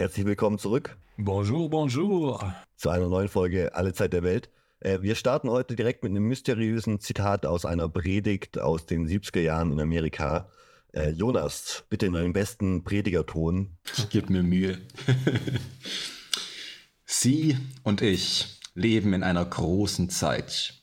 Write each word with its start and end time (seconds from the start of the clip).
Herzlich 0.00 0.26
willkommen 0.26 0.60
zurück. 0.60 0.96
Bonjour, 1.16 1.68
bonjour. 1.68 2.54
Zu 2.76 2.90
einer 2.90 3.08
neuen 3.08 3.26
Folge 3.26 3.74
Alle 3.74 3.92
Zeit 3.92 4.12
der 4.12 4.22
Welt. 4.22 4.48
Äh, 4.78 5.02
wir 5.02 5.16
starten 5.16 5.50
heute 5.50 5.74
direkt 5.74 6.04
mit 6.04 6.10
einem 6.10 6.22
mysteriösen 6.28 7.00
Zitat 7.00 7.44
aus 7.44 7.64
einer 7.64 7.88
Predigt 7.88 8.60
aus 8.60 8.86
den 8.86 9.08
70er 9.08 9.40
Jahren 9.40 9.72
in 9.72 9.80
Amerika. 9.80 10.52
Äh, 10.92 11.10
Jonas, 11.10 11.82
bitte 11.90 12.06
in 12.06 12.12
deinem 12.12 12.32
besten 12.32 12.84
Predigerton. 12.84 13.76
Ich 13.96 14.08
gebe 14.08 14.32
mir 14.32 14.44
Mühe. 14.44 14.78
Sie 17.04 17.56
und 17.82 18.00
ich 18.00 18.60
leben 18.74 19.14
in 19.14 19.24
einer 19.24 19.44
großen 19.44 20.10
Zeit. 20.10 20.74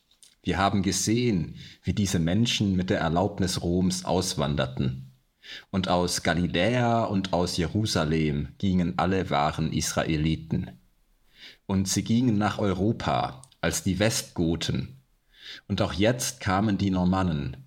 Wir 0.44 0.58
haben 0.58 0.84
gesehen, 0.84 1.56
wie 1.84 1.94
diese 1.94 2.20
Menschen 2.20 2.76
mit 2.76 2.90
der 2.90 3.00
Erlaubnis 3.00 3.62
Roms 3.62 4.04
auswanderten. 4.04 5.05
Und 5.72 5.88
aus 5.88 6.24
Galiläa 6.24 7.04
und 7.04 7.34
aus 7.34 7.58
Jerusalem 7.58 8.50
gingen 8.58 8.94
alle 8.98 9.30
wahren 9.30 9.72
Israeliten. 9.72 10.72
Und 11.66 11.88
sie 11.88 12.04
gingen 12.04 12.38
nach 12.38 12.60
Europa 12.60 13.42
als 13.62 13.84
die 13.84 14.00
Westgoten. 14.00 15.02
Und 15.68 15.82
auch 15.82 15.94
jetzt 15.94 16.40
kamen 16.40 16.78
die 16.78 16.92
Normannen, 16.92 17.58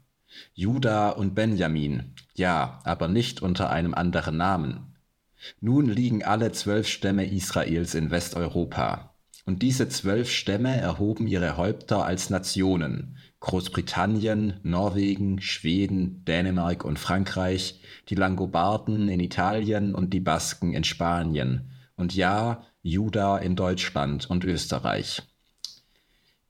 Juda 0.54 1.10
und 1.10 1.34
Benjamin, 1.34 2.14
ja, 2.34 2.80
aber 2.84 3.08
nicht 3.08 3.42
unter 3.42 3.70
einem 3.70 3.94
anderen 3.94 4.36
Namen. 4.36 4.96
Nun 5.60 5.86
liegen 5.86 6.24
alle 6.24 6.52
zwölf 6.52 6.88
Stämme 6.88 7.26
Israels 7.26 7.94
in 7.94 8.10
Westeuropa. 8.10 9.14
Und 9.44 9.62
diese 9.62 9.88
zwölf 9.88 10.30
Stämme 10.30 10.76
erhoben 10.76 11.26
ihre 11.26 11.56
Häupter 11.56 12.04
als 12.04 12.28
Nationen. 12.28 13.16
Großbritannien, 13.40 14.54
Norwegen, 14.62 15.40
Schweden, 15.40 16.24
Dänemark 16.24 16.84
und 16.84 16.98
Frankreich, 16.98 17.80
die 18.08 18.16
Langobarden 18.16 19.08
in 19.08 19.20
Italien 19.20 19.94
und 19.94 20.12
die 20.12 20.20
Basken 20.20 20.74
in 20.74 20.84
Spanien. 20.84 21.70
Und 21.96 22.14
ja, 22.14 22.64
Juda 22.82 23.38
in 23.38 23.54
Deutschland 23.54 24.28
und 24.28 24.44
Österreich. 24.44 25.22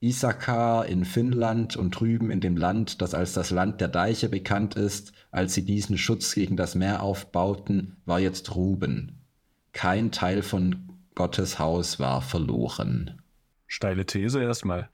Issachar 0.01 0.85
in 0.85 1.03
Finnland 1.03 1.75
und 1.75 1.99
drüben 1.99 2.31
in 2.31 2.39
dem 2.39 2.55
Land, 2.55 3.01
das 3.01 3.13
als 3.13 3.33
das 3.33 3.51
Land 3.51 3.81
der 3.81 3.89
Deiche 3.89 4.29
bekannt 4.29 4.75
ist, 4.75 5.11
als 5.29 5.53
sie 5.53 5.65
diesen 5.65 5.97
Schutz 5.97 6.33
gegen 6.33 6.55
das 6.55 6.73
Meer 6.73 7.03
aufbauten, 7.03 7.97
war 8.05 8.19
jetzt 8.19 8.55
Ruben. 8.55 9.25
Kein 9.73 10.11
Teil 10.11 10.41
von 10.41 10.89
Gottes 11.15 11.59
Haus 11.59 11.99
war 11.99 12.21
verloren. 12.21 13.21
Steile 13.67 14.05
These 14.05 14.41
erstmal. 14.41 14.89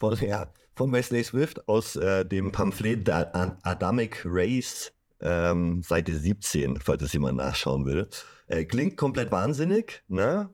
Von, 0.00 0.16
ja, 0.26 0.46
von 0.74 0.90
Wesley 0.92 1.22
Swift 1.22 1.68
aus 1.68 1.94
äh, 1.94 2.24
dem 2.24 2.52
Pamphlet 2.52 3.06
der 3.06 3.58
Adamic 3.62 4.22
Race, 4.24 4.92
ähm, 5.20 5.82
Seite 5.82 6.16
17, 6.16 6.80
falls 6.80 7.02
es 7.02 7.12
jemand 7.12 7.36
nachschauen 7.36 7.84
will. 7.84 8.08
Äh, 8.46 8.64
klingt 8.64 8.96
komplett 8.96 9.30
wahnsinnig, 9.30 10.02
ne? 10.08 10.48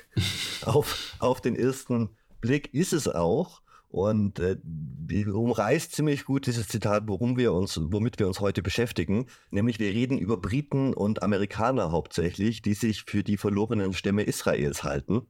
auf, 0.64 1.14
auf 1.18 1.42
den 1.42 1.54
ersten 1.54 2.16
Blick 2.40 2.72
ist 2.72 2.94
es 2.94 3.08
auch. 3.08 3.60
Und 3.90 4.38
äh, 4.38 4.56
umreißt 5.26 5.92
ziemlich 5.92 6.24
gut 6.24 6.46
dieses 6.46 6.66
Zitat, 6.66 7.02
worum 7.08 7.36
wir 7.36 7.52
uns, 7.52 7.78
womit 7.78 8.18
wir 8.18 8.26
uns 8.26 8.40
heute 8.40 8.62
beschäftigen. 8.62 9.26
Nämlich 9.50 9.78
wir 9.80 9.90
reden 9.90 10.16
über 10.16 10.38
Briten 10.38 10.94
und 10.94 11.22
Amerikaner 11.22 11.92
hauptsächlich, 11.92 12.62
die 12.62 12.72
sich 12.72 13.02
für 13.02 13.22
die 13.22 13.36
verlorenen 13.36 13.92
Stämme 13.92 14.22
Israels 14.22 14.82
halten. 14.82 15.26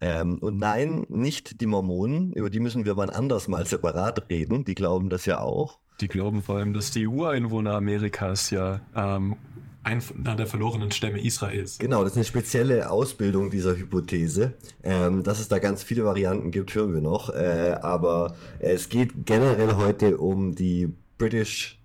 Ähm, 0.00 0.38
und 0.38 0.58
nein, 0.58 1.06
nicht 1.08 1.60
die 1.60 1.66
Mormonen, 1.66 2.32
über 2.32 2.50
die 2.50 2.60
müssen 2.60 2.84
wir 2.84 2.96
wann 2.96 3.10
anders 3.10 3.48
mal 3.48 3.66
separat 3.66 4.28
reden. 4.28 4.64
Die 4.64 4.74
glauben 4.74 5.08
das 5.08 5.26
ja 5.26 5.40
auch. 5.40 5.78
Die 6.00 6.08
glauben 6.08 6.42
vor 6.42 6.56
allem, 6.56 6.74
dass 6.74 6.90
die 6.90 7.06
Ureinwohner 7.06 7.74
Amerikas 7.74 8.50
ja 8.50 8.80
ähm, 8.94 9.36
einer 9.86 10.36
der 10.36 10.46
verlorenen 10.46 10.90
Stämme 10.90 11.20
Israels. 11.20 11.78
Genau, 11.78 12.02
das 12.02 12.12
ist 12.12 12.16
eine 12.16 12.24
spezielle 12.24 12.90
Ausbildung 12.90 13.50
dieser 13.50 13.76
Hypothese. 13.76 14.54
Ähm, 14.82 15.22
dass 15.22 15.38
es 15.38 15.48
da 15.48 15.58
ganz 15.58 15.82
viele 15.82 16.04
Varianten 16.04 16.50
gibt, 16.50 16.74
hören 16.74 16.92
wir 16.92 17.00
noch. 17.00 17.30
Äh, 17.30 17.78
aber 17.80 18.34
es 18.58 18.88
geht 18.88 19.26
generell 19.26 19.76
heute 19.76 20.18
um 20.18 20.54
die 20.54 20.92
British, 21.18 21.80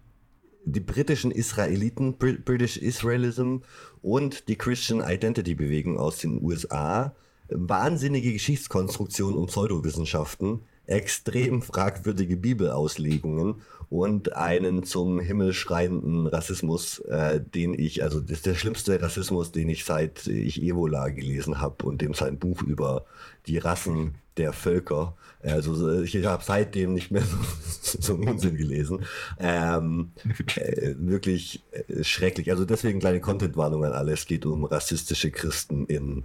die 0.66 0.80
britischen 0.80 1.30
Israeliten, 1.32 2.18
British 2.18 2.78
Israelism 2.78 3.58
und 4.02 4.48
die 4.48 4.58
Christian 4.58 5.02
Identity 5.08 5.54
Bewegung 5.54 6.00
aus 6.00 6.18
den 6.18 6.44
USA. 6.44 7.16
Wahnsinnige 7.52 8.34
Geschichtskonstruktion 8.34 9.36
und 9.36 9.48
Pseudowissenschaften, 9.48 10.62
extrem 10.88 11.62
fragwürdige 11.62 12.38
Bibelauslegungen 12.38 13.62
und 13.90 14.36
einen 14.36 14.84
zum 14.84 15.20
Himmel 15.20 15.54
schreienden 15.54 16.28
Rassismus, 16.28 17.00
äh, 17.00 17.42
den 17.42 17.74
ich, 17.74 18.04
also 18.04 18.20
das 18.20 18.38
ist 18.38 18.46
der 18.46 18.56
schlimmste 18.56 19.02
Rassismus, 19.02 19.52
den 19.52 19.70
ich 19.70 19.86
seit 19.86 20.28
ich 20.28 20.62
Evola 20.62 21.10
gelesen 21.10 21.60
habe 21.60 21.86
und 21.86 22.02
dem 22.02 22.14
sein 22.14 22.40
Buch 22.40 22.62
über 22.62 23.06
die 23.48 23.58
Rassen 23.58 24.16
der 24.38 24.54
Völker. 24.54 25.16
Also 25.44 26.02
ich 26.02 26.16
habe 26.26 26.44
seitdem 26.44 26.94
nicht 26.94 27.12
mehr 27.12 27.24
so, 27.24 27.38
so 28.00 28.14
einen 28.14 28.30
Unsinn 28.30 28.58
gelesen. 28.58 29.06
Ähm, 29.40 30.12
äh, 30.56 30.96
wirklich 30.98 31.64
äh, 31.72 32.04
schrecklich. 32.04 32.52
Also 32.52 32.66
deswegen 32.66 33.00
kleine 33.00 33.20
Contentwarnung 33.20 33.84
an 33.84 33.94
alle. 33.94 34.14
Es 34.14 34.26
geht 34.26 34.46
um 34.46 34.64
rassistische 34.64 35.32
Christen 35.32 35.86
in, 35.86 36.24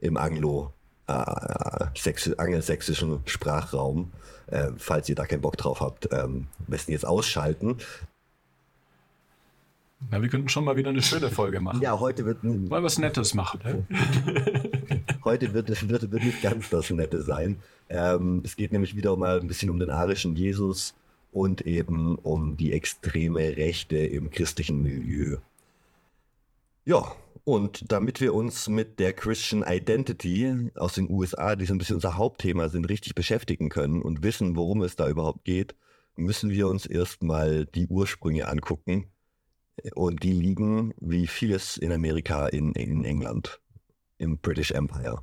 im 0.00 0.16
Anglo- 0.16 0.72
äh, 1.10 2.34
angelsächsischen 2.36 3.20
Sprachraum. 3.26 4.12
Äh, 4.46 4.68
falls 4.78 5.08
ihr 5.08 5.14
da 5.14 5.26
keinen 5.26 5.40
Bock 5.42 5.56
drauf 5.56 5.80
habt, 5.80 6.08
ähm, 6.12 6.46
am 6.58 6.66
besten 6.66 6.92
jetzt 6.92 7.06
ausschalten. 7.06 7.76
Na, 10.10 10.22
wir 10.22 10.28
könnten 10.28 10.48
schon 10.48 10.64
mal 10.64 10.76
wieder 10.76 10.90
eine 10.90 11.02
schöne 11.02 11.30
Folge 11.30 11.60
machen. 11.60 11.82
Ja, 11.82 12.00
heute 12.00 12.24
wird 12.24 12.42
mal 12.42 12.82
was 12.82 12.98
Nettes 12.98 13.34
machen. 13.34 13.60
Ne? 13.62 15.04
heute 15.24 15.52
wird 15.52 15.68
es 15.68 15.88
wird, 15.88 16.10
wird 16.10 16.24
nicht 16.24 16.42
ganz 16.42 16.70
das 16.70 16.90
Nette 16.90 17.22
sein. 17.22 17.58
Ähm, 17.88 18.40
es 18.44 18.56
geht 18.56 18.72
nämlich 18.72 18.96
wieder 18.96 19.16
mal 19.16 19.40
ein 19.40 19.46
bisschen 19.46 19.70
um 19.70 19.78
den 19.78 19.90
arischen 19.90 20.36
Jesus 20.36 20.94
und 21.32 21.60
eben 21.62 22.16
um 22.16 22.56
die 22.56 22.72
extreme 22.72 23.56
Rechte 23.56 23.98
im 23.98 24.30
christlichen 24.30 24.82
Milieu. 24.82 25.36
Ja, 26.90 27.14
und 27.44 27.92
damit 27.92 28.20
wir 28.20 28.34
uns 28.34 28.66
mit 28.66 28.98
der 28.98 29.12
Christian 29.12 29.62
Identity 29.64 30.72
aus 30.74 30.94
den 30.94 31.08
USA, 31.08 31.54
die 31.54 31.64
so 31.64 31.72
ein 31.72 31.78
bisschen 31.78 31.94
unser 31.94 32.16
Hauptthema 32.16 32.68
sind, 32.68 32.88
richtig 32.88 33.14
beschäftigen 33.14 33.68
können 33.68 34.02
und 34.02 34.24
wissen, 34.24 34.56
worum 34.56 34.82
es 34.82 34.96
da 34.96 35.08
überhaupt 35.08 35.44
geht, 35.44 35.76
müssen 36.16 36.50
wir 36.50 36.66
uns 36.66 36.86
erstmal 36.86 37.64
die 37.66 37.86
Ursprünge 37.86 38.48
angucken. 38.48 39.06
Und 39.94 40.24
die 40.24 40.32
liegen, 40.32 40.92
wie 40.98 41.28
vieles 41.28 41.76
in 41.76 41.92
Amerika, 41.92 42.48
in, 42.48 42.72
in 42.72 43.04
England, 43.04 43.60
im 44.18 44.38
British 44.38 44.72
Empire. 44.72 45.22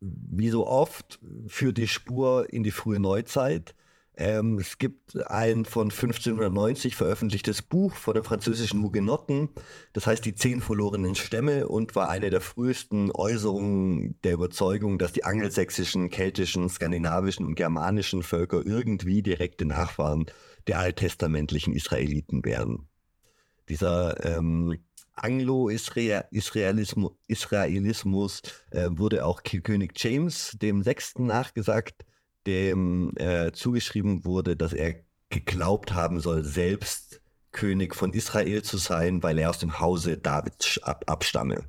Wie 0.00 0.50
so 0.50 0.66
oft 0.66 1.18
führt 1.46 1.78
die 1.78 1.88
Spur 1.88 2.52
in 2.52 2.62
die 2.62 2.72
frühe 2.72 3.00
Neuzeit 3.00 3.74
ähm, 4.16 4.58
es 4.58 4.78
gibt 4.78 5.16
ein 5.26 5.66
von 5.66 5.90
1590 5.90 6.96
veröffentlichtes 6.96 7.60
Buch 7.60 7.94
von 7.94 8.14
den 8.14 8.24
französischen 8.24 8.82
Hugenotten, 8.82 9.50
das 9.92 10.06
heißt 10.06 10.24
die 10.24 10.34
zehn 10.34 10.62
verlorenen 10.62 11.14
Stämme 11.14 11.68
und 11.68 11.94
war 11.94 12.08
eine 12.08 12.30
der 12.30 12.40
frühesten 12.40 13.10
Äußerungen 13.12 14.18
der 14.22 14.32
Überzeugung, 14.32 14.98
dass 14.98 15.12
die 15.12 15.24
angelsächsischen, 15.24 16.08
keltischen, 16.08 16.70
skandinavischen 16.70 17.44
und 17.44 17.56
germanischen 17.56 18.22
Völker 18.22 18.64
irgendwie 18.64 19.22
direkte 19.22 19.66
Nachfahren 19.66 20.24
der 20.66 20.78
alttestamentlichen 20.78 21.74
Israeliten 21.74 22.44
wären. 22.44 22.88
Dieser 23.68 24.24
ähm, 24.24 24.78
Anglo-Israelismus 25.12 27.12
Israelismus, 27.26 28.42
äh, 28.70 28.88
wurde 28.90 29.26
auch 29.26 29.42
König 29.42 29.92
James 29.96 30.56
dem 30.60 30.82
Sechsten 30.82 31.26
nachgesagt 31.26 32.06
dem 32.46 33.12
äh, 33.16 33.52
zugeschrieben 33.52 34.24
wurde, 34.24 34.56
dass 34.56 34.72
er 34.72 34.94
geglaubt 35.30 35.92
haben 35.92 36.20
soll, 36.20 36.44
selbst 36.44 37.20
König 37.52 37.94
von 37.94 38.12
Israel 38.12 38.62
zu 38.62 38.76
sein, 38.76 39.22
weil 39.22 39.38
er 39.38 39.50
aus 39.50 39.58
dem 39.58 39.80
Hause 39.80 40.18
Davids 40.18 40.78
ab 40.82 41.04
abstamme. 41.06 41.64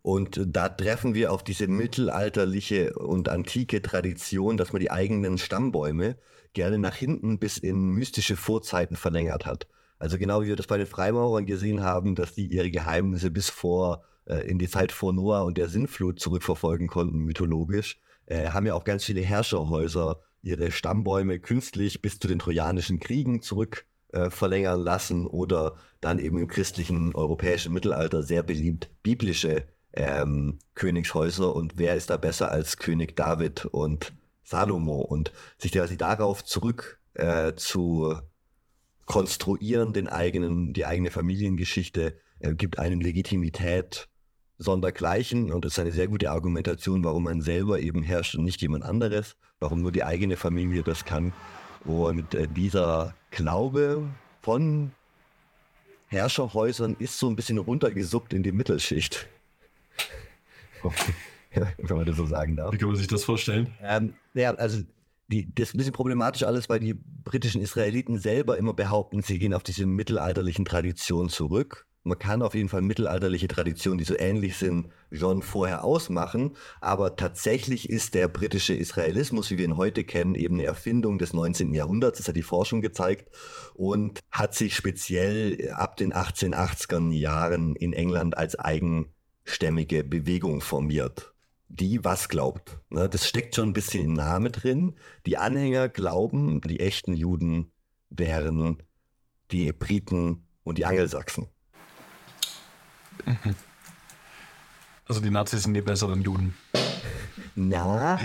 Und 0.00 0.40
da 0.44 0.68
treffen 0.68 1.14
wir 1.14 1.32
auf 1.32 1.44
diese 1.44 1.68
mittelalterliche 1.68 2.94
und 2.94 3.28
antike 3.28 3.82
Tradition, 3.82 4.56
dass 4.56 4.72
man 4.72 4.80
die 4.80 4.90
eigenen 4.90 5.38
Stammbäume 5.38 6.16
gerne 6.54 6.78
nach 6.78 6.96
hinten 6.96 7.38
bis 7.38 7.56
in 7.56 7.90
mystische 7.90 8.36
Vorzeiten 8.36 8.96
verlängert 8.96 9.46
hat. 9.46 9.68
Also 9.98 10.18
genau 10.18 10.42
wie 10.42 10.48
wir 10.48 10.56
das 10.56 10.66
bei 10.66 10.78
den 10.78 10.88
Freimaurern 10.88 11.46
gesehen 11.46 11.82
haben, 11.82 12.16
dass 12.16 12.34
die 12.34 12.46
ihre 12.46 12.70
Geheimnisse 12.70 13.30
bis 13.30 13.48
vor 13.48 14.02
äh, 14.24 14.46
in 14.48 14.58
die 14.58 14.68
Zeit 14.68 14.90
vor 14.90 15.12
Noah 15.12 15.44
und 15.44 15.56
der 15.56 15.68
Sinnflut 15.68 16.18
zurückverfolgen 16.18 16.88
konnten, 16.88 17.18
mythologisch, 17.18 18.00
äh, 18.26 18.50
haben 18.50 18.66
ja 18.66 18.74
auch 18.74 18.84
ganz 18.84 19.04
viele 19.04 19.20
Herrscherhäuser 19.20 20.20
ihre 20.42 20.72
Stammbäume 20.72 21.38
künstlich 21.38 22.02
bis 22.02 22.18
zu 22.18 22.28
den 22.28 22.38
Trojanischen 22.38 23.00
Kriegen 23.00 23.42
zurück 23.42 23.86
äh, 24.12 24.30
verlängern 24.30 24.80
lassen 24.80 25.26
oder 25.26 25.76
dann 26.00 26.18
eben 26.18 26.38
im 26.38 26.48
christlichen 26.48 27.14
europäischen 27.14 27.72
Mittelalter 27.72 28.22
sehr 28.22 28.42
beliebt 28.42 28.90
biblische 29.02 29.64
ähm, 29.92 30.58
Königshäuser. 30.74 31.54
Und 31.54 31.74
wer 31.76 31.96
ist 31.96 32.10
da 32.10 32.16
besser 32.16 32.50
als 32.50 32.76
König 32.76 33.16
David 33.16 33.66
und 33.66 34.12
Salomo? 34.42 35.00
Und 35.00 35.32
sich 35.58 35.72
quasi 35.72 35.96
darauf 35.96 36.44
zurück 36.44 37.00
äh, 37.14 37.54
zu 37.54 38.16
konstruieren, 39.06 39.92
den 39.92 40.08
eigenen, 40.08 40.72
die 40.72 40.86
eigene 40.86 41.10
Familiengeschichte, 41.10 42.18
äh, 42.40 42.54
gibt 42.54 42.78
einem 42.78 43.00
Legitimität 43.00 44.08
sondergleichen 44.58 45.52
und 45.52 45.64
das 45.64 45.72
ist 45.72 45.78
eine 45.78 45.92
sehr 45.92 46.08
gute 46.08 46.30
Argumentation, 46.30 47.04
warum 47.04 47.24
man 47.24 47.40
selber 47.40 47.80
eben 47.80 48.02
herrscht 48.02 48.34
und 48.34 48.44
nicht 48.44 48.60
jemand 48.62 48.84
anderes, 48.84 49.36
warum 49.60 49.82
nur 49.82 49.92
die 49.92 50.04
eigene 50.04 50.36
Familie 50.36 50.82
das 50.82 51.04
kann. 51.04 51.32
Und 51.84 52.34
äh, 52.34 52.46
dieser 52.48 53.14
Glaube 53.30 54.08
von 54.40 54.92
Herrscherhäusern 56.08 56.96
ist 56.98 57.18
so 57.18 57.28
ein 57.28 57.36
bisschen 57.36 57.58
runtergesuppt 57.58 58.34
in 58.34 58.42
die 58.42 58.52
Mittelschicht. 58.52 59.26
Wenn 61.78 61.96
man 61.96 62.06
das 62.06 62.16
so 62.16 62.26
sagen 62.26 62.56
darf. 62.56 62.72
Wie 62.72 62.78
kann 62.78 62.88
man 62.88 62.96
sich 62.96 63.08
das 63.08 63.24
vorstellen? 63.24 63.72
Ähm, 63.82 64.14
ja, 64.34 64.54
also 64.54 64.82
die, 65.28 65.52
das 65.54 65.68
ist 65.68 65.74
ein 65.74 65.78
bisschen 65.78 65.92
problematisch 65.92 66.42
alles, 66.42 66.68
weil 66.68 66.80
die 66.80 66.94
britischen 66.94 67.60
Israeliten 67.60 68.18
selber 68.18 68.58
immer 68.58 68.74
behaupten, 68.74 69.22
sie 69.22 69.38
gehen 69.38 69.54
auf 69.54 69.62
diese 69.62 69.86
mittelalterlichen 69.86 70.64
Traditionen 70.64 71.28
zurück. 71.28 71.86
Man 72.04 72.18
kann 72.18 72.42
auf 72.42 72.54
jeden 72.54 72.68
Fall 72.68 72.82
mittelalterliche 72.82 73.46
Traditionen, 73.46 73.98
die 73.98 74.04
so 74.04 74.18
ähnlich 74.18 74.56
sind, 74.56 74.88
schon 75.12 75.40
vorher 75.40 75.84
ausmachen. 75.84 76.56
Aber 76.80 77.14
tatsächlich 77.14 77.88
ist 77.88 78.14
der 78.14 78.26
britische 78.26 78.74
Israelismus, 78.74 79.50
wie 79.50 79.58
wir 79.58 79.64
ihn 79.64 79.76
heute 79.76 80.02
kennen, 80.02 80.34
eben 80.34 80.56
eine 80.56 80.64
Erfindung 80.64 81.18
des 81.18 81.32
19. 81.32 81.72
Jahrhunderts. 81.74 82.18
Das 82.18 82.26
hat 82.26 82.34
die 82.34 82.42
Forschung 82.42 82.80
gezeigt 82.80 83.30
und 83.74 84.18
hat 84.32 84.54
sich 84.54 84.74
speziell 84.74 85.70
ab 85.72 85.96
den 85.96 86.12
1880er 86.12 87.12
Jahren 87.12 87.76
in 87.76 87.92
England 87.92 88.36
als 88.36 88.58
eigenstämmige 88.58 90.02
Bewegung 90.02 90.60
formiert. 90.60 91.32
Die 91.68 92.04
was 92.04 92.28
glaubt. 92.28 92.80
Das 92.90 93.28
steckt 93.28 93.54
schon 93.54 93.70
ein 93.70 93.74
bisschen 93.74 94.04
im 94.04 94.12
Namen 94.12 94.50
drin. 94.50 94.94
Die 95.24 95.38
Anhänger 95.38 95.88
glauben, 95.88 96.60
die 96.62 96.80
echten 96.80 97.14
Juden 97.14 97.70
wären 98.10 98.82
die 99.52 99.72
Briten 99.72 100.48
und 100.64 100.78
die 100.78 100.84
Angelsachsen. 100.84 101.46
Also 105.08 105.20
die 105.20 105.30
Nazis 105.30 105.64
sind 105.64 105.74
die 105.74 105.82
besseren 105.82 106.22
Juden. 106.22 106.54
Na, 107.54 108.18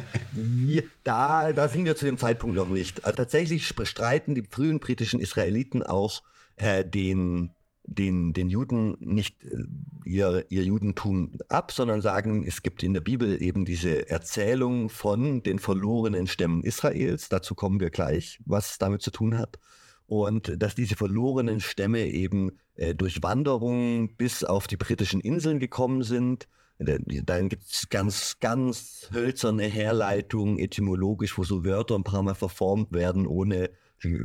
da, 1.04 1.52
da 1.52 1.68
sind 1.68 1.84
wir 1.84 1.98
zu 1.98 2.06
dem 2.06 2.18
Zeitpunkt 2.18 2.56
noch 2.56 2.70
nicht. 2.70 3.04
Also 3.04 3.18
tatsächlich 3.18 3.76
bestreiten 3.76 4.36
die 4.36 4.44
frühen 4.44 4.80
britischen 4.80 5.20
Israeliten 5.20 5.84
auch 5.84 6.24
äh, 6.56 6.86
den, 6.86 7.50
den, 7.84 8.32
den 8.32 8.50
Juden 8.50 8.96
nicht 9.02 9.44
äh, 9.44 9.66
ihr, 10.06 10.46
ihr 10.48 10.64
Judentum 10.64 11.34
ab, 11.50 11.74
sondern 11.74 12.02
sagen, 12.02 12.46
es 12.48 12.64
gibt 12.64 12.84
in 12.84 12.94
der 12.94 13.02
Bibel 13.02 13.42
eben 13.42 13.66
diese 13.66 14.10
Erzählung 14.10 14.90
von 14.90 15.44
den 15.44 15.60
verlorenen 15.60 16.28
Stämmen 16.28 16.64
Israels. 16.64 17.28
Dazu 17.28 17.54
kommen 17.54 17.82
wir 17.82 17.90
gleich, 17.90 18.40
was 18.46 18.78
damit 18.78 19.02
zu 19.02 19.12
tun 19.12 19.38
hat 19.38 19.60
und 20.08 20.62
dass 20.62 20.74
diese 20.74 20.96
verlorenen 20.96 21.60
Stämme 21.60 22.08
eben 22.08 22.54
äh, 22.76 22.96
durch 22.96 23.22
Wanderungen 23.22 24.16
bis 24.16 24.44
auf 24.44 24.68
die 24.68 24.78
britischen 24.78 25.22
Inseln 25.22 25.60
gekommen 25.60 26.04
sind. 26.04 26.48
Dann 26.80 27.50
gibt 27.50 27.64
es 27.64 27.90
ganz, 27.90 28.38
ganz 28.40 29.10
hölzerne 29.12 29.64
Herleitungen 29.64 30.60
etymologisch, 30.60 31.38
wo 31.38 31.44
so 31.44 31.66
Wörter 31.66 31.96
ein 31.96 32.04
paar 32.04 32.22
Mal 32.22 32.36
verformt 32.36 32.94
werden, 32.94 33.26
ohne, 33.26 33.72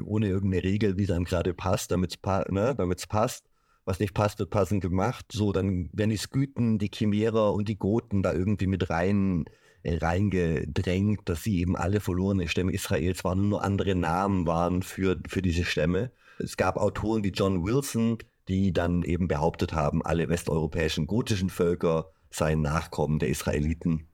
ohne 0.05 0.29
irgendeine 0.29 0.63
Regel, 0.63 0.99
wie 0.99 1.05
es 1.05 1.11
einem 1.11 1.25
gerade 1.25 1.55
passt, 1.55 1.91
damit 1.91 2.11
es 2.11 2.17
pa 2.19 2.45
ne, 2.51 2.77
passt. 3.09 3.47
Was 3.85 3.99
nicht 3.99 4.15
passt, 4.15 4.39
wird 4.39 4.51
passend 4.51 4.83
gemacht. 4.83 5.27
So, 5.33 5.51
dann 5.51 5.89
werden 5.93 6.11
die 6.11 6.17
Skythen, 6.17 6.79
die 6.79 6.91
Chimärer 6.95 7.53
und 7.53 7.69
die 7.69 7.79
Goten 7.79 8.23
da 8.23 8.33
irgendwie 8.33 8.69
mit 8.69 8.91
rein 8.91 9.47
reingedrängt, 9.85 11.29
dass 11.29 11.43
sie 11.43 11.61
eben 11.61 11.77
alle 11.77 12.01
verlorene 12.01 12.49
Stämme 12.49 12.73
Israels 12.73 13.25
waren, 13.25 13.49
nur 13.49 13.63
andere 13.63 13.95
Namen 13.95 14.47
waren 14.47 14.83
für, 14.83 15.19
für 15.29 15.43
diese 15.43 15.65
Stämme. 15.65 16.13
Es 16.39 16.57
gab 16.57 16.77
Autoren 16.77 17.25
wie 17.25 17.31
John 17.31 17.65
Wilson, 17.65 18.19
die 18.49 18.73
dann 18.73 19.03
eben 19.03 19.29
behauptet 19.29 19.73
haben, 19.73 20.05
alle 20.05 20.29
westeuropäischen 20.29 21.07
gotischen 21.07 21.51
Völker 21.51 22.11
seien 22.31 22.63
Nachkommen 22.63 23.19
der 23.19 23.29
Israeliten. 23.29 24.09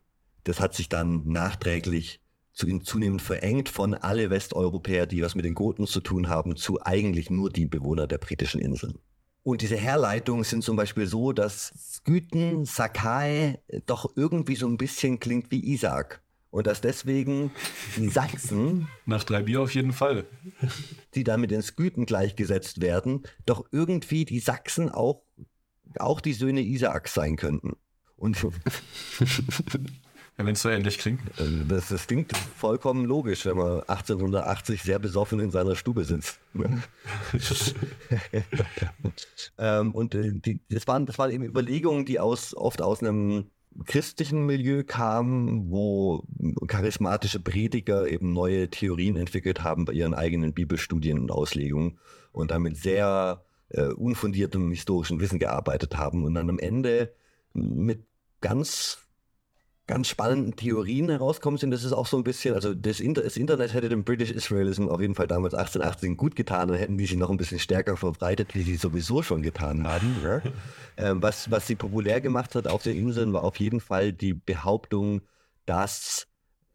Das 0.45 0.61
hat 0.61 0.75
sich 0.75 0.89
dann 0.89 1.23
nachträglich 1.27 2.21
zu, 2.53 2.67
zunehmend 2.81 3.23
verengt 3.23 3.69
von 3.69 3.95
alle 3.95 4.31
Westeuropäer, 4.31 5.07
die 5.07 5.23
was 5.23 5.35
mit 5.35 5.45
den 5.45 5.55
Goten 5.55 5.87
zu 5.87 6.01
tun 6.01 6.29
haben, 6.29 6.57
zu 6.57 6.83
eigentlich 6.83 7.31
nur 7.31 7.51
die 7.51 7.67
Bewohner 7.67 8.07
der 8.07 8.19
britischen 8.19 8.61
Inseln. 8.61 8.99
Und 9.49 9.63
diese 9.63 9.79
Herleitungen 9.79 10.45
sind 10.45 10.63
zum 10.63 10.77
Beispiel 10.77 11.07
so, 11.07 11.33
dass 11.33 11.73
Skythen, 11.75 12.67
Sakai 12.67 13.59
doch 13.87 14.13
irgendwie 14.15 14.57
so 14.57 14.69
ein 14.69 14.77
bisschen 14.77 15.21
klingt 15.21 15.51
wie 15.51 15.73
Isaac. 15.73 16.21
Und 16.51 16.67
dass 16.67 16.83
deswegen 16.83 17.51
die 17.97 18.11
Sachsen. 18.11 18.89
Nach 19.07 19.25
drei 19.25 19.45
Bier 19.45 19.63
auf 19.63 19.75
jeden 19.75 19.95
Fall. 19.95 20.27
Die 21.15 21.25
dann 21.25 21.41
mit 21.41 21.51
den 21.51 21.63
Skythen 21.63 22.05
gleichgesetzt 22.05 22.83
werden, 22.83 23.23
doch 23.47 23.65
irgendwie 23.73 24.27
die 24.27 24.41
Sachsen 24.41 24.91
auch, 24.91 25.23
auch 25.99 26.21
die 26.21 26.35
Söhne 26.35 26.61
Isaaks 26.61 27.15
sein 27.15 27.37
könnten. 27.37 27.75
Und 28.17 28.37
wenn 30.47 30.55
es 30.55 30.63
so 30.63 30.69
ähnlich 30.69 30.99
klingt. 30.99 31.21
Also 31.37 31.65
das, 31.69 31.89
das 31.89 32.07
klingt 32.07 32.37
vollkommen 32.37 33.05
logisch, 33.05 33.45
wenn 33.45 33.57
man 33.57 33.81
1880 33.81 34.83
sehr 34.83 34.99
besoffen 34.99 35.41
in 35.41 35.51
seiner 35.51 35.75
Stube 35.75 36.05
sitzt. 36.05 36.39
ähm, 39.59 39.95
und 39.95 40.15
äh, 40.15 40.31
die, 40.33 40.61
das, 40.71 40.87
waren, 40.87 41.07
das 41.07 41.19
waren 41.19 41.31
eben 41.33 41.45
Überlegungen, 41.45 42.05
die 42.05 42.21
aus, 42.21 42.55
oft 42.57 42.81
aus 42.81 43.03
einem 43.03 43.47
christlichen 43.85 44.47
Milieu 44.47 44.85
kamen, 44.85 45.71
wo 45.71 46.25
charismatische 46.67 47.41
Prediger 47.41 48.09
eben 48.09 48.33
neue 48.33 48.71
Theorien 48.71 49.17
entwickelt 49.17 49.63
haben 49.63 49.85
bei 49.85 49.93
ihren 49.93 50.15
eigenen 50.15 50.53
Bibelstudien 50.53 51.19
und 51.19 51.31
Auslegungen 51.31 51.99
und 52.33 52.51
damit 52.51 52.77
sehr 52.77 53.45
äh, 53.71 53.89
unfundiertem 53.89 54.71
historischen 54.71 55.21
Wissen 55.21 55.39
gearbeitet 55.39 55.97
haben 55.97 56.25
und 56.25 56.35
dann 56.35 56.49
am 56.49 56.59
Ende 56.59 57.13
mit 57.53 58.05
ganz 58.41 58.99
ganz 59.89 60.07
spannenden 60.07 60.55
Theorien 60.55 61.09
herauskommen 61.09 61.59
sind. 61.59 61.73
Das 61.73 61.83
ist 61.83 61.93
auch 61.93 62.07
so 62.07 62.19
ein 62.19 62.23
bisschen, 62.23 62.55
also 62.55 62.75
das, 62.75 63.01
Inter 63.01 63.23
das 63.23 63.37
Internet 63.37 63.73
hätte 63.73 63.89
dem 63.89 64.05
British 64.05 64.31
Israelism 64.31 64.89
auf 64.89 65.01
jeden 65.01 65.15
Fall 65.15 65.27
damals 65.27 65.55
1818 65.55 66.17
gut 66.17 66.37
getan, 66.37 66.69
dann 66.69 66.77
hätten 66.77 66.99
die 66.99 67.07
sich 67.07 67.17
noch 67.17 67.31
ein 67.31 67.39
bisschen 67.39 67.59
stärker 67.59 67.97
verbreitet, 67.97 68.55
wie 68.55 68.63
sie 68.63 68.77
sowieso 68.77 69.23
schon 69.23 69.43
getan 69.43 69.89
haben. 69.89 70.17
Ja? 70.23 70.43
ähm, 70.99 71.23
was, 71.23 71.51
was 71.51 71.67
sie 71.67 71.75
populär 71.75 72.21
gemacht 72.21 72.55
hat 72.55 72.69
auf 72.69 72.83
den 72.83 72.97
Inseln, 72.97 73.33
war 73.33 73.43
auf 73.43 73.57
jeden 73.57 73.81
Fall 73.81 74.13
die 74.13 74.35
Behauptung, 74.35 75.23
dass 75.65 76.29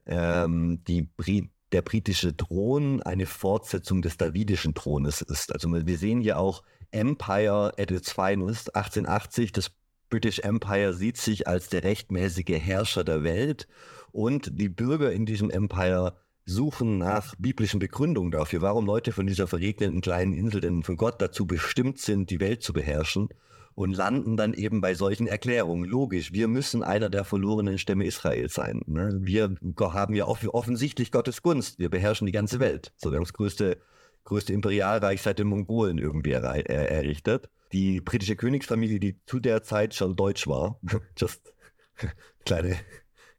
ähm, 0.07 0.83
die 0.87 1.03
Brit 1.03 1.49
der 1.71 1.83
britische 1.83 2.35
Thron 2.35 3.01
eine 3.03 3.25
Fortsetzung 3.25 4.01
des 4.01 4.17
davidischen 4.17 4.73
Thrones 4.73 5.21
ist. 5.21 5.51
Also 5.53 5.71
wir 5.71 5.97
sehen 5.97 6.21
hier 6.21 6.37
auch 6.37 6.63
Empire 6.91 7.73
at 7.77 7.89
its 7.89 8.11
finest, 8.11 8.75
1880, 8.75 9.51
das 9.51 9.71
British 10.13 10.37
Empire 10.37 10.93
sieht 10.93 11.17
sich 11.17 11.47
als 11.47 11.69
der 11.69 11.83
rechtmäßige 11.83 12.59
Herrscher 12.59 13.03
der 13.03 13.23
Welt 13.23 13.67
und 14.11 14.59
die 14.59 14.69
Bürger 14.69 15.11
in 15.11 15.25
diesem 15.25 15.49
Empire 15.49 16.13
suchen 16.45 16.99
nach 16.99 17.33
biblischen 17.39 17.79
Begründungen 17.79 18.29
dafür, 18.29 18.61
warum 18.61 18.85
Leute 18.85 19.11
von 19.11 19.25
dieser 19.25 19.47
verregneten 19.47 20.01
kleinen 20.01 20.33
Insel 20.33 20.61
denn 20.61 20.83
von 20.83 20.97
Gott 20.97 21.19
dazu 21.19 21.47
bestimmt 21.47 21.97
sind, 21.97 22.29
die 22.29 22.39
Welt 22.39 22.61
zu 22.61 22.73
beherrschen 22.73 23.29
und 23.73 23.97
landen 23.97 24.37
dann 24.37 24.53
eben 24.53 24.81
bei 24.81 24.93
solchen 24.93 25.25
Erklärungen. 25.25 25.89
Logisch, 25.89 26.31
wir 26.31 26.47
müssen 26.47 26.83
einer 26.83 27.09
der 27.09 27.23
verlorenen 27.25 27.79
Stämme 27.79 28.05
Israels 28.05 28.53
sein. 28.53 28.81
Ne? 28.85 29.17
Wir 29.19 29.55
haben 29.79 30.13
ja 30.13 30.25
offensichtlich 30.27 31.11
Gottes 31.11 31.41
Gunst. 31.41 31.79
Wir 31.79 31.89
beherrschen 31.89 32.27
die 32.27 32.31
ganze 32.31 32.59
Welt. 32.59 32.93
So, 32.97 33.09
wir 33.09 33.15
haben 33.15 33.25
das 33.25 33.33
größte, 33.33 33.79
größte 34.25 34.53
Imperialreich 34.53 35.23
seit 35.23 35.39
den 35.39 35.47
Mongolen 35.47 35.97
irgendwie 35.97 36.33
errichtet 36.33 37.49
die 37.73 38.01
britische 38.01 38.35
Königsfamilie, 38.35 38.99
die 38.99 39.19
zu 39.25 39.39
der 39.39 39.63
Zeit 39.63 39.93
schon 39.93 40.15
deutsch 40.15 40.47
war. 40.47 40.79
Just 41.17 41.53
kleine, 42.45 42.77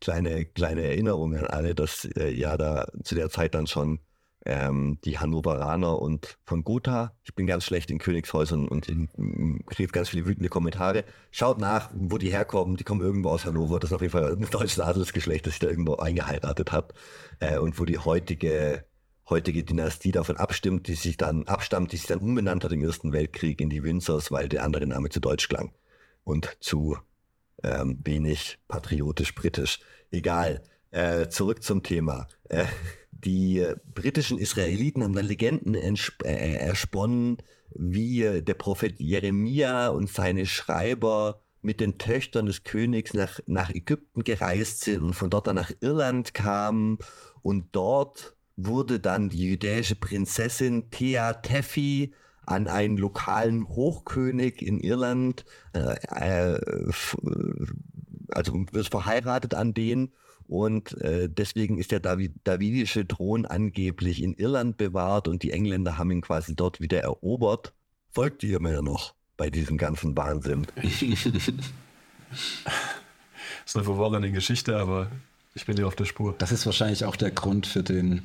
kleine, 0.01 0.45
kleine 0.45 0.83
Erinnerung 0.83 1.37
an 1.37 1.47
alle, 1.47 1.75
dass 1.75 2.05
äh, 2.17 2.31
ja 2.31 2.57
da 2.57 2.87
zu 3.03 3.15
der 3.15 3.31
Zeit 3.31 3.55
dann 3.55 3.67
schon 3.67 4.01
ähm, 4.47 4.99
die 5.05 5.19
Hannoveraner 5.19 5.99
und 5.99 6.39
von 6.45 6.65
Gotha. 6.65 7.17
Ich 7.25 7.35
bin 7.35 7.47
ganz 7.47 7.65
schlecht 7.65 7.91
in 7.91 7.99
Königshäusern 7.99 8.69
und 8.69 8.87
kriege 9.67 9.91
ganz 9.91 10.11
viele 10.11 10.27
wütende 10.27 10.51
Kommentare. 10.51 11.05
Schaut 11.31 11.59
nach, 11.59 11.91
wo 11.95 12.19
die 12.19 12.31
herkommen. 12.31 12.77
Die 12.77 12.85
kommen 12.85 13.01
irgendwo 13.01 13.31
aus 13.31 13.47
Hannover. 13.47 13.81
Das 13.81 13.91
ist 13.91 13.95
auf 13.95 14.03
jeden 14.03 14.13
Fall 14.13 14.33
ein 14.33 14.51
deutsches 14.51 14.81
Adelsgeschlecht, 14.81 15.47
das 15.47 15.55
sich 15.55 15.61
da 15.61 15.69
irgendwo 15.69 15.97
eingeheiratet 15.97 16.73
hat. 16.73 16.93
Äh, 17.41 17.59
und 17.59 17.79
wo 17.79 17.85
die 17.85 17.99
heutige 17.99 18.85
heutige 19.29 19.65
Dynastie 19.65 20.13
davon 20.13 20.37
abstimmt, 20.37 20.89
die 20.89 20.95
sich 20.95 21.17
dann 21.17 21.47
abstammt, 21.47 21.93
die 21.93 21.97
sich 21.97 22.07
dann 22.07 22.19
umbenannt 22.19 22.65
hat 22.65 22.73
im 22.73 22.83
Ersten 22.83 23.13
Weltkrieg 23.13 23.61
in 23.61 23.71
die 23.71 23.83
Windsors, 23.83 24.31
weil 24.31 24.49
der 24.49 24.65
andere 24.65 24.87
Name 24.87 25.09
zu 25.09 25.21
deutsch 25.21 25.49
klang 25.49 25.73
und 26.25 26.57
zu 26.61 26.97
ähm, 27.63 27.99
wenig 28.05 28.59
patriotisch-britisch. 28.69 29.81
Egal. 30.11 30.63
Äh, 30.91 31.29
zurück 31.29 31.63
zum 31.63 31.83
Thema. 31.83 32.29
Äh, 32.49 32.67
die 33.11 33.67
britischen 33.95 34.39
Israeliten 34.39 35.03
haben 35.03 35.15
dann 35.15 35.27
Legenden 35.27 35.75
äh, 35.75 36.55
ersponnen, 36.55 37.39
wie 37.75 38.43
der 38.43 38.55
Prophet 38.55 39.01
Jeremia 39.01 39.89
und 39.89 40.09
seine 40.09 40.47
Schreiber 40.47 41.43
mit 41.63 41.81
den 41.81 41.99
Töchtern 41.99 42.47
des 42.47 42.63
Königs 42.63 43.15
nach, 43.15 43.41
nach 43.47 43.71
Ägypten 43.71 44.23
gereist 44.23 44.83
sind 44.83 45.03
und 45.03 45.15
von 45.15 45.31
dort 45.31 45.47
dann 45.47 45.57
nach 45.57 45.73
Irland 45.81 46.35
kamen 46.35 46.99
und 47.43 47.69
dort 47.73 48.37
wurde 48.57 49.01
dann 49.01 49.29
die 49.29 49.51
jüdische 49.51 49.97
Prinzessin 49.97 50.91
Thea 50.91 51.35
Tephi 51.35 52.13
an 52.47 52.69
einen 52.69 52.97
lokalen 52.97 53.69
Hochkönig 53.69 54.63
in 54.63 54.81
Irland, 54.81 55.45
äh, 55.73 55.97
äh, 56.11 56.61
also 58.31 58.67
wird 58.73 58.89
verheiratet 58.89 59.55
an 59.55 59.75
den 59.75 60.13
und 60.47 61.01
äh, 61.01 61.29
deswegen 61.29 61.79
ist 61.79 61.91
der 61.91 62.01
David, 62.01 62.33
davidische 62.45 63.07
Thron 63.07 63.47
angeblich 63.47 64.23
in 64.23 64.35
Irland 64.35 64.77
bewahrt 64.77 65.27
und 65.29 65.43
die 65.43 65.53
Engländer 65.53 65.97
haben 65.97 66.11
ihn 66.11 66.21
quasi 66.21 66.55
dort 66.55 66.81
wieder 66.81 67.01
erobert. 67.01 67.73
Folgt 68.11 68.43
ihr 68.43 68.61
mir 68.61 68.83
noch 68.83 69.15
bei 69.37 69.51
diesem 69.51 69.79
ganzen 69.79 70.17
Wahnsinn? 70.17 70.67
das 70.77 71.03
ist 71.03 71.13
eine 73.75 73.85
verworrene 73.85 74.31
Geschichte, 74.33 74.77
aber 74.77 75.11
ich 75.55 75.65
bin 75.67 75.77
dir 75.77 75.87
auf 75.87 75.97
der 75.97 76.05
Spur. 76.05 76.35
Das 76.39 76.53
ist 76.53 76.67
wahrscheinlich 76.67 77.05
auch 77.05 77.17
der 77.17 77.31
Grund 77.31 77.67
für 77.67 77.83
den 77.83 78.23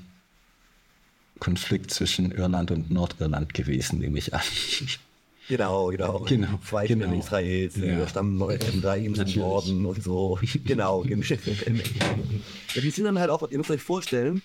Konflikt 1.40 1.92
zwischen 1.92 2.32
Irland 2.32 2.72
und 2.72 2.92
Nordirland 2.92 3.54
gewesen, 3.54 4.00
nehme 4.00 4.18
ich 4.18 4.34
an. 4.34 4.42
Genau, 5.50 5.88
genau. 5.88 6.20
genau 6.20 6.60
Zwei 6.64 6.86
genau. 6.86 7.06
Stellen 7.06 7.20
Israels, 7.20 7.76
ja. 7.78 8.08
stammen 8.08 8.38
drei 8.82 9.00
im 9.00 9.14
Norden 9.14 9.86
und 9.86 10.04
so. 10.04 10.40
Genau. 10.66 11.04
ja, 11.04 11.16
die 11.16 12.90
sind 12.92 13.06
dann 13.06 13.18
halt 13.18 13.32
auch, 13.32 13.50
ihr 13.50 13.58
müsst 13.58 13.72
euch 13.72 13.82
vorstellen, 13.82 14.44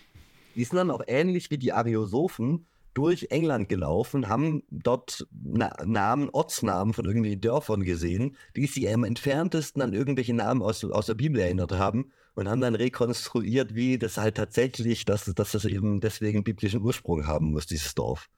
die 0.54 0.64
sind 0.64 0.76
dann 0.76 0.90
auch 0.90 1.02
ähnlich 1.06 1.50
wie 1.50 1.58
die 1.58 1.72
Ariosophen 1.72 2.66
durch 2.94 3.26
England 3.30 3.68
gelaufen, 3.68 4.28
haben 4.28 4.62
dort 4.70 5.26
Na 5.32 5.76
Namen, 5.84 6.30
Ortsnamen 6.30 6.94
von 6.94 7.04
irgendwelchen 7.04 7.40
Dörfern 7.40 7.82
gesehen, 7.82 8.36
die 8.56 8.66
sie 8.66 8.88
am 8.88 9.04
entferntesten 9.04 9.82
an 9.82 9.92
irgendwelche 9.92 10.34
Namen 10.34 10.62
aus, 10.62 10.84
aus 10.84 11.06
der 11.06 11.14
Bibel 11.14 11.40
erinnert 11.40 11.72
haben 11.72 12.12
und 12.34 12.48
haben 12.48 12.60
dann 12.60 12.74
rekonstruiert, 12.74 13.74
wie 13.74 13.98
das 13.98 14.16
halt 14.16 14.36
tatsächlich, 14.36 15.04
dass, 15.04 15.24
dass 15.24 15.52
das 15.52 15.64
eben 15.64 16.00
deswegen 16.00 16.44
biblischen 16.44 16.82
Ursprung 16.82 17.26
haben 17.26 17.52
muss, 17.52 17.66
dieses 17.66 17.94
Dorf. 17.94 18.28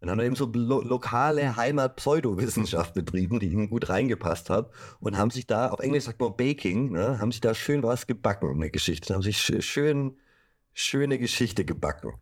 Und 0.00 0.10
haben 0.10 0.20
eben 0.20 0.36
so 0.36 0.44
lo 0.52 0.82
lokale 0.82 1.56
Heimat-Pseudowissenschaft 1.56 2.92
betrieben, 2.94 3.40
die 3.40 3.46
ihnen 3.46 3.70
gut 3.70 3.88
reingepasst 3.88 4.50
hat 4.50 4.70
und 5.00 5.16
haben 5.16 5.30
sich 5.30 5.46
da, 5.46 5.68
auf 5.68 5.80
Englisch 5.80 6.04
sagt 6.04 6.20
man 6.20 6.36
Baking, 6.36 6.92
ne, 6.92 7.18
haben 7.18 7.32
sich 7.32 7.40
da 7.40 7.54
schön 7.54 7.82
was 7.82 8.06
gebacken, 8.06 8.50
eine 8.50 8.70
Geschichte, 8.70 9.14
haben 9.14 9.22
sich 9.22 9.38
schön, 9.38 10.16
schöne 10.74 11.18
Geschichte 11.18 11.64
gebacken. 11.64 12.12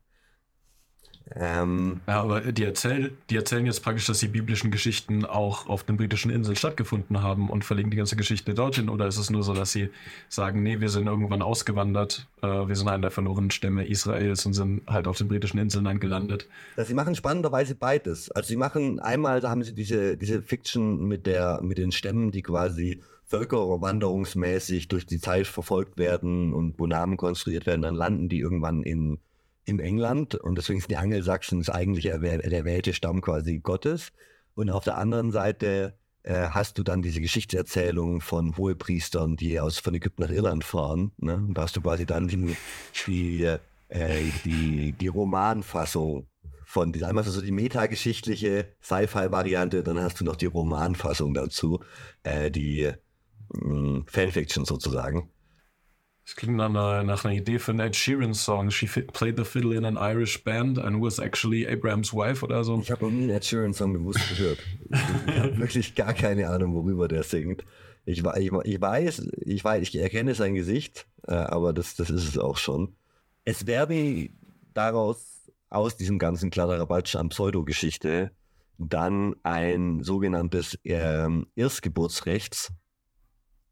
Ähm, 1.34 2.00
ja, 2.06 2.20
aber 2.20 2.52
die 2.52 2.64
erzählen, 2.64 3.16
die 3.30 3.36
erzählen 3.36 3.64
jetzt 3.64 3.82
praktisch, 3.82 4.06
dass 4.06 4.18
die 4.18 4.28
biblischen 4.28 4.70
Geschichten 4.70 5.24
auch 5.24 5.66
auf 5.66 5.82
den 5.82 5.96
britischen 5.96 6.30
Inseln 6.30 6.54
stattgefunden 6.54 7.22
haben 7.22 7.48
und 7.48 7.64
verlegen 7.64 7.90
die 7.90 7.96
ganze 7.96 8.16
Geschichte 8.16 8.52
dorthin? 8.52 8.90
Oder 8.90 9.06
ist 9.06 9.16
es 9.16 9.30
nur 9.30 9.42
so, 9.42 9.54
dass 9.54 9.72
sie 9.72 9.88
sagen, 10.28 10.62
nee, 10.62 10.80
wir 10.80 10.90
sind 10.90 11.06
irgendwann 11.06 11.40
ausgewandert, 11.40 12.26
äh, 12.42 12.46
wir 12.46 12.76
sind 12.76 12.88
einer 12.88 13.02
der 13.02 13.10
verlorenen 13.10 13.50
Stämme 13.50 13.86
Israels 13.86 14.44
und 14.44 14.52
sind 14.52 14.82
halt 14.86 15.08
auf 15.08 15.16
den 15.16 15.28
britischen 15.28 15.58
Inseln 15.58 15.86
dann 15.86 15.98
gelandet? 15.98 16.46
Ja, 16.76 16.84
sie 16.84 16.94
machen 16.94 17.14
spannenderweise 17.14 17.74
beides. 17.74 18.30
Also 18.30 18.48
sie 18.48 18.56
machen 18.56 19.00
einmal, 19.00 19.40
da 19.40 19.48
haben 19.48 19.62
sie 19.62 19.74
diese, 19.74 20.18
diese 20.18 20.42
Fiction 20.42 21.06
mit, 21.08 21.26
der, 21.26 21.60
mit 21.62 21.78
den 21.78 21.90
Stämmen, 21.90 22.32
die 22.32 22.42
quasi 22.42 23.00
völkerwanderungsmäßig 23.24 24.88
durch 24.88 25.06
die 25.06 25.18
Zeit 25.18 25.46
verfolgt 25.46 25.96
werden 25.96 26.52
und 26.52 26.78
wo 26.78 26.86
Namen 26.86 27.16
konstruiert 27.16 27.64
werden, 27.64 27.80
dann 27.80 27.94
landen 27.94 28.28
die 28.28 28.40
irgendwann 28.40 28.82
in 28.82 29.18
in 29.64 29.78
England 29.78 30.34
und 30.34 30.56
deswegen 30.56 30.80
sind 30.80 30.90
die 30.90 30.96
Angelsachsen 30.96 31.66
eigentlich 31.68 32.04
der 32.04 32.22
erwählte 32.22 32.92
Stamm 32.92 33.20
quasi 33.20 33.58
Gottes. 33.58 34.12
Und 34.54 34.70
auf 34.70 34.84
der 34.84 34.98
anderen 34.98 35.32
Seite 35.32 35.94
äh, 36.22 36.48
hast 36.50 36.78
du 36.78 36.82
dann 36.82 37.02
diese 37.02 37.20
Geschichtserzählung 37.20 38.20
von 38.20 38.56
Hohepriestern, 38.56 39.36
die 39.36 39.60
aus 39.60 39.78
von 39.78 39.94
Ägypten 39.94 40.22
nach 40.22 40.30
Irland 40.30 40.64
fahren. 40.64 41.12
Ne? 41.18 41.36
Und 41.36 41.54
da 41.54 41.62
hast 41.62 41.76
du 41.76 41.80
quasi 41.80 42.06
dann 42.06 42.28
die, 42.28 42.56
die, 43.06 43.42
äh, 43.88 44.22
die, 44.44 44.92
die 44.92 45.08
Romanfassung 45.08 46.26
von 46.64 46.92
dieser, 46.92 47.08
einmal 47.08 47.24
so 47.24 47.40
die 47.40 47.52
metageschichtliche 47.52 48.68
Sci-Fi-Variante, 48.82 49.82
dann 49.82 50.00
hast 50.00 50.20
du 50.20 50.24
noch 50.24 50.36
die 50.36 50.46
Romanfassung 50.46 51.34
dazu, 51.34 51.80
äh, 52.22 52.50
die 52.50 52.90
mh, 53.52 54.04
Fanfiction 54.06 54.64
sozusagen. 54.64 55.30
Das 56.24 56.36
klingt 56.36 56.56
nach 56.56 56.70
einer, 56.70 57.02
nach 57.02 57.24
einer 57.24 57.34
Idee 57.34 57.58
für 57.58 57.72
einen 57.72 57.80
Ed 57.80 57.94
Sheeran-Song. 57.94 58.70
She 58.70 58.86
played 58.86 59.36
the 59.36 59.44
fiddle 59.44 59.74
in 59.74 59.84
an 59.84 59.98
Irish 59.98 60.42
band 60.42 60.78
and 60.78 61.02
was 61.02 61.18
actually 61.18 61.66
Abraham's 61.66 62.14
wife 62.14 62.42
oder 62.42 62.64
so. 62.64 62.80
Ich 62.80 62.90
habe 62.90 63.04
noch 63.04 63.12
nie 63.12 63.24
einen 63.24 63.30
Ed 63.30 63.44
Sheeran-Song 63.44 63.92
bewusst 63.92 64.20
gehört. 64.30 64.58
ich 65.26 65.38
habe 65.38 65.58
wirklich 65.58 65.94
gar 65.94 66.14
keine 66.14 66.48
Ahnung, 66.48 66.74
worüber 66.74 67.08
der 67.08 67.24
singt. 67.24 67.64
Ich, 68.06 68.24
ich, 68.24 68.52
ich, 68.52 68.80
weiß, 68.80 69.30
ich 69.40 69.64
weiß, 69.64 69.82
ich 69.82 69.96
erkenne 69.96 70.34
sein 70.34 70.54
Gesicht, 70.54 71.06
äh, 71.26 71.34
aber 71.34 71.74
das, 71.74 71.94
das 71.94 72.08
ist 72.08 72.26
es 72.26 72.38
auch 72.38 72.56
schon. 72.56 72.94
Es 73.44 73.66
werde 73.66 74.30
daraus, 74.72 75.50
aus 75.68 75.96
diesem 75.96 76.18
ganzen 76.18 76.50
Kladderabatsch 76.50 77.16
an 77.16 77.28
Pseudogeschichte, 77.28 78.30
dann 78.78 79.36
ein 79.42 80.02
sogenanntes 80.02 80.78
äh, 80.84 81.28
Erstgeburtsrechts 81.54 82.72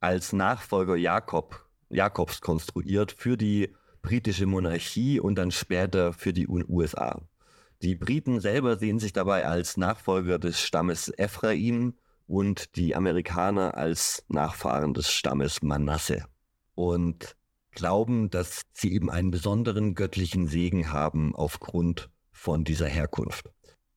als 0.00 0.32
Nachfolger 0.32 0.96
Jakob 0.96 1.71
Jakobs 1.92 2.40
konstruiert 2.40 3.12
für 3.12 3.36
die 3.36 3.74
britische 4.02 4.46
Monarchie 4.46 5.20
und 5.20 5.36
dann 5.36 5.50
später 5.50 6.12
für 6.12 6.32
die 6.32 6.48
USA. 6.48 7.20
Die 7.82 7.94
Briten 7.94 8.40
selber 8.40 8.76
sehen 8.76 8.98
sich 8.98 9.12
dabei 9.12 9.46
als 9.46 9.76
Nachfolger 9.76 10.38
des 10.38 10.60
Stammes 10.60 11.12
Ephraim 11.16 11.94
und 12.26 12.76
die 12.76 12.94
Amerikaner 12.94 13.76
als 13.76 14.24
Nachfahren 14.28 14.94
des 14.94 15.10
Stammes 15.10 15.62
Manasse 15.62 16.24
und 16.74 17.36
glauben, 17.72 18.30
dass 18.30 18.62
sie 18.72 18.92
eben 18.92 19.10
einen 19.10 19.30
besonderen 19.30 19.94
göttlichen 19.94 20.46
Segen 20.46 20.92
haben 20.92 21.34
aufgrund 21.34 22.10
von 22.30 22.64
dieser 22.64 22.86
Herkunft. 22.86 23.50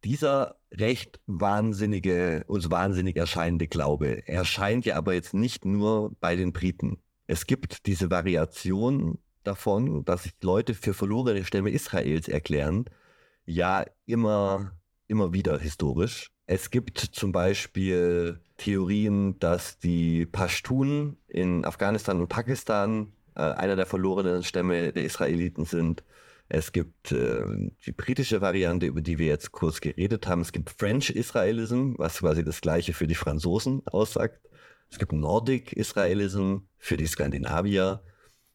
Dieser 0.04 0.58
recht 0.72 1.20
wahnsinnige, 1.26 2.44
uns 2.48 2.70
wahnsinnig 2.70 3.18
erscheinende 3.18 3.68
Glaube 3.68 4.28
erscheint 4.28 4.86
ja 4.86 4.98
aber 4.98 5.14
jetzt 5.14 5.34
nicht 5.34 5.66
nur 5.66 6.16
bei 6.20 6.36
den 6.36 6.54
Briten. 6.54 7.00
Es 7.28 7.48
gibt 7.48 7.86
diese 7.88 8.12
Variation 8.12 9.20
davon, 9.44 10.06
dass 10.06 10.24
sich 10.24 10.34
Leute 10.42 10.74
für 10.74 10.94
verlorene 10.94 11.44
Stämme 11.46 11.70
Israels 11.70 12.28
erklären, 12.28 12.86
ja 13.46 13.86
immer, 14.06 14.72
immer 15.08 15.34
wieder 15.34 15.60
historisch. 15.60 16.32
Es 16.48 16.70
gibt 16.70 17.00
zum 17.00 17.32
Beispiel 17.32 18.40
Theorien, 18.58 19.40
dass 19.40 19.80
die 19.80 20.26
Pashtun 20.26 21.18
in 21.28 21.66
Afghanistan 21.66 22.20
und 22.22 22.28
Pakistan 22.28 23.14
äh, 23.36 23.42
einer 23.42 23.76
der 23.76 23.86
verlorenen 23.86 24.44
Stämme 24.44 24.94
der 24.94 25.04
Israeliten 25.04 25.66
sind. 25.66 26.04
Es 26.48 26.72
gibt 26.72 27.12
äh, 27.12 27.42
die 27.86 27.92
britische 27.92 28.42
Variante, 28.42 28.86
über 28.86 29.02
die 29.02 29.18
wir 29.18 29.28
jetzt 29.28 29.52
kurz 29.52 29.82
geredet 29.82 30.28
haben. 30.28 30.42
Es 30.42 30.52
gibt 30.52 30.70
French 30.70 31.10
Israelism, 31.10 31.94
was 31.98 32.20
quasi 32.20 32.44
das 32.44 32.62
gleiche 32.62 32.94
für 32.94 33.08
die 33.08 33.16
Franzosen 33.16 33.82
aussagt. 33.88 34.40
Es 34.96 35.00
gibt 35.00 35.12
Nordic 35.12 35.74
Israelism 35.74 36.60
für 36.78 36.96
die 36.96 37.06
Skandinavier. 37.06 38.02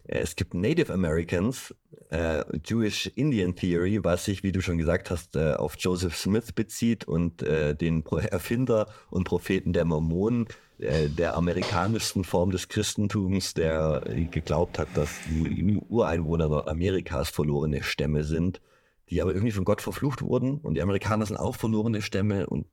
Es 0.05 0.37
gibt 0.37 0.55
Native 0.55 0.91
Americans, 0.91 1.75
äh, 2.09 2.43
Jewish 2.65 3.09
Indian 3.15 3.55
Theory, 3.55 4.03
was 4.03 4.25
sich, 4.25 4.43
wie 4.43 4.51
du 4.51 4.63
schon 4.63 4.79
gesagt 4.79 5.11
hast, 5.11 5.37
äh, 5.37 5.53
auf 5.53 5.75
Joseph 5.79 6.17
Smith 6.17 6.53
bezieht 6.55 7.07
und 7.07 7.43
äh, 7.43 7.75
den 7.75 8.07
Erfinder 8.31 8.89
und 9.11 9.25
Propheten 9.25 9.75
der 9.75 9.85
Mormonen, 9.85 10.47
äh, 10.79 11.11
der 11.11 11.37
amerikanischsten 11.37 12.25
Form 12.25 12.53
des 12.53 12.69
Christentums, 12.69 13.53
der 13.53 14.03
geglaubt 14.31 14.79
hat, 14.79 14.89
dass 14.95 15.11
die 15.29 15.79
Ureinwohner 15.91 16.67
Amerikas 16.69 17.29
verlorene 17.29 17.83
Stämme 17.83 18.25
sind, 18.25 18.63
die 19.11 19.21
aber 19.21 19.35
irgendwie 19.35 19.53
von 19.53 19.67
Gott 19.67 19.83
verflucht 19.83 20.23
wurden. 20.23 20.57
Und 20.57 20.73
die 20.73 20.83
Amerikaner 20.83 21.27
sind 21.27 21.37
auch 21.37 21.57
verlorene 21.57 22.01
Stämme 22.01 22.47
und 22.47 22.65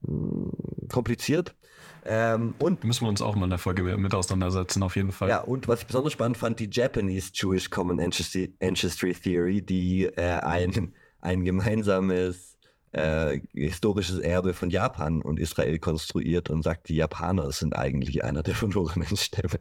mh, 0.00 0.14
mm, 0.14 0.88
kompliziert. 0.88 1.54
Ähm, 2.04 2.54
und 2.58 2.84
müssen 2.84 3.04
wir 3.04 3.08
uns 3.08 3.20
auch 3.20 3.34
mal 3.34 3.44
in 3.44 3.50
der 3.50 3.58
Folge 3.58 3.82
mit 3.82 4.14
auseinandersetzen, 4.14 4.82
auf 4.82 4.96
jeden 4.96 5.12
Fall. 5.12 5.28
Ja, 5.28 5.40
und 5.40 5.68
was 5.68 5.80
ich 5.80 5.86
besonders 5.86 6.12
spannend 6.12 6.38
fand, 6.38 6.58
die 6.58 6.68
Japanese 6.70 7.30
Jewish 7.34 7.68
Common 7.68 8.00
Ancestry, 8.00 8.54
Ancestry 8.60 9.12
Theory, 9.12 9.60
die 9.62 10.04
äh, 10.04 10.40
ein, 10.40 10.94
ein 11.20 11.44
gemeinsames 11.44 12.56
äh, 12.92 13.40
historisches 13.52 14.18
Erbe 14.18 14.54
von 14.54 14.70
Japan 14.70 15.22
und 15.22 15.38
Israel 15.38 15.78
konstruiert 15.78 16.50
und 16.50 16.62
sagt, 16.62 16.88
die 16.88 16.96
Japaner 16.96 17.52
sind 17.52 17.76
eigentlich 17.76 18.24
einer 18.24 18.42
der 18.42 18.54
verlorenen 18.54 19.16
Stämme. 19.16 19.58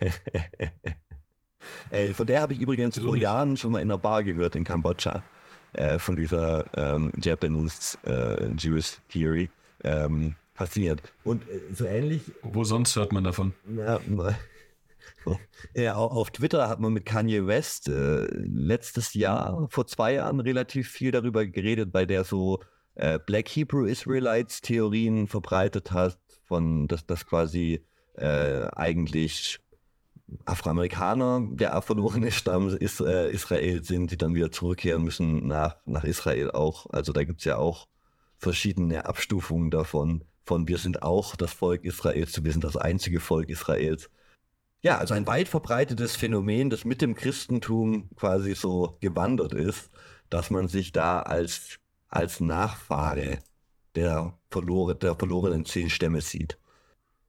äh, 1.90 2.08
von 2.12 2.26
der 2.26 2.40
habe 2.40 2.52
ich 2.52 2.60
übrigens 2.60 2.98
vor 2.98 3.16
Jahren 3.16 3.56
schon 3.56 3.72
mal 3.72 3.82
in 3.82 3.90
einer 3.90 3.98
Bar 3.98 4.22
gehört 4.22 4.54
in 4.54 4.64
Kambodscha, 4.64 5.22
äh, 5.72 5.98
von 5.98 6.16
dieser 6.16 6.64
ähm, 6.76 7.12
Japanese 7.20 7.98
äh, 8.06 8.50
Jewish 8.56 8.98
Theory. 9.08 9.50
Ähm, 9.82 10.36
passiert. 10.56 11.02
Und 11.24 11.48
äh, 11.48 11.60
so 11.72 11.84
ähnlich. 11.84 12.22
Wo 12.42 12.64
sonst 12.64 12.96
hört 12.96 13.12
man 13.12 13.24
davon? 13.24 13.54
Ja, 13.76 14.00
ja, 15.74 15.94
auf 15.94 16.30
Twitter 16.30 16.68
hat 16.68 16.80
man 16.80 16.92
mit 16.92 17.04
Kanye 17.04 17.46
West 17.46 17.88
äh, 17.88 18.26
letztes 18.32 19.14
Jahr, 19.14 19.66
vor 19.70 19.86
zwei 19.86 20.14
Jahren, 20.14 20.40
relativ 20.40 20.88
viel 20.88 21.10
darüber 21.10 21.46
geredet, 21.46 21.92
bei 21.92 22.06
der 22.06 22.24
so 22.24 22.60
äh, 22.94 23.18
Black 23.18 23.48
Hebrew 23.48 23.84
Israelites 23.84 24.60
Theorien 24.60 25.28
verbreitet 25.28 25.92
hat, 25.92 26.18
von 26.44 26.88
dass 26.88 27.06
das 27.06 27.26
quasi 27.26 27.84
äh, 28.14 28.66
eigentlich 28.74 29.60
Afroamerikaner 30.44 31.46
der 31.52 31.80
verlorene 31.82 32.32
Stamm 32.32 32.68
ist, 32.68 33.00
äh, 33.00 33.30
Israel 33.30 33.84
sind, 33.84 34.10
die 34.10 34.16
dann 34.16 34.34
wieder 34.34 34.50
zurückkehren 34.50 35.04
müssen 35.04 35.46
nach, 35.46 35.76
nach 35.86 36.04
Israel 36.04 36.50
auch. 36.50 36.86
Also 36.90 37.12
da 37.12 37.24
gibt 37.24 37.40
es 37.40 37.44
ja 37.44 37.58
auch 37.58 37.86
verschiedene 38.38 39.06
Abstufungen 39.06 39.70
davon. 39.70 40.24
Von 40.46 40.68
wir 40.68 40.78
sind 40.78 41.02
auch 41.02 41.34
das 41.34 41.52
Volk 41.52 41.84
Israels 41.84 42.30
zu 42.30 42.44
wir 42.44 42.52
sind 42.52 42.62
das 42.62 42.76
einzige 42.76 43.18
Volk 43.18 43.50
Israels. 43.50 44.08
Ja, 44.80 44.98
also 44.98 45.14
ein 45.14 45.26
weit 45.26 45.48
verbreitetes 45.48 46.14
Phänomen, 46.14 46.70
das 46.70 46.84
mit 46.84 47.02
dem 47.02 47.16
Christentum 47.16 48.08
quasi 48.14 48.54
so 48.54 48.96
gewandert 49.00 49.52
ist, 49.52 49.90
dass 50.30 50.50
man 50.50 50.68
sich 50.68 50.92
da 50.92 51.20
als, 51.20 51.80
als 52.08 52.38
Nachfahre 52.38 53.40
der, 53.96 54.38
verloren, 54.48 54.96
der 55.00 55.16
verlorenen 55.16 55.64
zehn 55.64 55.90
Stämme 55.90 56.20
sieht. 56.20 56.58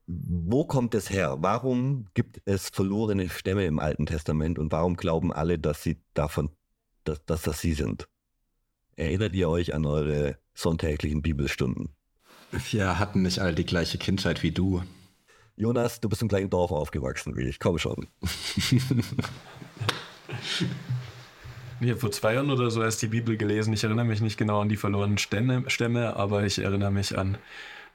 Wo 0.06 0.64
kommt 0.64 0.94
es 0.94 1.10
her? 1.10 1.38
Warum 1.40 2.06
gibt 2.14 2.40
es 2.44 2.68
verlorene 2.68 3.28
Stämme 3.28 3.66
im 3.66 3.80
Alten 3.80 4.06
Testament 4.06 4.60
und 4.60 4.70
warum 4.70 4.96
glauben 4.96 5.32
alle, 5.32 5.58
dass 5.58 5.82
sie 5.82 6.00
davon, 6.14 6.50
dass, 7.02 7.24
dass 7.26 7.42
das 7.42 7.60
sie 7.60 7.74
sind? 7.74 8.08
Erinnert 8.94 9.34
ihr 9.34 9.48
euch 9.48 9.74
an 9.74 9.86
eure 9.86 10.38
sonntäglichen 10.54 11.20
Bibelstunden? 11.20 11.97
Wir 12.50 12.98
hatten 12.98 13.22
nicht 13.22 13.40
alle 13.40 13.54
die 13.54 13.66
gleiche 13.66 13.98
Kindheit 13.98 14.42
wie 14.42 14.52
du. 14.52 14.82
Jonas, 15.56 16.00
du 16.00 16.08
bist 16.08 16.22
im 16.22 16.28
gleichen 16.28 16.50
Dorf 16.50 16.70
aufgewachsen 16.70 17.36
wie 17.36 17.48
ich. 17.48 17.58
Komm 17.58 17.78
schon. 17.78 18.06
Ich 21.80 21.90
habe 21.90 22.00
vor 22.00 22.10
zwei 22.10 22.34
Jahren 22.34 22.50
oder 22.50 22.72
so 22.72 22.82
erst 22.82 23.02
die 23.02 23.06
Bibel 23.06 23.36
gelesen. 23.36 23.72
Ich 23.72 23.84
erinnere 23.84 24.04
mich 24.04 24.20
nicht 24.20 24.36
genau 24.36 24.60
an 24.60 24.68
die 24.68 24.76
verlorenen 24.76 25.16
Stämme, 25.16 25.62
Stämme 25.68 26.16
aber 26.16 26.42
ich 26.42 26.58
erinnere 26.58 26.90
mich 26.90 27.16
an 27.16 27.38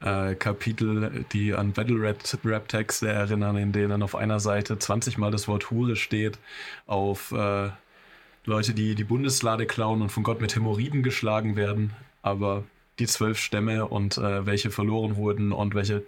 äh, 0.00 0.34
Kapitel, 0.34 1.26
die 1.32 1.52
an 1.52 1.72
Battle-Rap-Texte 1.72 3.08
erinnern, 3.08 3.58
in 3.58 3.72
denen 3.72 4.02
auf 4.02 4.14
einer 4.14 4.40
Seite 4.40 4.78
20 4.78 5.18
Mal 5.18 5.30
das 5.30 5.48
Wort 5.48 5.70
Hure 5.70 5.96
steht, 5.96 6.38
auf 6.86 7.32
äh, 7.32 7.68
Leute, 8.46 8.72
die 8.72 8.94
die 8.94 9.04
Bundeslade 9.04 9.66
klauen 9.66 10.00
und 10.00 10.08
von 10.08 10.22
Gott 10.22 10.40
mit 10.40 10.56
Hämorrhoiden 10.56 11.02
geschlagen 11.02 11.54
werden. 11.56 11.92
Aber 12.22 12.64
die 12.98 13.06
zwölf 13.06 13.38
Stämme 13.38 13.88
und 13.88 14.18
äh, 14.18 14.46
welche 14.46 14.70
verloren 14.70 15.16
wurden 15.16 15.52
und 15.52 15.74
welche 15.74 16.04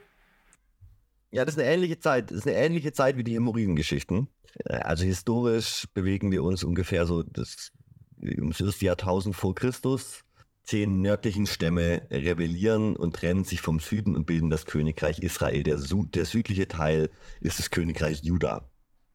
ja, 1.30 1.44
das 1.44 1.56
ist 1.56 1.60
eine 1.60 1.70
ähnliche 1.70 1.98
Zeit. 1.98 2.30
Das 2.30 2.38
ist 2.38 2.46
eine 2.46 2.56
ähnliche 2.56 2.92
Zeit 2.92 3.16
wie 3.16 3.24
die 3.24 3.34
Hämorrhoidengeschichten. 3.34 4.28
Äh, 4.64 4.76
also 4.76 5.04
historisch 5.04 5.86
bewegen 5.92 6.30
wir 6.30 6.42
uns 6.42 6.64
ungefähr 6.64 7.06
so 7.06 7.22
das, 7.22 7.72
um 8.20 8.52
das 8.58 8.80
Jahrtausend 8.80 9.36
vor 9.36 9.54
Christus. 9.54 10.22
Zehn 10.62 11.00
nördlichen 11.00 11.46
Stämme 11.46 12.06
rebellieren 12.10 12.96
und 12.96 13.14
trennen 13.14 13.44
sich 13.44 13.60
vom 13.60 13.78
Süden 13.78 14.16
und 14.16 14.26
bilden 14.26 14.50
das 14.50 14.66
Königreich 14.66 15.20
Israel. 15.20 15.62
Der, 15.62 15.76
der 15.78 16.24
südliche 16.24 16.66
Teil 16.66 17.10
ist 17.40 17.58
das 17.58 17.70
Königreich 17.70 18.22
Juda. 18.22 18.68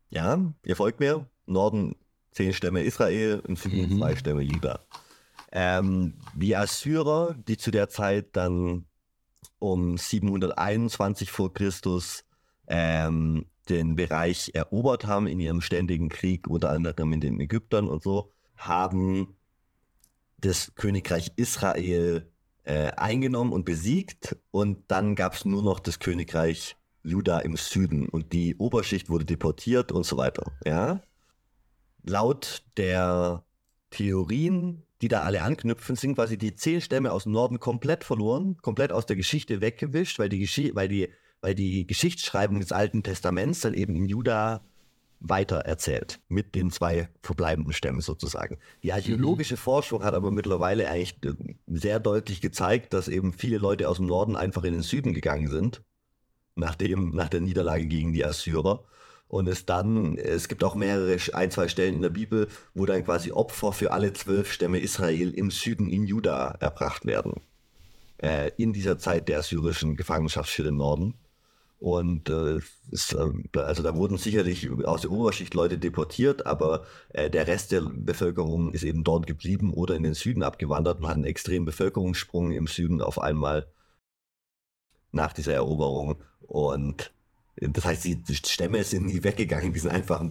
Ja, 0.09 0.53
ihr 0.63 0.75
folgt 0.75 0.99
mir? 0.99 1.27
Norden 1.45 1.95
zehn 2.31 2.53
Stämme 2.53 2.83
Israel, 2.83 3.41
im 3.47 3.57
Süden 3.57 3.93
mhm. 3.93 3.97
zwei 3.97 4.15
Stämme 4.15 4.43
Juda. 4.43 4.85
Ähm, 5.51 6.15
die 6.33 6.55
Assyrer, 6.55 7.35
die 7.47 7.57
zu 7.57 7.71
der 7.71 7.89
Zeit 7.89 8.35
dann 8.35 8.85
um 9.59 9.97
721 9.97 11.31
vor 11.31 11.53
Christus 11.53 12.23
ähm, 12.67 13.45
den 13.69 13.95
Bereich 13.95 14.51
erobert 14.53 15.05
haben 15.05 15.27
in 15.27 15.39
ihrem 15.39 15.61
ständigen 15.61 16.09
Krieg, 16.09 16.47
unter 16.47 16.71
anderem 16.71 17.09
mit 17.09 17.23
den 17.23 17.39
Ägyptern 17.39 17.87
und 17.87 18.01
so, 18.01 18.31
haben 18.55 19.35
das 20.37 20.73
Königreich 20.75 21.31
Israel 21.35 22.31
äh, 22.63 22.91
eingenommen 22.91 23.53
und 23.53 23.65
besiegt 23.65 24.37
und 24.51 24.89
dann 24.89 25.15
gab 25.15 25.33
es 25.33 25.45
nur 25.45 25.63
noch 25.63 25.79
das 25.79 25.99
Königreich 25.99 26.75
Juda 27.03 27.39
im 27.39 27.57
Süden 27.57 28.07
und 28.07 28.33
die 28.33 28.55
Oberschicht 28.57 29.09
wurde 29.09 29.25
deportiert 29.25 29.91
und 29.91 30.05
so 30.05 30.17
weiter. 30.17 30.51
Ja? 30.65 31.01
Laut 32.03 32.63
der 32.77 33.43
Theorien 33.89 34.83
die 35.01 35.07
da 35.07 35.21
alle 35.21 35.41
anknüpfen, 35.41 35.95
sind 35.95 36.15
quasi 36.15 36.37
die 36.37 36.55
zehn 36.55 36.81
Stämme 36.81 37.11
aus 37.11 37.23
dem 37.23 37.31
Norden 37.31 37.59
komplett 37.59 38.03
verloren, 38.03 38.57
komplett 38.61 38.91
aus 38.91 39.05
der 39.05 39.15
Geschichte 39.15 39.61
weggewischt, 39.61 40.19
weil 40.19 40.29
die, 40.29 40.39
Geschi 40.39 40.75
weil 40.75 40.87
die, 40.87 41.09
weil 41.41 41.55
die 41.55 41.87
Geschichtsschreibung 41.87 42.59
des 42.59 42.71
Alten 42.71 43.03
Testaments 43.03 43.61
dann 43.61 43.73
eben 43.73 43.95
in 43.95 44.05
Juda 44.05 44.61
weiter 45.21 45.57
erzählt, 45.57 46.19
mit 46.27 46.55
den 46.55 46.71
zwei 46.71 47.09
verbleibenden 47.21 47.73
Stämmen 47.73 48.01
sozusagen. 48.01 48.57
Die 48.81 48.91
archäologische 48.91 49.53
mhm. 49.53 49.59
Forschung 49.59 50.03
hat 50.03 50.15
aber 50.15 50.31
mittlerweile 50.31 50.89
eigentlich 50.89 51.17
äh, 51.23 51.33
sehr 51.67 51.99
deutlich 51.99 52.41
gezeigt, 52.41 52.93
dass 52.93 53.07
eben 53.07 53.33
viele 53.33 53.59
Leute 53.59 53.87
aus 53.87 53.97
dem 53.97 54.07
Norden 54.07 54.35
einfach 54.35 54.63
in 54.63 54.73
den 54.73 54.81
Süden 54.81 55.13
gegangen 55.13 55.47
sind, 55.47 55.83
nach, 56.55 56.75
dem, 56.75 57.11
nach 57.11 57.29
der 57.29 57.41
Niederlage 57.41 57.85
gegen 57.85 58.13
die 58.13 58.25
Assyrer 58.25 58.83
und 59.31 59.47
es 59.47 59.65
dann, 59.65 60.17
es 60.17 60.49
gibt 60.49 60.61
auch 60.61 60.75
mehrere, 60.75 61.17
ein, 61.33 61.51
zwei 61.51 61.69
Stellen 61.69 61.95
in 61.95 62.01
der 62.01 62.09
Bibel, 62.09 62.49
wo 62.73 62.85
dann 62.85 63.05
quasi 63.05 63.31
Opfer 63.31 63.71
für 63.71 63.93
alle 63.93 64.11
zwölf 64.11 64.51
Stämme 64.51 64.79
Israel 64.79 65.31
im 65.31 65.51
Süden 65.51 65.87
in 65.87 66.05
Juda 66.05 66.57
erbracht 66.59 67.05
werden. 67.05 67.39
Äh, 68.17 68.51
in 68.57 68.73
dieser 68.73 68.99
Zeit 68.99 69.29
der 69.29 69.41
syrischen 69.41 69.95
Gefangenschaft 69.95 70.49
für 70.49 70.63
den 70.63 70.75
Norden. 70.75 71.13
Und 71.79 72.29
äh, 72.29 72.59
es, 72.91 73.13
äh, 73.13 73.57
also 73.57 73.83
da 73.83 73.95
wurden 73.95 74.17
sicherlich 74.17 74.69
aus 74.83 75.03
der 75.03 75.11
Oberschicht 75.11 75.53
Leute 75.53 75.77
deportiert, 75.77 76.45
aber 76.45 76.83
äh, 77.13 77.29
der 77.29 77.47
Rest 77.47 77.71
der 77.71 77.83
Bevölkerung 77.89 78.73
ist 78.73 78.83
eben 78.83 79.05
dort 79.05 79.27
geblieben 79.27 79.73
oder 79.73 79.95
in 79.95 80.03
den 80.03 80.13
Süden 80.13 80.43
abgewandert 80.43 80.99
und 80.99 81.07
hat 81.07 81.15
einen 81.15 81.23
extremen 81.23 81.65
Bevölkerungssprung 81.65 82.51
im 82.51 82.67
Süden 82.67 83.01
auf 83.01 83.17
einmal 83.17 83.71
nach 85.13 85.31
dieser 85.31 85.53
Eroberung. 85.53 86.21
Und 86.41 87.13
das 87.61 87.85
heißt, 87.85 88.05
die 88.05 88.35
Stämme 88.35 88.83
sind 88.83 89.05
nie 89.05 89.23
weggegangen, 89.23 89.71
die 89.71 89.79
sind 89.79 89.91
einfach 89.91 90.25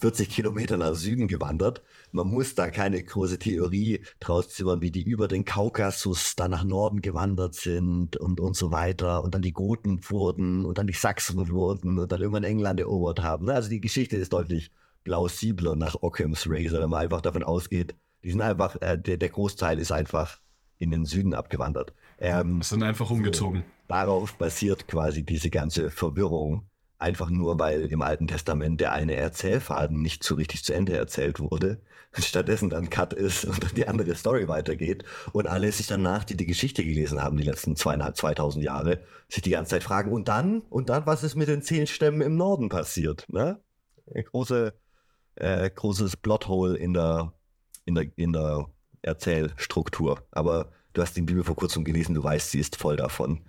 40 0.00 0.28
Kilometer 0.28 0.76
nach 0.76 0.94
Süden 0.94 1.26
gewandert. 1.28 1.82
Man 2.12 2.28
muss 2.28 2.54
da 2.54 2.70
keine 2.70 3.02
große 3.02 3.38
Theorie 3.38 4.00
draus 4.20 4.50
zimmern, 4.50 4.80
wie 4.80 4.90
die 4.90 5.02
über 5.02 5.28
den 5.28 5.44
Kaukasus 5.44 6.36
dann 6.36 6.50
nach 6.50 6.64
Norden 6.64 7.02
gewandert 7.02 7.54
sind 7.54 8.16
und, 8.16 8.40
und 8.40 8.56
so 8.56 8.72
weiter. 8.72 9.24
Und 9.24 9.34
dann 9.34 9.42
die 9.42 9.52
Goten 9.52 10.00
wurden 10.08 10.64
und 10.64 10.78
dann 10.78 10.86
die 10.86 10.92
Sachsen 10.92 11.48
wurden 11.48 11.98
und 11.98 12.12
dann 12.12 12.20
irgendwann 12.20 12.44
England 12.44 12.80
erobert 12.80 13.22
haben. 13.22 13.46
Ne? 13.46 13.54
Also 13.54 13.68
die 13.68 13.80
Geschichte 13.80 14.16
ist 14.16 14.32
deutlich 14.32 14.70
plausibler 15.04 15.76
nach 15.76 15.96
Occam's 16.02 16.46
Razor, 16.48 16.80
wenn 16.80 16.90
man 16.90 17.00
einfach 17.00 17.22
davon 17.22 17.42
ausgeht, 17.42 17.94
die 18.22 18.30
sind 18.30 18.42
einfach, 18.42 18.76
äh, 18.82 18.98
der, 18.98 19.16
der 19.16 19.28
Großteil 19.30 19.78
ist 19.78 19.92
einfach 19.92 20.40
in 20.78 20.90
den 20.90 21.04
Süden 21.06 21.34
abgewandert. 21.34 21.94
Ähm, 22.20 22.60
sind 22.60 22.82
einfach 22.82 23.10
umgezogen. 23.10 23.60
So, 23.60 23.84
darauf 23.88 24.34
basiert 24.34 24.86
quasi 24.86 25.24
diese 25.24 25.50
ganze 25.50 25.90
Verwirrung. 25.90 26.66
Einfach 26.98 27.30
nur, 27.30 27.58
weil 27.58 27.86
im 27.86 28.02
Alten 28.02 28.28
Testament 28.28 28.78
der 28.78 28.92
eine 28.92 29.14
Erzählfaden 29.14 30.02
nicht 30.02 30.22
so 30.22 30.34
richtig 30.34 30.62
zu 30.64 30.74
Ende 30.74 30.94
erzählt 30.94 31.40
wurde. 31.40 31.80
Stattdessen 32.18 32.68
dann 32.68 32.90
Cut 32.90 33.14
ist 33.14 33.46
und 33.46 33.64
dann 33.64 33.74
die 33.74 33.88
andere 33.88 34.14
Story 34.14 34.48
weitergeht. 34.48 35.04
Und 35.32 35.46
alle 35.46 35.72
sich 35.72 35.86
danach, 35.86 36.24
die 36.24 36.36
die 36.36 36.44
Geschichte 36.44 36.84
gelesen 36.84 37.22
haben, 37.22 37.38
die 37.38 37.44
letzten 37.44 37.74
zweieinhalb, 37.74 38.18
2000 38.18 38.62
Jahre, 38.62 39.00
sich 39.28 39.42
die 39.42 39.50
ganze 39.50 39.70
Zeit 39.70 39.84
fragen, 39.84 40.12
und 40.12 40.28
dann, 40.28 40.60
und 40.68 40.90
dann, 40.90 41.06
was 41.06 41.22
ist 41.22 41.36
mit 41.36 41.48
den 41.48 41.62
zehn 41.62 41.86
Stämmen 41.86 42.20
im 42.20 42.36
Norden 42.36 42.68
passiert? 42.68 43.26
Ne? 43.30 43.60
Große, 44.12 44.74
äh, 45.36 45.70
großes 45.70 46.18
Plothole 46.18 46.76
in 46.76 46.92
der, 46.92 47.32
in 47.86 47.94
der, 47.94 48.06
in 48.16 48.32
der 48.34 48.66
Erzählstruktur. 49.00 50.22
Aber 50.32 50.72
du 50.92 51.02
hast 51.02 51.16
die 51.16 51.22
Bibel 51.22 51.44
vor 51.44 51.56
kurzem 51.56 51.84
gelesen, 51.84 52.14
du 52.14 52.22
weißt, 52.22 52.50
sie 52.50 52.60
ist 52.60 52.76
voll 52.76 52.96
davon. 52.96 53.40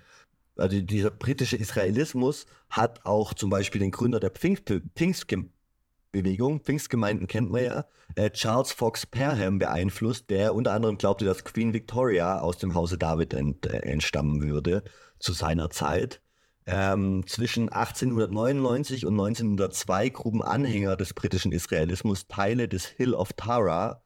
Also 0.58 0.80
dieser 0.82 1.12
britische 1.12 1.58
Israelismus 1.58 2.46
hat 2.70 3.06
auch 3.06 3.34
zum 3.34 3.50
Beispiel 3.50 3.80
den 3.80 3.92
Gründer 3.92 4.20
der 4.20 4.32
Pfingst 4.32 4.72
Pfingstbewegung, 4.96 6.62
Pfingstgemeinden 6.62 7.28
kennt 7.28 7.52
man 7.52 7.64
ja, 7.64 7.86
äh, 8.16 8.30
Charles 8.32 8.72
Fox 8.72 9.06
Perham 9.06 9.60
beeinflusst, 9.60 10.30
der 10.30 10.54
unter 10.54 10.74
anderem 10.74 10.98
glaubte, 10.98 11.26
dass 11.26 11.44
Queen 11.44 11.74
Victoria 11.74 12.40
aus 12.40 12.58
dem 12.58 12.76
Hause 12.76 12.98
David 12.98 13.34
ent, 13.34 13.66
äh, 13.66 13.80
entstammen 13.80 14.42
würde 14.42 14.84
zu 15.20 15.34
seiner 15.34 15.70
Zeit. 15.70 16.22
Ähm, 16.68 17.26
zwischen 17.26 17.70
1899 17.70 19.06
und 19.06 19.14
1902 19.14 20.10
gruben 20.10 20.44
Anhänger 20.44 20.96
des 20.96 21.14
britischen 21.14 21.52
Israelismus 21.52 22.28
Teile 22.28 22.68
des 22.68 22.86
Hill 22.86 23.16
of 23.16 23.34
Tara 23.34 24.01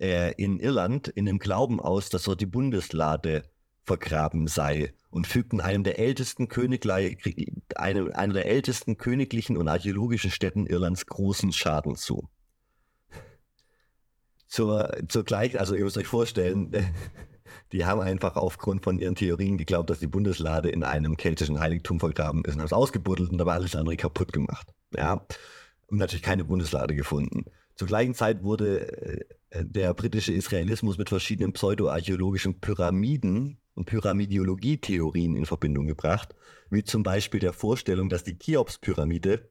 äh, 0.00 0.32
in 0.32 0.58
Irland 0.58 1.08
in 1.08 1.26
dem 1.26 1.38
Glauben 1.38 1.78
aus, 1.78 2.08
dass 2.08 2.24
dort 2.24 2.40
die 2.40 2.46
Bundeslade 2.46 3.44
vergraben 3.84 4.46
sei 4.46 4.94
und 5.10 5.26
fügten 5.26 5.60
einem 5.60 5.84
der 5.84 5.98
ältesten 5.98 6.48
einem, 7.76 8.12
einer 8.12 8.32
der 8.32 8.46
ältesten 8.46 8.96
königlichen 8.96 9.56
und 9.56 9.68
archäologischen 9.68 10.30
Städten 10.30 10.66
Irlands 10.66 11.06
großen 11.06 11.52
Schaden 11.52 11.96
zu. 11.96 12.28
Zur, 14.46 14.90
zur 15.08 15.24
also 15.30 15.74
ihr 15.74 15.84
müsst 15.84 15.98
euch 15.98 16.06
vorstellen, 16.06 16.72
die 17.72 17.84
haben 17.84 18.00
einfach 18.00 18.36
aufgrund 18.36 18.82
von 18.82 18.98
ihren 18.98 19.14
Theorien 19.14 19.58
geglaubt, 19.58 19.90
dass 19.90 20.00
die 20.00 20.06
Bundeslade 20.06 20.70
in 20.70 20.82
einem 20.82 21.16
keltischen 21.16 21.60
Heiligtum 21.60 22.00
vergraben 22.00 22.44
ist 22.44 22.54
und 22.54 22.60
haben 22.60 22.66
es 22.66 22.72
ausgebuddelt 22.72 23.30
und 23.30 23.38
dabei 23.38 23.54
alles 23.54 23.76
andere 23.76 23.96
kaputt 23.96 24.32
gemacht. 24.32 24.72
Ja. 24.96 25.24
Und 25.86 25.98
natürlich 25.98 26.22
keine 26.22 26.44
Bundeslade 26.44 26.94
gefunden. 26.94 27.44
Zur 27.80 27.88
gleichen 27.88 28.12
Zeit 28.12 28.42
wurde 28.42 29.24
äh, 29.48 29.64
der 29.64 29.94
britische 29.94 30.34
Israelismus 30.34 30.98
mit 30.98 31.08
verschiedenen 31.08 31.54
pseudoarchäologischen 31.54 32.60
Pyramiden 32.60 33.56
und 33.72 33.86
Pyramidiologie-Theorien 33.86 35.34
in 35.34 35.46
Verbindung 35.46 35.86
gebracht, 35.86 36.34
wie 36.68 36.84
zum 36.84 37.02
Beispiel 37.02 37.40
der 37.40 37.54
Vorstellung, 37.54 38.10
dass 38.10 38.22
die 38.22 38.38
Cheops-Pyramide 38.38 39.48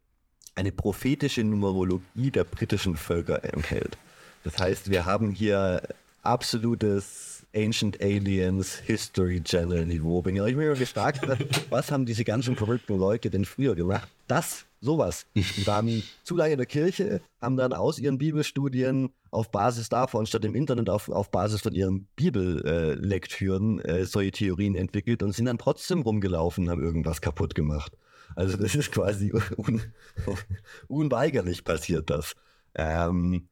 eine 0.54 0.72
prophetische 0.72 1.44
Numerologie 1.44 2.30
der 2.30 2.44
britischen 2.44 2.98
Völker 2.98 3.44
enthält. 3.44 3.98
Das 4.44 4.60
heißt, 4.60 4.92
wir 4.92 5.06
haben 5.08 5.32
hier 5.32 5.82
absolutes 6.22 7.29
Ancient 7.56 8.02
Aliens, 8.02 8.76
History 8.76 9.42
Channel 9.42 9.86
Niveau. 9.86 10.24
Wenn 10.24 10.36
ihr 10.36 10.44
euch 10.44 10.56
mal 10.56 10.74
gefragt 10.76 11.22
was 11.70 11.92
haben 11.92 12.06
diese 12.06 12.24
ganzen 12.24 12.56
verrückten 12.56 12.98
Leute 12.98 13.30
denn 13.30 13.46
früher 13.46 13.76
gemacht? 13.76 14.08
Das, 14.28 14.66
sowas. 14.82 15.26
Die 15.36 15.66
waren 15.66 16.04
zu 16.24 16.36
lange 16.36 16.54
in 16.54 16.58
der 16.58 16.68
Kirche, 16.68 17.22
haben 17.42 17.58
dann 17.58 17.74
aus 17.74 17.98
ihren 17.98 18.18
Bibelstudien 18.18 19.10
auf 19.32 19.52
Basis 19.52 19.90
davon, 19.90 20.26
statt 20.26 20.46
im 20.46 20.56
Internet 20.56 20.90
auf, 20.90 21.10
auf 21.10 21.32
Basis 21.32 21.62
von 21.62 21.74
ihren 21.74 22.08
Bibellektüren 22.16 23.80
äh, 23.82 24.06
solche 24.06 24.32
Theorien 24.32 24.76
entwickelt 24.76 25.24
und 25.24 25.34
sind 25.34 25.46
dann 25.46 25.58
trotzdem 25.58 26.02
rumgelaufen 26.02 26.66
und 26.66 26.70
haben 26.70 26.84
irgendwas 26.84 27.22
kaputt 27.22 27.56
gemacht. 27.56 27.98
Also 28.36 28.58
das 28.58 28.76
ist 28.76 28.92
quasi 28.92 29.34
un 29.58 29.82
unweigerlich 30.88 31.64
passiert 31.64 32.10
das. 32.10 32.36
Ähm, 32.76 33.50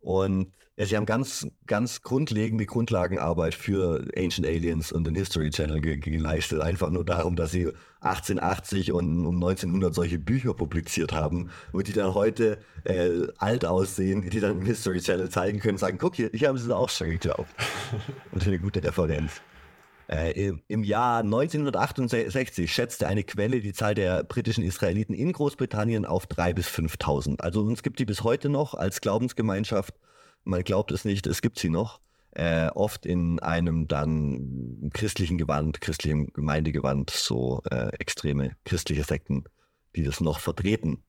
und 0.00 0.52
ja, 0.80 0.86
sie 0.86 0.96
haben 0.96 1.04
ganz, 1.04 1.46
ganz 1.66 2.00
grundlegende 2.00 2.64
Grundlagenarbeit 2.64 3.54
für 3.54 4.02
Ancient 4.16 4.46
Aliens 4.46 4.92
und 4.92 5.06
den 5.06 5.14
History 5.14 5.50
Channel 5.50 5.82
ge 5.82 5.98
geleistet. 5.98 6.62
Einfach 6.62 6.88
nur 6.88 7.04
darum, 7.04 7.36
dass 7.36 7.50
sie 7.50 7.66
1880 8.00 8.92
und 8.92 9.26
um 9.26 9.34
1900 9.34 9.94
solche 9.94 10.18
Bücher 10.18 10.54
publiziert 10.54 11.12
haben, 11.12 11.50
wo 11.72 11.82
die 11.82 11.92
dann 11.92 12.14
heute 12.14 12.56
äh, 12.84 13.26
alt 13.36 13.66
aussehen, 13.66 14.22
die 14.30 14.40
dann 14.40 14.52
im 14.52 14.64
History 14.64 15.00
Channel 15.00 15.28
zeigen 15.28 15.60
können 15.60 15.74
und 15.74 15.80
sagen, 15.80 15.98
guck 15.98 16.16
hier, 16.16 16.32
ich 16.32 16.46
habe 16.46 16.56
es 16.56 16.70
auch 16.70 16.88
schon 16.88 17.10
geglaubt. 17.10 17.50
und 18.32 18.46
eine 18.46 18.58
gute 18.58 18.82
Referenz. 18.82 19.42
Äh, 20.08 20.54
Im 20.66 20.82
Jahr 20.82 21.18
1968 21.18 22.72
schätzte 22.72 23.06
eine 23.06 23.22
Quelle 23.22 23.60
die 23.60 23.74
Zahl 23.74 23.94
der 23.94 24.24
britischen 24.24 24.64
Israeliten 24.64 25.12
in 25.12 25.32
Großbritannien 25.32 26.06
auf 26.06 26.24
3.000 26.24 26.54
bis 26.54 26.68
5.000. 26.68 27.40
Also 27.42 27.60
uns 27.60 27.82
gibt 27.82 27.98
die 27.98 28.06
bis 28.06 28.24
heute 28.24 28.48
noch 28.48 28.72
als 28.72 29.02
Glaubensgemeinschaft. 29.02 29.94
Man 30.44 30.64
glaubt 30.64 30.92
es 30.92 31.04
nicht, 31.04 31.26
es 31.26 31.42
gibt 31.42 31.58
sie 31.58 31.70
noch. 31.70 32.00
Äh, 32.32 32.68
oft 32.68 33.06
in 33.06 33.40
einem 33.40 33.88
dann 33.88 34.90
christlichen 34.92 35.36
Gewand, 35.36 35.80
christlichem 35.80 36.32
Gemeindegewand, 36.32 37.10
so 37.10 37.60
äh, 37.70 37.88
extreme 37.98 38.56
christliche 38.64 39.02
Sekten, 39.02 39.44
die 39.96 40.04
das 40.04 40.20
noch 40.20 40.38
vertreten. 40.38 41.02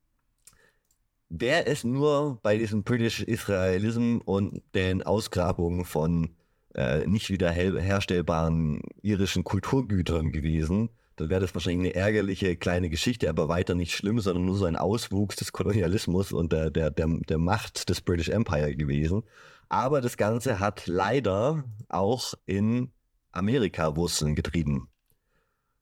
Wäre 1.29 1.67
es 1.67 1.83
nur 1.83 2.39
bei 2.41 2.57
diesem 2.57 2.83
British 2.83 3.21
Israelism 3.21 4.17
und 4.25 4.63
den 4.73 5.03
Ausgrabungen 5.03 5.85
von 5.85 6.35
äh, 6.73 7.05
nicht 7.05 7.29
wieder 7.29 7.51
herstellbaren 7.51 8.81
irischen 9.01 9.43
Kulturgütern 9.43 10.31
gewesen, 10.31 10.89
dann 11.21 11.29
wäre 11.29 11.41
das 11.41 11.53
wahrscheinlich 11.53 11.93
eine 11.93 12.03
ärgerliche 12.03 12.55
kleine 12.55 12.89
Geschichte, 12.89 13.29
aber 13.29 13.47
weiter 13.47 13.75
nicht 13.75 13.95
schlimm, 13.95 14.19
sondern 14.19 14.45
nur 14.45 14.57
so 14.57 14.65
ein 14.65 14.75
Auswuchs 14.75 15.35
des 15.35 15.51
Kolonialismus 15.51 16.31
und 16.31 16.51
der, 16.51 16.71
der, 16.71 16.91
der, 16.91 17.07
der 17.07 17.37
Macht 17.37 17.89
des 17.89 18.01
British 18.01 18.29
Empire 18.29 18.75
gewesen. 18.75 19.23
Aber 19.69 20.01
das 20.01 20.17
Ganze 20.17 20.59
hat 20.59 20.87
leider 20.87 21.63
auch 21.89 22.33
in 22.45 22.91
Amerika 23.31 23.95
Wurzeln 23.95 24.35
getrieben. 24.35 24.89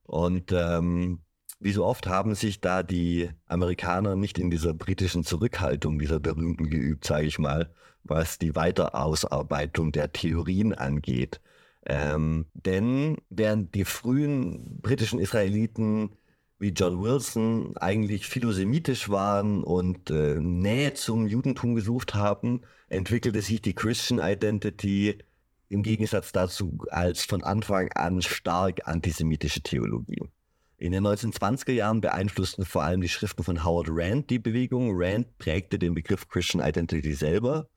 Und 0.04 0.52
ähm, 0.52 1.22
wie 1.60 1.72
so 1.72 1.86
oft 1.86 2.08
haben 2.08 2.36
sich 2.36 2.62
da 2.62 2.84
die 2.84 3.30
Amerikaner 3.46 4.16
nicht 4.16 4.38
in 4.38 4.50
dieser 4.50 4.74
britischen 4.74 5.24
Zurückhaltung, 5.24 6.00
dieser 6.00 6.20
berühmten 6.20 6.70
geübt, 6.70 7.06
sage 7.06 7.28
ich 7.28 7.40
mal, 7.40 7.74
was 8.04 8.38
die 8.38 8.56
Weiterausarbeitung 8.56 9.92
der 9.92 10.12
Theorien 10.12 10.74
angeht. 10.74 11.42
Ähm, 11.90 12.46
denn 12.54 13.18
während 13.32 13.74
die 13.74 13.84
frühen 13.84 14.80
britischen 14.80 15.18
Israeliten 15.18 16.12
wie 16.60 16.70
John 16.70 17.02
Wilson 17.02 17.76
eigentlich 17.78 18.28
philosemitisch 18.28 19.10
waren 19.10 19.64
und 19.64 20.12
äh, 20.12 20.36
Nähe 20.40 20.94
zum 20.94 21.26
Judentum 21.26 21.74
gesucht 21.74 22.14
haben, 22.14 22.62
entwickelte 22.90 23.42
sich 23.42 23.64
die 23.64 23.74
Christian 23.74 24.20
Identity 24.20 25.18
im 25.70 25.82
Gegensatz 25.82 26.32
dazu 26.32 26.78
als 26.92 27.24
von 27.24 27.44
Anfang 27.44 27.92
an 27.94 28.22
stark 28.22 28.88
antisemitische 28.88 29.62
Theologie. 29.62 30.22
In 30.78 30.92
den 30.92 31.06
1920er 31.08 31.72
Jahren 31.72 32.02
beeinflussten 32.02 32.66
vor 32.66 32.84
allem 32.84 33.02
die 33.02 33.10
Schriften 33.10 33.44
von 33.44 33.64
Howard 33.66 33.88
Rand 33.90 34.30
die 34.30 34.40
Bewegung. 34.40 34.92
Rand 34.94 35.40
prägte 35.40 35.80
den 35.80 35.96
Begriff 35.96 36.28
Christian 36.28 36.64
Identity 36.64 37.14
selber 37.14 37.68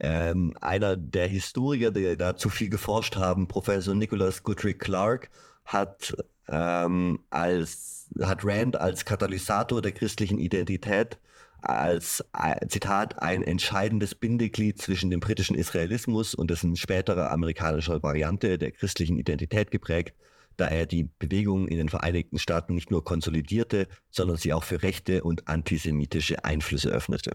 ähm, 0.00 0.54
einer 0.60 0.96
der 0.96 1.26
Historiker, 1.26 1.90
die 1.90 2.16
dazu 2.16 2.48
viel 2.48 2.68
geforscht 2.68 3.16
haben, 3.16 3.48
Professor 3.48 3.94
Nicholas 3.94 4.42
Goodrick 4.42 4.78
Clark, 4.78 5.30
hat, 5.64 6.16
ähm, 6.48 7.20
als, 7.30 8.08
hat 8.20 8.44
Rand 8.44 8.76
als 8.80 9.04
Katalysator 9.04 9.82
der 9.82 9.92
christlichen 9.92 10.38
Identität 10.38 11.18
als 11.60 12.24
äh, 12.32 12.66
Zitat 12.68 13.20
ein 13.20 13.42
entscheidendes 13.42 14.14
Bindeglied 14.14 14.80
zwischen 14.80 15.10
dem 15.10 15.20
britischen 15.20 15.56
Israelismus 15.56 16.34
und 16.34 16.50
dessen 16.50 16.76
späterer 16.76 17.30
amerikanischer 17.30 18.02
Variante 18.02 18.58
der 18.58 18.70
christlichen 18.70 19.18
Identität 19.18 19.70
geprägt, 19.70 20.14
da 20.56 20.68
er 20.68 20.86
die 20.86 21.08
Bewegung 21.18 21.68
in 21.68 21.78
den 21.78 21.88
Vereinigten 21.88 22.38
Staaten 22.38 22.74
nicht 22.74 22.90
nur 22.90 23.04
konsolidierte, 23.04 23.88
sondern 24.10 24.36
sie 24.36 24.52
auch 24.52 24.64
für 24.64 24.82
rechte 24.82 25.24
und 25.24 25.48
antisemitische 25.48 26.44
Einflüsse 26.44 26.90
öffnete. 26.90 27.32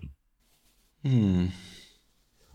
Hm. 1.04 1.52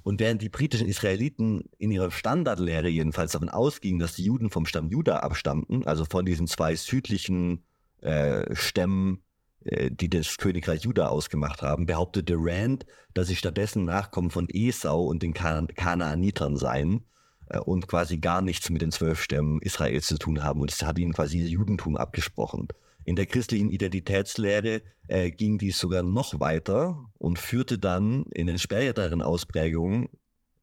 Und 0.03 0.21
während 0.21 0.43
die 0.43 0.49
britischen 0.49 0.89
Israeliten 0.89 1.65
in 1.79 1.91
ihrer 1.91 2.11
Standardlehre 2.11 2.89
jedenfalls 2.89 3.33
davon 3.33 3.49
ausgingen, 3.49 3.99
dass 3.99 4.15
die 4.15 4.25
Juden 4.25 4.51
vom 4.51 4.67
Stamm 4.67 4.89
Juda 4.89 5.19
abstammten, 5.19 5.87
also 5.87 6.05
von 6.05 6.25
diesen 6.25 6.47
zwei 6.47 6.77
südlichen 6.77 7.65
äh, 8.01 8.55
Stämmen, 8.55 9.23
äh, 9.65 9.91
die 9.91 10.09
das 10.09 10.39
Königreich 10.39 10.85
Juda 10.85 11.09
ausgemacht 11.09 11.63
haben, 11.63 11.87
behauptete 11.87 12.35
Rand, 12.39 12.87
dass 13.15 13.29
sie 13.29 13.37
stattdessen 13.37 13.85
Nachkommen 13.85 14.31
von 14.31 14.49
Esau 14.49 15.05
und 15.05 15.23
den 15.23 15.35
kan 15.35 15.67
Kanaanitern 15.69 16.57
seien 16.57 17.05
äh, 17.49 17.59
und 17.59 17.89
quasi 17.89 18.19
gar 18.19 18.41
nichts 18.41 18.71
mit 18.71 18.83
den 18.83 18.93
zwölf 18.93 19.23
Stämmen 19.23 19.61
Israels 19.61 20.07
zu 20.07 20.19
tun 20.19 20.43
haben. 20.45 20.61
Und 20.61 20.71
es 20.71 20.83
hat 20.83 20.99
ihnen 20.99 21.13
quasi 21.13 21.41
Judentum 21.45 21.97
abgesprochen. 21.97 22.69
In 23.09 23.17
der 23.17 23.25
christlichen 23.25 23.71
Identitätslehre 23.71 24.83
äh, 25.07 25.31
ging 25.31 25.57
dies 25.57 25.79
sogar 25.79 26.03
noch 26.03 26.41
weiter 26.41 27.07
und 27.17 27.39
führte 27.39 27.79
dann 27.79 28.25
in 28.35 28.47
den 28.47 28.59
späteren 28.59 29.23
Ausprägungen 29.23 30.11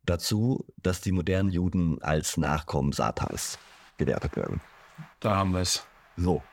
dazu, 0.04 0.64
dass 0.78 1.02
die 1.02 1.12
modernen 1.12 1.50
Juden 1.50 2.00
als 2.04 2.38
Nachkommen 2.38 2.92
Satans 2.92 3.58
gewertet 3.98 4.36
werden. 4.36 4.62
Da 5.22 5.38
haben 5.38 5.54
wir 5.54 5.62
es. 5.62 5.88
So, 6.18 6.44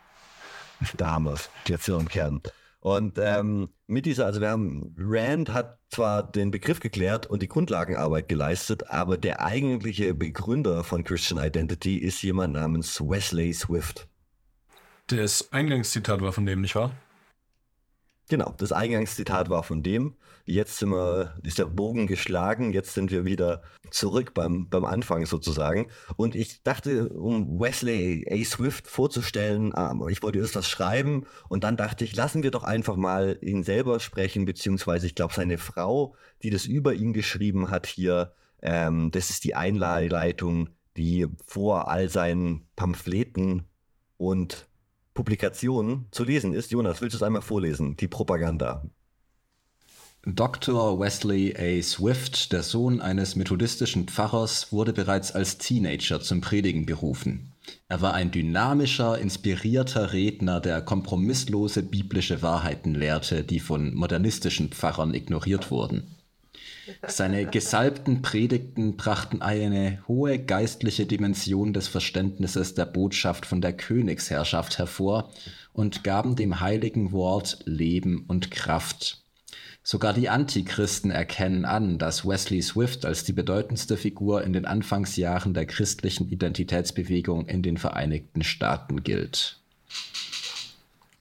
da 0.96 1.10
haben 1.10 1.24
wir 1.24 1.34
es. 1.34 1.50
Jetzt 1.66 1.84
hier 1.84 1.98
im 1.98 2.08
Kern. 2.08 2.40
Und 2.80 3.18
ähm, 3.18 3.68
mit 3.86 4.06
dieser, 4.06 4.24
also 4.24 4.40
wir 4.40 4.48
haben, 4.48 4.96
Rand 4.96 5.52
hat 5.52 5.78
zwar 5.90 6.22
den 6.22 6.50
Begriff 6.50 6.80
geklärt 6.80 7.26
und 7.26 7.42
die 7.42 7.48
Grundlagenarbeit 7.48 8.30
geleistet, 8.30 8.88
aber 8.88 9.18
der 9.18 9.44
eigentliche 9.44 10.14
Begründer 10.14 10.84
von 10.84 11.04
Christian 11.04 11.44
Identity 11.44 11.98
ist 11.98 12.22
jemand 12.22 12.54
namens 12.54 12.98
Wesley 12.98 13.52
Swift. 13.52 14.08
Das 15.06 15.52
Eingangszitat 15.52 16.20
war 16.20 16.32
von 16.32 16.46
dem, 16.46 16.60
nicht 16.60 16.74
wahr? 16.74 16.92
Genau, 18.28 18.54
das 18.56 18.72
Eingangszitat 18.72 19.50
war 19.50 19.62
von 19.62 19.82
dem. 19.82 20.16
Jetzt 20.44 20.78
sind 20.78 20.90
wir, 20.90 21.36
ist 21.42 21.58
der 21.58 21.66
Bogen 21.66 22.06
geschlagen, 22.06 22.72
jetzt 22.72 22.94
sind 22.94 23.10
wir 23.10 23.24
wieder 23.24 23.62
zurück 23.90 24.32
beim, 24.32 24.68
beim 24.68 24.84
Anfang 24.84 25.26
sozusagen. 25.26 25.88
Und 26.16 26.34
ich 26.34 26.62
dachte, 26.62 27.10
um 27.10 27.60
Wesley 27.60 28.26
A. 28.30 28.44
Swift 28.44 28.88
vorzustellen, 28.88 29.72
ähm, 29.76 30.06
ich 30.08 30.22
wollte 30.22 30.38
erst 30.38 30.56
was 30.56 30.68
schreiben 30.68 31.26
und 31.48 31.62
dann 31.62 31.76
dachte 31.76 32.04
ich, 32.04 32.16
lassen 32.16 32.42
wir 32.42 32.50
doch 32.50 32.64
einfach 32.64 32.96
mal 32.96 33.38
ihn 33.42 33.64
selber 33.64 34.00
sprechen, 34.00 34.46
beziehungsweise 34.46 35.06
ich 35.06 35.14
glaube, 35.14 35.34
seine 35.34 35.58
Frau, 35.58 36.16
die 36.42 36.50
das 36.50 36.64
über 36.64 36.94
ihn 36.94 37.12
geschrieben 37.12 37.70
hat 37.70 37.86
hier, 37.86 38.34
ähm, 38.62 39.10
das 39.10 39.30
ist 39.30 39.44
die 39.44 39.54
Einleitung, 39.54 40.70
die 40.96 41.26
vor 41.46 41.88
all 41.88 42.08
seinen 42.08 42.66
Pamphleten 42.76 43.64
und 44.16 44.68
Publikation 45.14 46.06
zu 46.10 46.24
lesen 46.24 46.54
ist. 46.54 46.70
Jonas, 46.70 47.00
willst 47.00 47.14
du 47.14 47.18
es 47.18 47.22
einmal 47.22 47.42
vorlesen? 47.42 47.96
Die 47.96 48.08
Propaganda. 48.08 48.84
Dr. 50.24 51.00
Wesley 51.00 51.52
A. 51.58 51.82
Swift, 51.82 52.52
der 52.52 52.62
Sohn 52.62 53.00
eines 53.00 53.34
methodistischen 53.34 54.06
Pfarrers, 54.06 54.70
wurde 54.70 54.92
bereits 54.92 55.32
als 55.32 55.58
Teenager 55.58 56.20
zum 56.20 56.40
Predigen 56.40 56.86
berufen. 56.86 57.52
Er 57.88 58.02
war 58.02 58.14
ein 58.14 58.30
dynamischer, 58.30 59.18
inspirierter 59.18 60.12
Redner, 60.12 60.60
der 60.60 60.80
kompromisslose 60.80 61.82
biblische 61.82 62.40
Wahrheiten 62.40 62.94
lehrte, 62.94 63.42
die 63.42 63.58
von 63.58 63.94
modernistischen 63.94 64.68
Pfarrern 64.68 65.12
ignoriert 65.12 65.72
wurden. 65.72 66.04
Seine 67.06 67.46
gesalbten 67.46 68.22
Predigten 68.22 68.96
brachten 68.96 69.40
eine 69.42 70.02
hohe 70.08 70.38
geistliche 70.38 71.06
Dimension 71.06 71.72
des 71.72 71.88
Verständnisses 71.88 72.74
der 72.74 72.86
Botschaft 72.86 73.46
von 73.46 73.60
der 73.60 73.72
Königsherrschaft 73.72 74.78
hervor 74.78 75.30
und 75.72 76.04
gaben 76.04 76.36
dem 76.36 76.60
heiligen 76.60 77.12
Wort 77.12 77.60
Leben 77.64 78.24
und 78.26 78.50
Kraft. 78.50 79.22
Sogar 79.84 80.12
die 80.12 80.28
Antichristen 80.28 81.10
erkennen 81.10 81.64
an, 81.64 81.98
dass 81.98 82.26
Wesley 82.26 82.62
Swift 82.62 83.04
als 83.04 83.24
die 83.24 83.32
bedeutendste 83.32 83.96
Figur 83.96 84.44
in 84.44 84.52
den 84.52 84.64
Anfangsjahren 84.64 85.54
der 85.54 85.66
christlichen 85.66 86.28
Identitätsbewegung 86.28 87.46
in 87.46 87.62
den 87.62 87.78
Vereinigten 87.78 88.44
Staaten 88.44 89.02
gilt. 89.02 89.58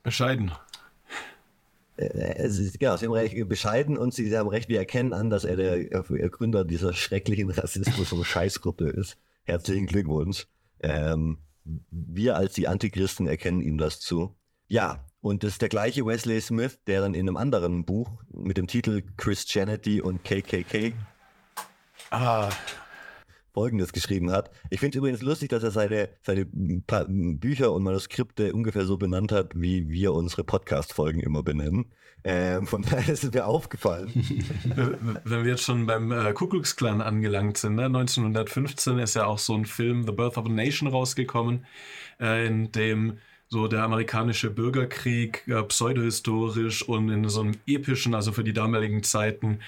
Bescheiden. 0.04 0.52
Äh, 1.98 2.50
sie, 2.50 2.72
genau, 2.78 2.98
sie 2.98 3.06
haben 3.06 3.14
recht 3.14 3.48
bescheiden 3.48 3.98
und 3.98 4.14
sie 4.14 4.36
haben 4.36 4.50
recht, 4.50 4.70
wir 4.70 4.80
erkennen 4.80 5.14
an, 5.14 5.30
dass 5.30 5.44
er 5.44 5.56
der 5.56 5.84
Gründer 6.30 6.66
dieser 6.66 6.94
schrecklichen 6.94 7.50
Rassismus- 7.50 8.14
und 8.14 8.26
Scheißgruppe 8.26 8.90
ist. 8.90 9.18
Herzlichen 9.44 9.88
Glückwunsch. 9.88 10.48
Ähm, 10.80 11.38
wir 11.92 12.36
als 12.36 12.54
die 12.54 12.68
Antichristen 12.68 13.28
erkennen 13.28 13.62
ihm 13.62 13.78
das 13.78 14.00
zu. 14.00 14.36
Ja, 14.68 15.06
und 15.20 15.44
das 15.44 15.54
ist 15.54 15.62
der 15.62 15.70
gleiche 15.70 16.06
Wesley 16.06 16.42
Smith, 16.42 16.80
der 16.88 17.02
dann 17.02 17.14
in 17.14 17.28
einem 17.28 17.38
anderen 17.38 17.86
Buch 17.86 18.10
mit 18.32 18.58
dem 18.58 18.68
Titel 18.68 19.04
Christianity 19.18 20.02
und 20.02 20.24
KKK 20.24 20.94
ah. 22.12 22.50
Folgendes 23.54 23.92
geschrieben 23.94 24.32
hat. 24.32 24.52
Ich 24.70 24.80
finde 24.80 24.98
es 24.98 25.00
übrigens 25.00 25.22
lustig, 25.22 25.50
dass 25.50 25.64
er 25.64 25.72
seine, 25.72 26.10
seine 26.22 26.46
Bücher 26.46 27.74
und 27.74 27.84
Manuskripte 27.84 28.54
ungefähr 28.54 28.86
so 28.86 28.98
benannt 28.98 29.32
hat, 29.32 29.54
wie 29.56 29.90
wir 29.90 30.14
unsere 30.14 30.44
Podcast-Folgen 30.44 31.20
immer 31.20 31.44
benennen. 31.44 31.92
Ähm, 32.24 32.68
von 32.68 32.82
daher 32.90 33.14
ist 33.14 33.24
es 33.24 33.34
mir 33.34 33.46
aufgefallen. 33.46 34.12
Wenn 35.24 35.44
wir 35.44 35.52
jetzt 35.52 35.64
schon 35.64 35.86
beim 35.86 36.12
äh, 36.12 36.34
Ku 36.34 36.48
angelangt 36.82 37.58
sind, 37.58 37.76
ne? 37.76 37.86
1915 37.86 39.00
ist 39.00 39.16
ja 39.16 39.26
auch 39.26 39.40
so 39.40 39.56
ein 39.56 39.66
Film 39.66 40.06
The 40.06 40.12
Birth 40.12 40.38
of 40.38 40.46
a 40.46 40.50
Nation 40.50 40.88
rausgekommen, 40.88 41.66
äh, 42.20 42.46
in 42.46 42.72
dem 42.72 43.18
so 43.52 43.68
der 43.68 43.84
amerikanische 43.84 44.50
Bürgerkrieg 44.50 45.44
äh, 45.48 45.62
pseudohistorisch 45.62 46.88
und 46.88 47.10
in 47.10 47.28
so 47.28 47.42
einem 47.42 47.58
epischen, 47.68 48.16
also 48.16 48.32
für 48.32 48.46
die 48.46 48.54
damaligen 48.54 49.04
Zeiten, 49.04 49.60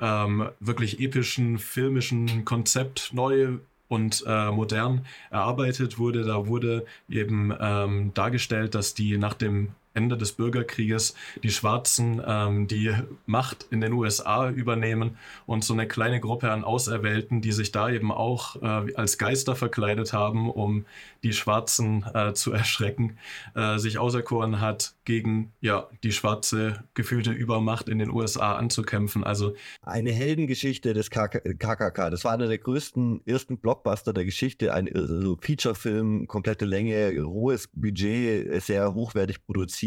ähm, 0.00 0.48
wirklich 0.60 1.00
epischen 1.00 1.58
filmischen 1.58 2.44
Konzept 2.44 3.12
neu 3.12 3.58
und 3.88 4.22
äh, 4.28 4.52
modern 4.52 5.04
erarbeitet 5.30 5.98
wurde. 5.98 6.22
Da 6.22 6.46
wurde 6.46 6.86
eben 7.08 7.52
ähm, 7.60 8.14
dargestellt, 8.14 8.76
dass 8.76 8.94
die 8.94 9.18
nach 9.18 9.34
dem 9.34 9.74
Ende 9.94 10.16
des 10.16 10.32
Bürgerkrieges 10.32 11.14
die 11.42 11.50
Schwarzen 11.50 12.22
ähm, 12.26 12.66
die 12.66 12.94
Macht 13.26 13.66
in 13.70 13.80
den 13.80 13.92
USA 13.92 14.48
übernehmen 14.48 15.16
und 15.46 15.64
so 15.64 15.74
eine 15.74 15.86
kleine 15.86 16.20
Gruppe 16.20 16.50
an 16.50 16.64
Auserwählten, 16.64 17.40
die 17.40 17.52
sich 17.52 17.72
da 17.72 17.90
eben 17.90 18.10
auch 18.10 18.56
äh, 18.62 18.94
als 18.94 19.18
Geister 19.18 19.54
verkleidet 19.54 20.12
haben, 20.12 20.50
um 20.50 20.86
die 21.22 21.32
Schwarzen 21.32 22.04
äh, 22.14 22.32
zu 22.32 22.52
erschrecken, 22.52 23.18
äh, 23.54 23.78
sich 23.78 23.98
auserkoren 23.98 24.60
hat, 24.60 24.94
gegen 25.04 25.52
ja 25.60 25.88
die 26.02 26.12
schwarze 26.12 26.84
gefühlte 26.94 27.32
Übermacht 27.32 27.88
in 27.88 27.98
den 27.98 28.10
USA 28.10 28.54
anzukämpfen. 28.54 29.24
Also 29.24 29.54
eine 29.82 30.12
Heldengeschichte 30.12 30.94
des 30.94 31.10
KKK. 31.10 32.10
Das 32.10 32.24
war 32.24 32.32
einer 32.32 32.46
der 32.46 32.58
größten 32.58 33.26
ersten 33.26 33.58
Blockbuster 33.58 34.12
der 34.12 34.24
Geschichte, 34.24 34.72
ein 34.72 34.88
also 34.94 35.36
Featurefilm, 35.40 36.26
komplette 36.26 36.64
Länge, 36.64 37.14
hohes 37.24 37.68
Budget, 37.74 38.62
sehr 38.62 38.94
hochwertig 38.94 39.44
produziert 39.44 39.81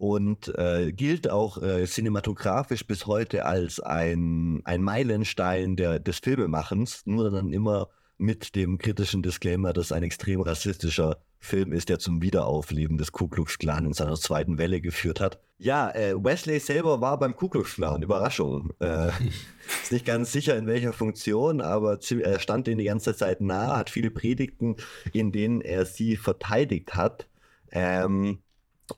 und 0.00 0.48
äh, 0.56 0.92
gilt 0.92 1.28
auch 1.28 1.62
äh, 1.62 1.84
cinematografisch 1.84 2.86
bis 2.86 3.06
heute 3.06 3.44
als 3.44 3.80
ein, 3.80 4.62
ein 4.64 4.82
Meilenstein 4.82 5.76
der, 5.76 5.98
des 5.98 6.20
Filmemachens, 6.20 7.02
nur 7.04 7.30
dann 7.30 7.52
immer 7.52 7.88
mit 8.16 8.54
dem 8.54 8.78
kritischen 8.78 9.22
Disclaimer, 9.22 9.74
dass 9.74 9.92
ein 9.92 10.02
extrem 10.02 10.40
rassistischer 10.40 11.18
Film 11.38 11.72
ist, 11.72 11.88
der 11.88 11.98
zum 11.98 12.22
Wiederaufleben 12.22 12.98
des 12.98 13.12
Ku 13.12 13.28
Klux 13.28 13.58
Klan 13.58 13.86
in 13.86 13.92
seiner 13.94 14.14
zweiten 14.14 14.58
Welle 14.58 14.80
geführt 14.80 15.20
hat. 15.20 15.40
Ja, 15.58 15.90
äh, 15.90 16.14
Wesley 16.14 16.60
selber 16.60 17.00
war 17.00 17.18
beim 17.18 17.34
Ku 17.34 17.48
Klux 17.48 17.74
Klan, 17.74 18.02
Überraschung. 18.02 18.72
Äh, 18.78 19.08
ist 19.82 19.92
nicht 19.92 20.06
ganz 20.06 20.32
sicher 20.32 20.56
in 20.56 20.66
welcher 20.66 20.94
Funktion, 20.94 21.60
aber 21.60 21.98
er 22.22 22.38
stand 22.40 22.66
denen 22.66 22.78
die 22.78 22.84
ganze 22.84 23.14
Zeit 23.14 23.40
nah, 23.40 23.76
hat 23.76 23.90
viele 23.90 24.10
Predigten, 24.10 24.76
in 25.12 25.32
denen 25.32 25.60
er 25.60 25.84
sie 25.84 26.16
verteidigt 26.16 26.94
hat. 26.94 27.26
Ähm, 27.70 28.38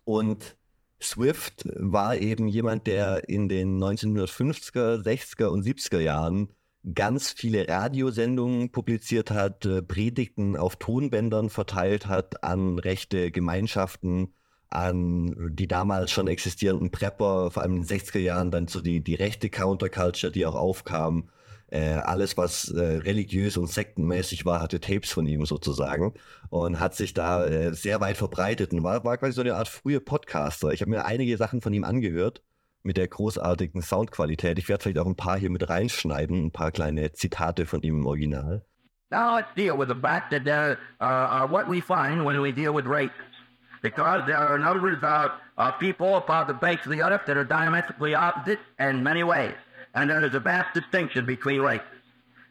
und 0.04 0.56
Swift 1.00 1.64
war 1.74 2.16
eben 2.16 2.46
jemand, 2.48 2.86
der 2.86 3.28
in 3.28 3.48
den 3.48 3.82
1950er, 3.82 5.02
60er 5.02 5.46
und 5.46 5.64
70er 5.64 6.00
Jahren 6.00 6.48
ganz 6.94 7.30
viele 7.30 7.68
Radiosendungen 7.68 8.70
publiziert 8.70 9.30
hat, 9.30 9.64
äh, 9.66 9.82
Predigten 9.82 10.56
auf 10.56 10.76
Tonbändern 10.76 11.50
verteilt 11.50 12.06
hat 12.06 12.42
an 12.42 12.78
rechte 12.78 13.30
Gemeinschaften, 13.30 14.34
an 14.68 15.54
die 15.54 15.68
damals 15.68 16.10
schon 16.10 16.28
existierenden 16.28 16.90
Prepper, 16.90 17.50
vor 17.50 17.62
allem 17.62 17.76
in 17.76 17.82
den 17.82 17.98
60er 17.98 18.18
Jahren 18.18 18.50
dann 18.50 18.68
so 18.68 18.80
die, 18.80 19.02
die 19.02 19.14
rechte 19.14 19.50
Counterculture, 19.50 20.32
die 20.32 20.46
auch 20.46 20.54
aufkam. 20.54 21.28
Äh, 21.72 21.94
alles, 22.04 22.36
was 22.36 22.68
äh, 22.68 22.98
religiös 22.98 23.56
und 23.56 23.66
sektenmäßig 23.66 24.44
war, 24.44 24.60
hatte 24.60 24.78
Tapes 24.78 25.10
von 25.10 25.26
ihm 25.26 25.46
sozusagen 25.46 26.12
und 26.50 26.78
hat 26.78 26.94
sich 26.94 27.14
da 27.14 27.46
äh, 27.46 27.72
sehr 27.72 27.98
weit 28.02 28.18
verbreitet 28.18 28.74
und 28.74 28.82
war, 28.82 29.02
war 29.04 29.16
quasi 29.16 29.32
so 29.32 29.40
eine 29.40 29.54
Art 29.54 29.68
frühe 29.68 29.98
Podcaster. 29.98 30.72
Ich 30.72 30.82
habe 30.82 30.90
mir 30.90 31.06
einige 31.06 31.34
Sachen 31.38 31.62
von 31.62 31.72
ihm 31.72 31.84
angehört 31.84 32.42
mit 32.82 32.98
der 32.98 33.08
großartigen 33.08 33.80
Soundqualität. 33.80 34.58
Ich 34.58 34.68
werde 34.68 34.82
vielleicht 34.82 34.98
auch 34.98 35.06
ein 35.06 35.16
paar 35.16 35.38
hier 35.38 35.48
mit 35.48 35.66
reinschneiden, 35.66 36.44
ein 36.44 36.50
paar 36.50 36.72
kleine 36.72 37.10
Zitate 37.12 37.64
von 37.64 37.80
ihm 37.80 38.00
im 38.00 38.06
Original. 38.06 38.66
Now 39.10 39.36
let's 39.36 39.54
deal 39.56 39.78
with 39.78 39.88
the 39.88 39.98
fact 39.98 40.30
that 40.32 40.44
there 40.44 40.76
uh, 41.00 41.48
what 41.48 41.70
we 41.70 41.80
find 41.80 42.22
when 42.26 42.38
we 42.42 42.52
deal 42.52 42.74
with 42.74 42.84
race. 42.84 43.08
Because 43.80 44.26
there 44.26 44.36
are 44.36 44.58
numbers 44.58 45.02
of, 45.02 45.30
of 45.56 45.78
people 45.78 46.16
upon 46.16 46.48
the 46.48 46.58
face 46.60 46.84
of 46.84 46.92
the 46.92 47.00
earth 47.00 47.22
that 47.26 47.38
are 47.38 47.46
diametrically 47.46 48.14
opposite 48.14 48.58
in 48.78 49.02
many 49.02 49.24
ways. 49.24 49.54
And 49.94 50.10
there 50.10 50.24
is 50.24 50.34
a 50.34 50.40
vast 50.40 50.74
distinction 50.74 51.26
between 51.26 51.60
races. 51.60 51.86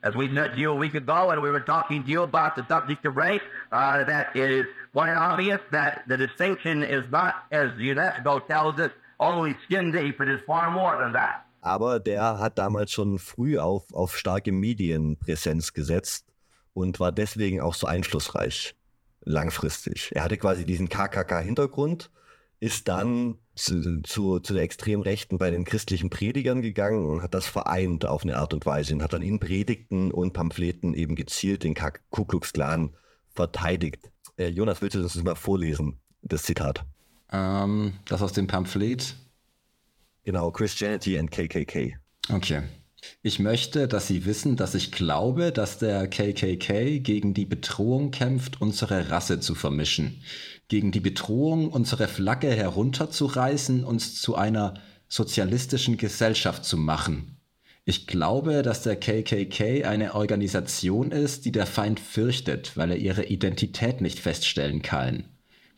As 0.04 0.16
we 0.16 0.28
met 0.28 0.58
you 0.58 0.72
a 0.72 0.76
week 0.76 0.96
ago 0.96 1.30
and 1.30 1.42
we 1.42 1.52
were 1.52 1.62
talking 1.62 2.04
to 2.04 2.10
you 2.10 2.24
about 2.24 2.56
the 2.56 2.66
subject 2.68 3.06
of 3.06 3.16
race, 3.16 3.42
uh, 3.72 4.04
that 4.04 4.36
is 4.36 4.66
quite 4.94 5.16
obvious 5.16 5.60
that 5.72 6.04
the 6.08 6.18
distinction 6.18 6.84
is 6.84 7.06
not, 7.12 7.36
as 7.52 7.72
UNESCO 7.74 8.48
tells 8.48 8.80
us, 8.80 8.92
only 9.20 9.56
skin 9.66 9.92
deep. 9.92 10.20
It 10.20 10.28
is 10.28 10.42
far 10.48 10.72
more 10.72 10.98
than 10.98 11.14
that. 11.14 11.46
Aber 11.62 12.00
der 12.00 12.40
hat 12.40 12.58
damals 12.58 12.92
schon 12.92 13.20
früh 13.20 13.60
auf, 13.60 13.94
auf 13.94 14.18
starke 14.18 14.52
Medienpräsenz 14.52 15.74
gesetzt 15.74 16.26
und 16.74 17.00
war 17.00 17.12
deswegen 17.12 17.62
auch 17.62 17.76
so 17.76 17.86
einflussreich 17.86 18.76
langfristig. 19.24 20.12
Er 20.16 20.24
hatte 20.24 20.38
quasi 20.38 20.66
diesen 20.66 20.90
KKK-Hintergrund, 20.90 22.10
ist 22.60 22.88
dann 22.88 23.38
zu, 23.56 24.02
zu, 24.04 24.40
zu 24.40 24.54
der 24.54 24.64
Extremrechten 24.64 25.38
bei 25.38 25.52
den 25.52 25.66
christlichen 25.66 26.10
Predigern 26.10 26.62
gegangen 26.62 27.06
und 27.06 27.22
hat 27.22 27.34
das 27.34 27.46
vereint 27.46 28.06
auf 28.06 28.24
eine 28.24 28.38
Art 28.38 28.54
und 28.54 28.66
Weise 28.66 28.94
und 28.94 29.04
hat 29.04 29.14
dann 29.14 29.22
in 29.22 29.40
Predigten 29.40 30.12
und 30.12 30.34
Pamphleten 30.34 30.94
eben 30.94 31.16
gezielt 31.16 31.64
den 31.64 31.76
Ku 31.76 32.26
Klux 32.26 32.54
Klan 32.54 32.96
verteidigt. 33.34 34.10
Äh, 34.38 34.48
Jonas, 34.48 34.82
willst 34.82 34.96
du 34.96 35.02
das 35.02 35.16
mal 35.24 35.36
vorlesen, 35.36 36.00
das 36.22 36.44
Zitat? 36.44 36.86
Ähm, 37.32 37.94
das 38.06 38.22
aus 38.22 38.34
dem 38.34 38.48
Pamphlet. 38.48 39.16
Genau, 40.24 40.52
Christianity 40.52 41.18
and 41.18 41.32
KKK. 41.32 41.98
Okay. 42.30 42.64
Ich 43.24 43.40
möchte, 43.40 43.88
dass 43.88 44.08
Sie 44.08 44.26
wissen, 44.26 44.58
dass 44.58 44.76
ich 44.76 44.92
glaube, 44.92 45.52
dass 45.52 45.80
der 45.80 46.08
KKK 46.08 47.00
gegen 47.00 47.34
die 47.34 47.46
Bedrohung 47.46 48.12
kämpft, 48.12 48.62
unsere 48.62 49.10
Rasse 49.10 49.40
zu 49.40 49.56
vermischen. 49.56 50.22
Gegen 50.72 50.92
die 50.92 51.02
Bedrohung, 51.02 51.70
unsere 51.70 52.08
Flagge 52.08 52.50
herunterzureißen, 52.50 53.84
uns 53.84 54.22
zu 54.22 54.36
einer 54.36 54.76
sozialistischen 55.10 55.98
Gesellschaft 55.98 56.64
zu 56.64 56.78
machen. 56.78 57.36
Ich 57.84 58.08
glaube, 58.08 58.62
dass 58.62 58.84
der 58.84 58.96
KKK 58.96 59.84
eine 59.84 60.16
Organisation 60.16 61.12
ist, 61.12 61.44
die 61.44 61.52
der 61.52 61.66
Feind 61.66 62.00
fürchtet, 62.00 62.78
weil 62.78 62.92
er 62.92 62.98
ihre 62.98 63.26
Identität 63.26 64.00
nicht 64.00 64.20
feststellen 64.20 64.82
kann 64.82 65.26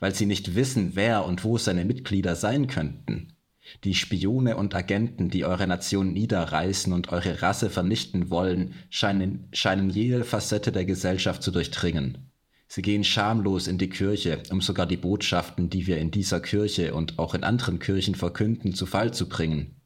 weil 0.03 0.13
sie 0.13 0.25
nicht 0.25 0.53
wissen, 0.53 0.97
wer 0.97 1.23
und 1.25 1.45
wo 1.45 1.57
seine 1.57 1.85
Mitglieder 1.85 2.35
sein 2.35 2.67
könnten. 2.67 3.37
Die 3.85 3.95
Spione 3.95 4.57
und 4.57 4.75
Agenten, 4.75 5.29
die 5.29 5.45
eure 5.45 5.65
Nation 5.65 6.11
niederreißen 6.11 6.91
und 6.91 7.13
eure 7.13 7.41
Rasse 7.41 7.69
vernichten 7.69 8.29
wollen, 8.29 8.73
scheinen, 8.89 9.47
scheinen 9.53 9.89
jede 9.89 10.25
Facette 10.25 10.73
der 10.73 10.83
Gesellschaft 10.83 11.41
zu 11.41 11.51
durchdringen. 11.51 12.32
Sie 12.75 12.81
gehen 12.81 13.03
schamlos 13.03 13.67
in 13.67 13.77
die 13.77 13.87
Kirche, 13.87 14.41
um 14.49 14.59
sogar 14.59 14.87
die 14.87 14.97
Botschaften, 14.97 15.69
die 15.69 15.85
wir 15.85 15.99
in 15.99 16.09
dieser 16.09 16.39
Kirche 16.39 16.95
und 16.95 17.19
auch 17.19 17.35
in 17.35 17.43
anderen 17.43 17.77
Kirchen 17.77 18.15
verkünden, 18.15 18.73
zu 18.73 18.87
Fall 18.87 19.13
zu 19.13 19.29
bringen. 19.29 19.79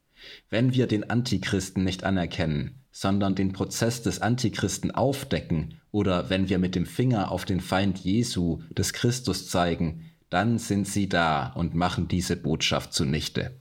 Wenn 0.50 0.74
wir 0.74 0.88
den 0.88 1.10
Antichristen 1.10 1.84
nicht 1.84 2.06
anerkennen, 2.06 2.86
sondern 2.90 3.36
den 3.36 3.52
Prozess 3.52 4.04
des 4.04 4.22
Antichristen 4.22 4.92
aufdecken 4.92 5.82
oder 5.92 6.30
wenn 6.30 6.48
wir 6.48 6.60
mit 6.60 6.76
dem 6.76 6.86
Finger 6.86 7.30
auf 7.30 7.44
den 7.44 7.60
Feind 7.60 8.00
Jesu 8.00 8.62
des 8.70 8.94
Christus 8.94 9.50
zeigen, 9.50 10.10
dann 10.30 10.58
sind 10.58 10.88
sie 10.88 11.10
da 11.10 11.48
und 11.48 11.76
machen 11.76 12.08
diese 12.08 12.38
Botschaft 12.38 12.94
zunichte. 12.94 13.60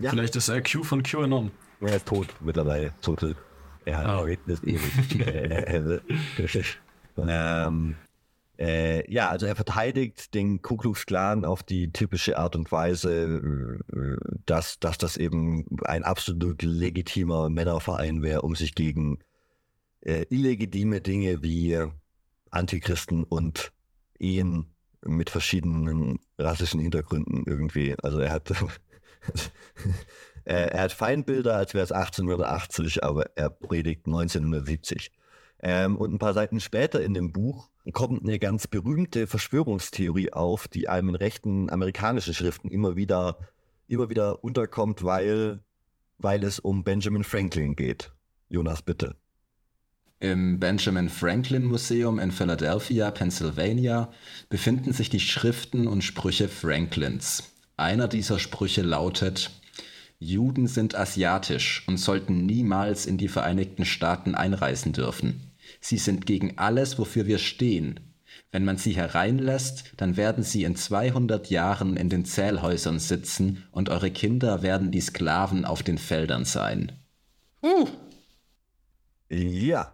Ja. 0.00 0.10
Vielleicht 0.10 0.34
ist 0.34 0.48
er 0.48 0.60
Q 0.60 0.82
von 0.82 1.04
QAnon. 1.04 1.52
Er 1.82 1.94
ist 1.98 2.06
tot 2.06 2.34
mittlerweile. 2.40 2.92
Total. 3.00 3.36
Er 3.84 3.98
hat 3.98 4.24
oh. 4.24 4.28
das 4.48 4.64
ewig. 4.64 4.80
ähm, 7.28 7.94
äh, 8.58 9.10
ja, 9.12 9.28
also 9.28 9.46
er 9.46 9.54
verteidigt 9.54 10.34
den 10.34 10.62
Ku 10.62 10.76
Klux 10.76 11.04
Klan 11.04 11.44
auf 11.44 11.62
die 11.62 11.92
typische 11.92 12.38
Art 12.38 12.56
und 12.56 12.72
Weise, 12.72 13.80
äh, 13.92 14.16
dass, 14.46 14.78
dass 14.80 14.96
das 14.98 15.16
eben 15.16 15.66
ein 15.84 16.04
absolut 16.04 16.62
legitimer 16.62 17.50
Männerverein 17.50 18.22
wäre, 18.22 18.42
um 18.42 18.54
sich 18.54 18.74
gegen 18.74 19.18
äh, 20.00 20.24
illegitime 20.30 21.00
Dinge 21.00 21.42
wie 21.42 21.78
Antichristen 22.50 23.24
und 23.24 23.72
Ehen 24.18 24.72
mit 25.04 25.28
verschiedenen 25.28 26.18
rassischen 26.38 26.80
Hintergründen 26.80 27.44
irgendwie. 27.46 27.94
Also 28.02 28.20
er 28.20 28.32
hat, 28.32 28.50
er, 30.44 30.80
hat 30.80 30.92
Feindbilder, 30.92 31.56
als 31.56 31.74
wäre 31.74 31.84
es 31.84 31.92
1880, 31.92 33.04
aber 33.04 33.36
er 33.36 33.50
predigt 33.50 34.06
1970. 34.06 35.12
Ähm, 35.62 35.96
und 35.96 36.14
ein 36.14 36.18
paar 36.18 36.34
Seiten 36.34 36.60
später 36.60 37.02
in 37.02 37.12
dem 37.12 37.32
Buch 37.32 37.68
kommt 37.92 38.22
eine 38.22 38.38
ganz 38.38 38.66
berühmte 38.66 39.26
Verschwörungstheorie 39.26 40.32
auf, 40.32 40.68
die 40.68 40.88
einem 40.88 41.10
in 41.10 41.14
rechten 41.14 41.70
amerikanischen 41.70 42.34
Schriften 42.34 42.68
immer 42.70 42.96
wieder, 42.96 43.38
immer 43.86 44.10
wieder 44.10 44.42
unterkommt, 44.42 45.04
weil, 45.04 45.60
weil 46.18 46.42
es 46.42 46.58
um 46.58 46.84
Benjamin 46.84 47.24
Franklin 47.24 47.76
geht. 47.76 48.12
Jonas, 48.48 48.82
bitte. 48.82 49.16
Im 50.18 50.58
Benjamin 50.58 51.10
Franklin 51.10 51.64
Museum 51.64 52.18
in 52.18 52.32
Philadelphia, 52.32 53.10
Pennsylvania, 53.10 54.10
befinden 54.48 54.92
sich 54.92 55.10
die 55.10 55.20
Schriften 55.20 55.86
und 55.86 56.02
Sprüche 56.02 56.48
Franklins. 56.48 57.52
Einer 57.76 58.08
dieser 58.08 58.38
Sprüche 58.38 58.80
lautet, 58.80 59.50
Juden 60.18 60.66
sind 60.66 60.94
asiatisch 60.94 61.84
und 61.86 61.98
sollten 61.98 62.46
niemals 62.46 63.04
in 63.04 63.18
die 63.18 63.28
Vereinigten 63.28 63.84
Staaten 63.84 64.34
einreisen 64.34 64.94
dürfen. 64.94 65.52
Sie 65.80 65.98
sind 65.98 66.26
gegen 66.26 66.58
alles, 66.58 66.98
wofür 66.98 67.26
wir 67.26 67.38
stehen. 67.38 68.00
Wenn 68.52 68.64
man 68.64 68.76
sie 68.76 68.92
hereinlässt, 68.92 69.92
dann 69.96 70.16
werden 70.16 70.44
sie 70.44 70.64
in 70.64 70.76
200 70.76 71.50
Jahren 71.50 71.96
in 71.96 72.08
den 72.08 72.24
Zählhäusern 72.24 72.98
sitzen 72.98 73.64
und 73.72 73.88
eure 73.88 74.10
Kinder 74.10 74.62
werden 74.62 74.90
die 74.90 75.00
Sklaven 75.00 75.64
auf 75.64 75.82
den 75.82 75.98
Feldern 75.98 76.44
sein. 76.44 76.92
Uh. 77.62 77.86
Ja. 79.28 79.92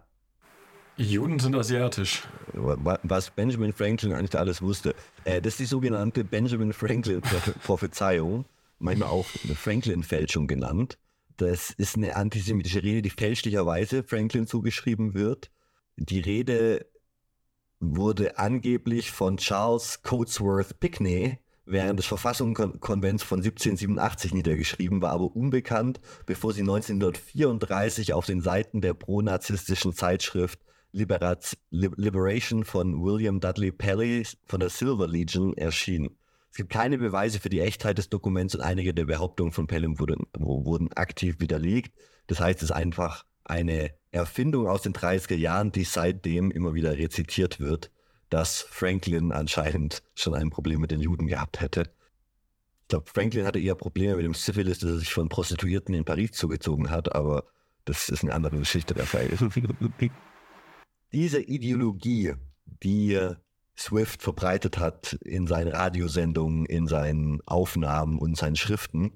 Juden 0.95 1.39
sind 1.39 1.55
asiatisch. 1.55 2.23
Was 2.53 3.31
Benjamin 3.31 3.73
Franklin 3.73 4.13
eigentlich 4.13 4.39
alles 4.39 4.61
wusste. 4.61 4.93
Äh, 5.23 5.41
das 5.41 5.53
ist 5.53 5.59
die 5.59 5.65
sogenannte 5.65 6.23
Benjamin 6.23 6.71
Franklin-Prophezeiung 6.71 8.45
manchmal 8.83 9.09
auch 9.09 9.25
eine 9.43 9.55
Franklin-Fälschung 9.55 10.47
genannt. 10.47 10.99
Das 11.37 11.71
ist 11.71 11.95
eine 11.95 12.15
antisemitische 12.15 12.83
Rede, 12.83 13.01
die 13.01 13.09
fälschlicherweise 13.09 14.03
Franklin 14.03 14.45
zugeschrieben 14.45 15.15
wird. 15.15 15.49
Die 15.97 16.19
Rede 16.19 16.85
wurde 17.79 18.37
angeblich 18.37 19.11
von 19.11 19.37
Charles 19.37 20.01
Coatsworth 20.01 20.79
Pickney 20.79 21.39
während 21.65 21.99
des 21.99 22.05
Verfassungskonvents 22.07 23.23
von 23.23 23.39
1787 23.39 24.33
niedergeschrieben, 24.33 25.01
war 25.01 25.11
aber 25.11 25.35
unbekannt, 25.35 26.01
bevor 26.25 26.53
sie 26.53 26.61
1934 26.61 28.13
auf 28.13 28.25
den 28.25 28.41
Seiten 28.41 28.81
der 28.81 28.93
pronazistischen 28.93 29.93
Zeitschrift 29.93 30.59
Liberation 30.91 32.65
von 32.65 33.03
William 33.03 33.39
Dudley 33.39 33.71
Perry 33.71 34.25
von 34.45 34.59
der 34.59 34.69
Silver 34.69 35.07
Legion 35.07 35.55
erschien. 35.57 36.17
Es 36.51 36.57
gibt 36.57 36.69
keine 36.69 36.99
Beweise 36.99 37.39
für 37.39 37.49
die 37.49 37.61
Echtheit 37.61 37.97
des 37.97 38.09
Dokuments 38.09 38.53
und 38.53 38.61
einige 38.61 38.93
der 38.93 39.05
Behauptungen 39.05 39.51
von 39.51 39.65
Pelham 39.65 39.99
wurden, 39.99 40.27
wurden 40.37 40.93
aktiv 40.93 41.37
widerlegt. 41.39 41.95
Das 42.27 42.39
heißt, 42.39 42.59
es 42.59 42.69
ist 42.69 42.75
einfach 42.75 43.25
eine 43.43 43.91
Erfindung 44.13 44.67
aus 44.67 44.83
den 44.83 44.93
30er 44.93 45.35
Jahren, 45.35 45.71
die 45.71 45.83
seitdem 45.83 46.51
immer 46.51 46.73
wieder 46.73 46.97
rezitiert 46.97 47.59
wird, 47.59 47.91
dass 48.29 48.61
Franklin 48.61 49.31
anscheinend 49.31 50.03
schon 50.15 50.35
ein 50.35 50.49
Problem 50.49 50.81
mit 50.81 50.91
den 50.91 51.01
Juden 51.01 51.27
gehabt 51.27 51.61
hätte. 51.61 51.89
Ich 52.81 52.87
glaube, 52.89 53.09
Franklin 53.09 53.45
hatte 53.45 53.59
eher 53.59 53.75
Probleme 53.75 54.15
mit 54.15 54.25
dem 54.25 54.33
Syphilis, 54.33 54.79
dass 54.79 54.91
er 54.91 54.97
sich 54.99 55.13
von 55.13 55.29
Prostituierten 55.29 55.95
in 55.95 56.05
Paris 56.05 56.31
zugezogen 56.31 56.89
hat, 56.89 57.15
aber 57.15 57.45
das 57.85 58.09
ist 58.09 58.23
eine 58.23 58.33
andere 58.33 58.57
Geschichte 58.57 58.93
der 58.93 59.05
Fall. 59.05 59.29
Diese 61.11 61.41
Ideologie, 61.41 62.33
die 62.65 63.19
Swift 63.77 64.21
verbreitet 64.21 64.77
hat 64.77 65.13
in 65.23 65.47
seinen 65.47 65.69
Radiosendungen, 65.69 66.65
in 66.65 66.87
seinen 66.87 67.41
Aufnahmen 67.45 68.19
und 68.19 68.37
seinen 68.37 68.55
Schriften, 68.55 69.13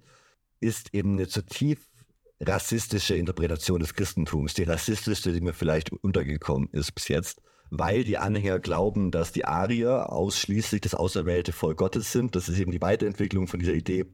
ist 0.59 0.93
eben 0.93 1.13
eine 1.13 1.27
zutiefst 1.27 1.96
rassistische 2.39 3.15
Interpretation 3.15 3.79
des 3.79 3.93
Christentums, 3.93 4.53
die 4.53 4.63
rassistischste, 4.63 5.33
die 5.33 5.41
mir 5.41 5.53
vielleicht 5.53 5.91
untergekommen 5.91 6.69
ist 6.71 6.91
bis 6.93 7.07
jetzt, 7.07 7.41
weil 7.69 8.03
die 8.03 8.17
Anhänger 8.17 8.59
glauben, 8.59 9.11
dass 9.11 9.31
die 9.31 9.45
Arier 9.45 10.11
ausschließlich 10.11 10.81
das 10.81 10.95
auserwählte 10.95 11.51
Volk 11.51 11.77
Gottes 11.77 12.11
sind. 12.11 12.35
Das 12.35 12.47
ist 12.47 12.59
eben 12.59 12.71
die 12.71 12.81
Weiterentwicklung 12.81 13.47
von 13.47 13.59
dieser 13.59 13.73
Idee, 13.73 14.05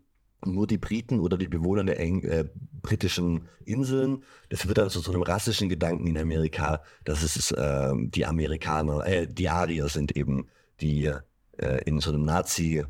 nur 0.46 0.68
die 0.68 0.78
Briten 0.78 1.20
oder 1.20 1.38
die 1.38 1.48
Bewohner 1.48 1.84
der 1.84 2.00
eng, 2.00 2.24
äh, 2.24 2.46
britischen 2.82 3.48
Inseln. 3.66 4.24
Das 4.50 4.68
wird 4.68 4.78
dann 4.78 4.90
zu 4.90 5.00
so 5.00 5.12
einem 5.12 5.22
rassischen 5.22 5.70
Gedanken 5.70 6.08
in 6.08 6.18
Amerika, 6.18 6.82
dass 7.04 7.24
es 7.24 7.52
äh, 7.52 7.94
die 7.96 8.26
Amerikaner, 8.26 9.06
äh, 9.06 9.28
die 9.28 9.50
Arier 9.50 9.88
sind 9.90 10.16
eben, 10.16 10.48
die 10.82 11.12
äh, 11.58 11.84
in 11.86 12.00
so 12.00 12.12
einem 12.12 12.24
Nazi, 12.24 12.84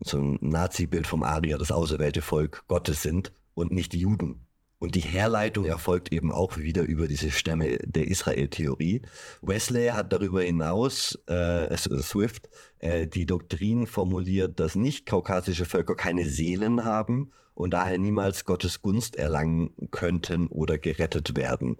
so 0.00 0.18
einem 0.18 0.38
Nazi-Bild 0.40 1.06
vom 1.06 1.22
Arier 1.22 1.58
das 1.58 1.72
auserwählte 1.72 2.22
Volk 2.22 2.64
Gottes 2.68 3.02
sind 3.02 3.32
und 3.54 3.72
nicht 3.72 3.92
die 3.92 4.00
Juden. 4.00 4.47
Und 4.80 4.94
die 4.94 5.00
Herleitung 5.00 5.64
erfolgt 5.64 6.12
eben 6.12 6.30
auch 6.30 6.56
wieder 6.56 6.82
über 6.82 7.08
diese 7.08 7.32
Stämme 7.32 7.78
der 7.78 8.06
Israel-Theorie. 8.06 9.02
Wesley 9.42 9.88
hat 9.88 10.12
darüber 10.12 10.42
hinaus, 10.42 11.18
äh, 11.26 11.76
Swift, 11.76 12.48
äh, 12.78 13.08
die 13.08 13.26
Doktrin 13.26 13.88
formuliert, 13.88 14.60
dass 14.60 14.76
nicht-kaukasische 14.76 15.64
Völker 15.64 15.96
keine 15.96 16.28
Seelen 16.28 16.84
haben 16.84 17.32
und 17.54 17.72
daher 17.72 17.98
niemals 17.98 18.44
Gottes 18.44 18.80
Gunst 18.80 19.16
erlangen 19.16 19.72
könnten 19.90 20.46
oder 20.46 20.78
gerettet 20.78 21.36
werden. 21.36 21.78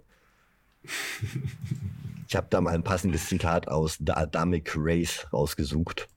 Ich 2.27 2.35
habe 2.35 2.47
da 2.49 2.59
mal 2.59 2.75
ein 2.75 2.83
passendes 2.83 3.27
Zitat 3.27 3.69
aus 3.69 3.97
The 4.05 4.11
Adamic 4.11 4.73
Race 4.75 5.25
rausgesucht. 5.31 6.09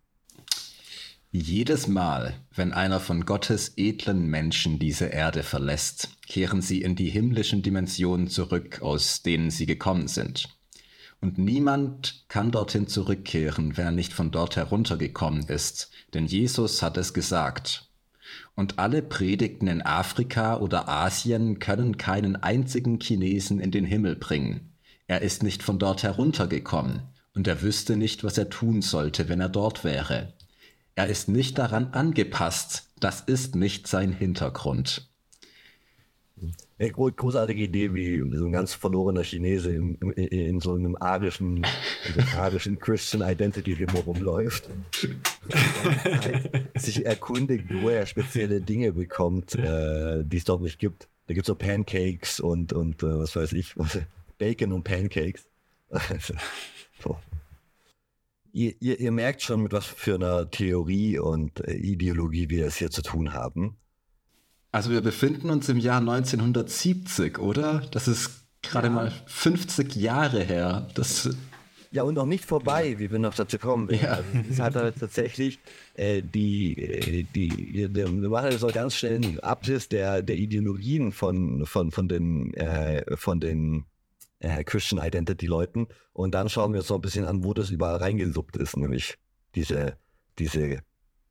Jedes 1.35 1.89
Mal, 1.89 2.35
wenn 2.55 2.75
einer 2.75 3.01
von 3.01 3.25
Gottes 3.25 3.73
edlen 3.79 4.27
Menschen 4.27 4.79
diese 4.79 5.07
Erde 5.07 5.43
verlässt, 5.43 6.11
kehren 6.27 6.61
sie 6.61 6.83
in 6.83 6.95
die 6.95 7.09
himmlischen 7.09 7.63
Dimensionen 7.63 8.29
zurück, 8.29 8.83
aus 8.83 9.23
denen 9.23 9.51
sie 9.51 9.65
gekommen 9.65 10.09
sind. 10.09 10.51
Und 11.23 11.39
niemand 11.39 12.27
kann 12.29 12.51
dorthin 12.51 12.87
zurückkehren, 12.87 13.79
wer 13.79 13.93
nicht 13.93 14.13
von 14.13 14.31
dort 14.31 14.57
heruntergekommen 14.57 15.45
ist, 15.45 15.91
denn 16.13 16.27
Jesus 16.27 16.83
hat 16.83 16.99
es 16.99 17.15
gesagt. 17.15 17.89
Und 18.55 18.79
alle 18.79 19.01
Predigten 19.01 19.69
in 19.69 19.81
Afrika 19.81 20.59
oder 20.59 20.87
Asien 20.87 21.59
können 21.61 21.97
keinen 21.97 22.37
einzigen 22.37 23.01
Chinesen 23.01 23.59
in 23.59 23.71
den 23.71 23.87
Himmel 23.87 24.17
bringen. 24.17 24.75
Er 25.07 25.23
ist 25.23 25.43
nicht 25.43 25.63
von 25.63 25.79
dort 25.79 26.03
heruntergekommen, 26.03 27.05
und 27.35 27.49
er 27.49 27.63
wüsste 27.63 27.97
nicht, 27.97 28.23
was 28.23 28.37
er 28.37 28.51
tun 28.51 28.83
sollte, 28.83 29.31
wenn 29.31 29.41
er 29.41 29.49
dort 29.49 29.83
wäre. 29.83 30.35
Er 30.95 31.07
ist 31.07 31.29
nicht 31.29 31.59
daran 31.59 31.89
angepasst. 31.93 32.89
Das 33.01 33.21
ist 33.21 33.55
nicht 33.55 33.87
sein 33.87 34.13
Hintergrund. 34.13 35.09
Eine 36.79 36.91
großartige 36.91 37.63
Idee, 37.63 37.95
wie 37.95 38.19
so 38.37 38.47
ein 38.47 38.53
ganz 38.53 38.75
verlorener 38.75 39.23
Chinese 39.23 39.73
in, 39.73 39.95
in, 39.95 40.27
in 40.27 40.61
so 40.61 40.75
einem 40.75 40.97
arischen, 40.99 41.65
arischen 42.37 42.79
Christian 42.79 43.23
Identity 43.23 43.75
Rimmo 43.75 44.01
rumläuft. 44.01 44.69
sich 46.75 47.07
erkundigt, 47.07 47.67
wo 47.71 47.89
er 47.89 48.07
spezielle 48.07 48.61
Dinge 48.61 48.93
bekommt, 48.93 49.55
äh, 49.55 50.25
die 50.25 50.39
es 50.39 50.45
dort 50.45 50.63
nicht 50.63 50.79
gibt. 50.79 51.09
Da 51.29 51.35
gibt 51.35 51.45
es 51.45 51.49
so 51.49 51.55
Pancakes 51.55 52.41
und, 52.41 52.73
und 52.73 53.03
äh, 53.03 53.19
was 53.19 53.37
weiß 53.37 53.53
ich, 53.53 53.75
Bacon 54.39 54.73
und 54.73 54.83
Pancakes. 54.83 55.47
so 57.01 57.17
ihr, 58.53 58.75
ihr, 58.81 59.01
ihr, 59.01 59.13
merkt 59.13 59.43
schon, 59.43 59.63
mit 59.63 59.73
was 59.73 59.87
für 59.87 60.15
einer 60.15 60.51
Theorie 60.51 61.19
und 61.19 61.61
äh, 61.67 61.75
Ideologie 61.75 62.49
wir 62.51 62.67
es 62.67 62.77
hier 62.77 62.91
zu 62.91 63.03
tun 63.03 63.33
haben. 63.33 63.77
Also 64.71 64.91
wir 64.91 65.01
befinden 65.01 65.51
uns 65.51 65.69
im 65.69 65.79
Jahr 65.79 65.99
1970, 65.99 67.39
oder? 67.39 67.83
Das 67.91 68.09
ist 68.09 68.47
gerade 68.63 68.89
ja. 68.89 68.93
mal 68.93 69.13
50 69.27 69.97
Jahre 69.97 70.43
her. 70.43 70.89
Das 70.95 71.29
ja, 71.93 72.05
und 72.05 72.15
noch 72.15 72.25
nicht 72.25 72.47
vorbei, 72.47 72.99
wie 72.99 73.11
wir 73.11 73.19
noch 73.19 73.35
dazu 73.35 73.59
kommen. 73.59 73.91
Ja. 73.93 74.13
Also, 74.13 74.25
es 74.51 74.61
hat 74.61 74.77
halt 74.77 74.99
tatsächlich 74.99 75.59
äh, 75.95 76.23
die, 76.23 76.79
äh, 76.79 77.27
die, 77.35 77.91
wir 77.93 78.09
machen 78.09 78.57
so 78.57 78.69
ganz 78.69 78.97
schnell 78.97 79.17
einen 79.17 79.41
Abriss 79.41 79.91
der, 79.91 80.23
der 80.23 80.37
Ideologien 80.37 81.13
von, 81.13 81.67
von, 81.67 81.91
von 81.91 82.09
den, 82.09 82.55
äh, 82.55 83.05
von 83.17 83.41
den 83.41 83.85
äh, 84.43 84.65
Christian 84.65 85.05
Identity 85.05 85.47
Leuten. 85.47 85.89
Und 86.13 86.35
dann 86.35 86.49
schauen 86.49 86.73
wir 86.73 86.81
uns 86.81 86.89
so 86.89 86.95
ein 86.97 87.01
bisschen 87.01 87.25
an, 87.25 87.45
wo 87.45 87.55
das 87.55 87.71
überall 87.71 87.97
reingesuppt 87.97 88.57
ist, 88.57 88.77
nämlich 88.77 89.19
diese, 89.55 89.97
diese 90.39 90.83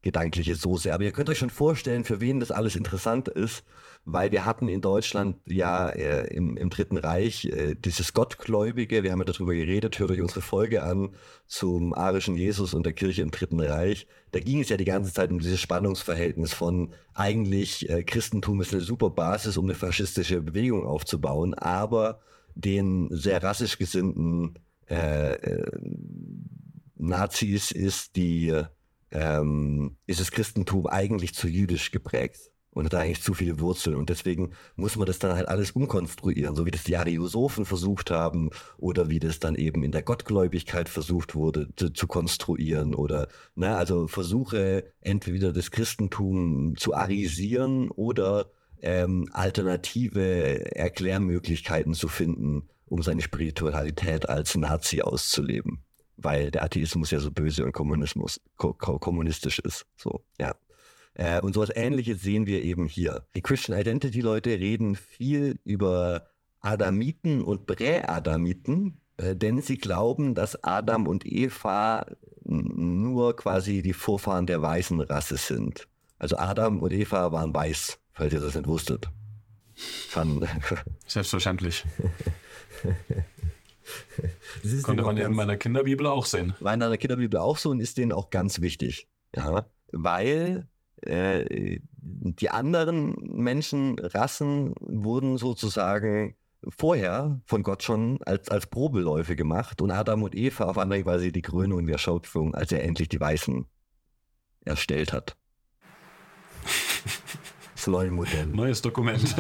gedankliche 0.01 0.55
Soße. 0.55 0.93
Aber 0.93 1.03
ihr 1.03 1.12
könnt 1.12 1.30
euch 1.30 1.38
schon 1.38 1.49
vorstellen, 1.49 2.03
für 2.03 2.22
wen 2.22 2.39
das 2.39 2.51
alles 2.51 2.76
interessant 2.76 3.28
ist, 3.28 3.64
weil 4.03 4.32
wir 4.32 4.45
hatten 4.45 4.68
in 4.68 4.82
Deutschland 4.82 5.38
ja 5.45 5.89
äh, 5.89 6.34
im, 6.34 6.57
im, 6.57 6.72
Dritten 6.72 6.97
Reich 6.97 7.45
äh, 7.45 7.76
dieses 7.76 8.14
Gottgläubige, 8.14 9.03
wir 9.03 9.12
haben 9.12 9.20
ja 9.20 9.26
darüber 9.26 9.53
geredet, 9.53 9.99
hört 9.99 10.09
euch 10.09 10.22
unsere 10.22 10.41
Folge 10.41 10.82
an 10.82 11.09
zum 11.45 11.93
arischen 11.93 12.36
Jesus 12.36 12.74
und 12.74 12.86
der 12.86 12.93
Kirche 12.93 13.22
im 13.22 13.30
Dritten 13.30 13.59
Reich. 13.59 14.07
Da 14.32 14.39
ging 14.39 14.62
es 14.62 14.70
ja 14.70 14.78
die 14.78 14.86
ganze 14.86 15.14
Zeit 15.14 15.30
um 15.30 15.39
dieses 15.39 15.59
Spannungsverhältnis 15.59 16.53
von 16.53 16.93
eigentlich 17.14 17.88
äh, 17.89 18.03
Christentum 18.03 18.62
ist 18.62 18.74
eine 18.74 18.82
super 18.82 19.12
Basis, 19.12 19.57
um 19.57 19.66
eine 19.66 19.76
faschistische 19.76 20.41
Bewegung 20.41 20.88
aufzubauen, 20.88 21.53
aber 21.53 22.22
den 22.56 23.10
sehr 23.12 23.41
rassisch 23.43 23.78
gesinnten 23.78 24.56
äh, 24.89 25.34
äh, 25.34 25.72
Nazis 26.95 27.72
ist 27.72 28.16
die 28.16 28.54
ähm, 29.12 29.97
ist 30.06 30.20
das 30.20 30.32
Christentum 30.32 30.88
eigentlich 30.88 31.34
zu 31.34 31.47
jüdisch 31.47 31.91
geprägt. 31.91 32.52
und 32.74 32.86
hat 32.86 32.95
eigentlich 32.95 33.22
zu 33.22 33.34
viele 33.34 33.60
Wurzeln. 33.60 33.95
Und 33.97 34.10
deswegen 34.10 34.54
muss 34.76 34.95
man 34.95 35.06
das 35.06 35.20
dann 35.20 35.36
halt 35.36 35.49
alles 35.49 35.72
umkonstruieren, 35.72 36.56
so 36.56 36.66
wie 36.66 36.72
das 36.72 36.84
die 36.84 36.95
Ariosophen 36.97 37.66
versucht 37.66 38.12
haben 38.12 38.49
oder 38.78 39.10
wie 39.10 39.20
das 39.20 39.39
dann 39.39 39.56
eben 39.56 39.84
in 39.84 39.91
der 39.91 40.04
Gottgläubigkeit 40.04 40.88
versucht 40.88 41.36
wurde 41.36 41.68
zu, 41.76 41.91
zu 41.91 42.08
konstruieren 42.08 42.95
oder, 42.95 43.28
na, 43.56 43.76
also 43.78 44.08
Versuche 44.08 44.86
entweder 45.02 45.52
das 45.52 45.72
Christentum 45.72 46.76
zu 46.78 46.93
arisieren 46.93 47.91
oder 47.91 48.49
ähm, 48.82 49.27
alternative 49.32 50.75
Erklärmöglichkeiten 50.75 51.93
zu 51.93 52.07
finden, 52.07 52.69
um 52.86 53.01
seine 53.01 53.21
Spiritualität 53.21 54.27
als 54.27 54.55
Nazi 54.55 55.01
auszuleben. 55.01 55.84
Weil 56.17 56.51
der 56.51 56.63
Atheismus 56.63 57.11
ja 57.11 57.19
so 57.19 57.32
böse 57.32 57.65
und 57.65 57.71
Kommunismus, 57.71 58.41
ko 58.57 58.73
kommunistisch 58.73 59.59
ist. 59.59 59.86
So, 59.95 60.23
ja. 60.39 60.55
Äh, 61.13 61.41
und 61.41 61.53
sowas 61.53 61.71
ähnliches 61.73 62.21
sehen 62.21 62.45
wir 62.45 62.63
eben 62.63 62.86
hier. 62.86 63.25
Die 63.36 63.41
Christian 63.41 63.79
Identity 63.79 64.21
Leute 64.21 64.51
reden 64.51 64.95
viel 64.95 65.59
über 65.63 66.27
Adamiten 66.61 67.41
und 67.41 67.65
Präadamiten, 67.65 69.01
äh, 69.17 69.36
denn 69.36 69.61
sie 69.61 69.77
glauben, 69.77 70.36
dass 70.36 70.63
Adam 70.63 71.07
und 71.07 71.25
Eva 71.25 72.05
nur 72.43 73.36
quasi 73.36 73.82
die 73.82 73.93
Vorfahren 73.93 74.47
der 74.47 74.61
weißen 74.61 74.99
Rasse 75.01 75.38
sind. 75.38 75.88
Also 76.17 76.38
Adam 76.38 76.79
und 76.79 76.91
Eva 76.91 77.32
waren 77.32 77.53
weiß, 77.53 77.99
falls 78.14 78.34
ihr 78.34 78.39
das 78.39 78.55
nicht 78.55 78.68
wusstet. 78.68 79.09
Fun. 79.76 80.47
Selbstverständlich. 81.07 81.86
Konnte 84.84 85.03
man 85.03 85.18
ja 85.18 85.26
in 85.26 85.34
meiner 85.34 85.57
Kinderbibel 85.57 86.07
auch 86.07 86.26
sehen. 86.26 86.53
War 86.59 86.74
in 86.74 86.80
meiner 86.80 86.97
Kinderbibel 86.97 87.39
auch 87.39 87.57
so 87.57 87.72
und 87.72 87.80
ist 87.80 87.97
denen 87.97 88.12
auch 88.12 88.30
ganz 88.30 88.62
wichtig. 88.62 89.07
Ja, 89.36 89.66
weil 89.91 90.68
äh, 91.01 91.80
die 91.93 92.49
anderen 92.49 93.16
Menschenrassen 93.22 94.74
wurden 94.80 95.38
sozusagen 95.38 96.36
vorher 96.68 97.41
von 97.45 97.64
Gott 97.64 97.84
schon 97.84 98.22
als, 98.24 98.49
als 98.49 98.68
Probeläufe 98.68 99.36
gemacht 99.36 99.82
und 99.82 99.91
Adam 99.91 100.24
und 100.24 100.36
Eva 100.36 100.66
auf 100.66 100.78
andere 100.78 101.05
Weise 101.05 101.32
die 101.32 101.41
Krönung 101.41 101.88
der 101.88 101.97
Schöpfung, 101.97 102.53
als 102.53 102.72
er 102.72 102.84
endlich 102.84 103.09
die 103.09 103.20
Weißen 103.20 103.66
erstellt 104.66 105.12
hat. 105.12 105.36
Das 107.82 107.88
neue 107.88 108.11
Modell. 108.11 108.45
Neues 108.45 108.84
Dokument. 108.84 109.36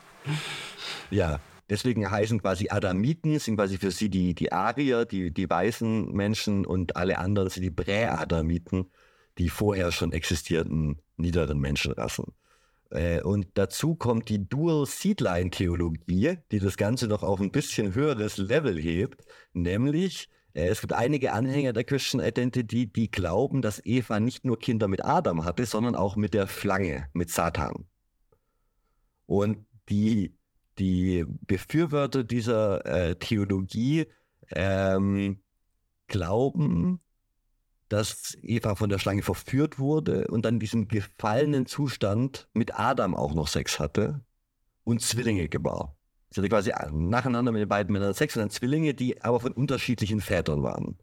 ja, 1.10 1.40
deswegen 1.70 2.10
heißen 2.10 2.42
quasi 2.42 2.68
Adamiten, 2.68 3.38
sind 3.38 3.56
quasi 3.56 3.78
für 3.78 3.90
sie 3.90 4.10
die, 4.10 4.34
die 4.34 4.52
Arier, 4.52 5.06
die, 5.06 5.32
die 5.32 5.48
weißen 5.48 6.12
Menschen 6.12 6.66
und 6.66 6.96
alle 6.96 7.18
anderen 7.18 7.48
sind 7.48 7.62
die 7.62 7.70
Präadamiten 7.70 8.90
die 9.38 9.48
vorher 9.48 9.90
schon 9.92 10.12
existierten 10.12 11.00
niederen 11.16 11.58
Menschenrassen. 11.58 12.34
Äh, 12.90 13.22
und 13.22 13.46
dazu 13.54 13.94
kommt 13.94 14.28
die 14.28 14.46
Dual-Seedline-Theologie, 14.46 16.36
die 16.52 16.58
das 16.58 16.76
Ganze 16.76 17.06
noch 17.06 17.22
auf 17.22 17.40
ein 17.40 17.50
bisschen 17.50 17.94
höheres 17.94 18.36
Level 18.36 18.78
hebt, 18.78 19.24
nämlich 19.54 20.28
es 20.52 20.80
gibt 20.80 20.92
einige 20.92 21.32
Anhänger 21.32 21.72
der 21.72 21.84
Christian 21.84 22.24
Identity, 22.24 22.86
die 22.86 23.10
glauben, 23.10 23.62
dass 23.62 23.84
Eva 23.84 24.18
nicht 24.18 24.44
nur 24.44 24.58
Kinder 24.58 24.88
mit 24.88 25.04
Adam 25.04 25.44
hatte, 25.44 25.64
sondern 25.64 25.94
auch 25.94 26.16
mit 26.16 26.34
der 26.34 26.46
Schlange, 26.48 27.08
mit 27.12 27.30
Satan. 27.30 27.86
Und 29.26 29.64
die, 29.88 30.36
die 30.78 31.24
Befürworter 31.46 32.24
dieser 32.24 32.84
äh, 32.84 33.16
Theologie 33.16 34.06
ähm, 34.50 35.40
glauben, 36.08 37.00
dass 37.88 38.36
Eva 38.42 38.74
von 38.74 38.88
der 38.88 38.98
Schlange 38.98 39.22
verführt 39.22 39.78
wurde 39.78 40.28
und 40.28 40.44
dann 40.44 40.54
in 40.54 40.60
diesem 40.60 40.88
gefallenen 40.88 41.66
Zustand 41.66 42.48
mit 42.54 42.78
Adam 42.78 43.14
auch 43.14 43.34
noch 43.34 43.48
Sex 43.48 43.78
hatte 43.78 44.24
und 44.84 45.00
Zwillinge 45.02 45.48
gebar. 45.48 45.96
Sie 46.30 46.40
hatte 46.40 46.48
quasi 46.48 46.72
nacheinander 46.92 47.50
mit 47.50 47.60
den 47.60 47.68
beiden 47.68 47.92
Männern 47.92 48.14
Sex 48.14 48.36
und 48.36 48.42
dann 48.42 48.50
Zwillinge, 48.50 48.94
die 48.94 49.20
aber 49.22 49.40
von 49.40 49.52
unterschiedlichen 49.52 50.20
Vätern 50.20 50.62
waren. 50.62 50.96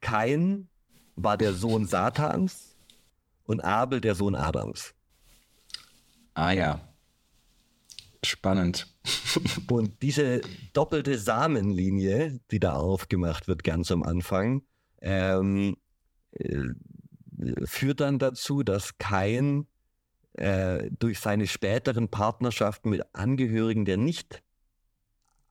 Kain 0.00 0.68
war 1.16 1.38
der 1.38 1.54
Sohn 1.54 1.86
Satans 1.86 2.76
und 3.44 3.62
Abel 3.62 4.00
der 4.00 4.14
Sohn 4.14 4.34
Adams. 4.34 4.94
Ah 6.34 6.52
ja. 6.52 6.80
Spannend. 8.22 8.94
und 9.70 10.02
diese 10.02 10.42
doppelte 10.72 11.18
Samenlinie, 11.18 12.40
die 12.50 12.60
da 12.60 12.74
aufgemacht 12.74 13.48
wird 13.48 13.64
ganz 13.64 13.90
am 13.90 14.02
Anfang, 14.02 14.62
ähm, 15.00 15.76
äh, 16.32 16.68
führt 17.64 18.00
dann 18.00 18.18
dazu, 18.18 18.62
dass 18.62 18.98
Kain 18.98 19.66
äh, 20.34 20.90
durch 20.98 21.20
seine 21.20 21.46
späteren 21.46 22.08
Partnerschaften 22.08 22.90
mit 22.90 23.02
Angehörigen 23.14 23.84
der 23.84 23.96
nicht 23.96 24.43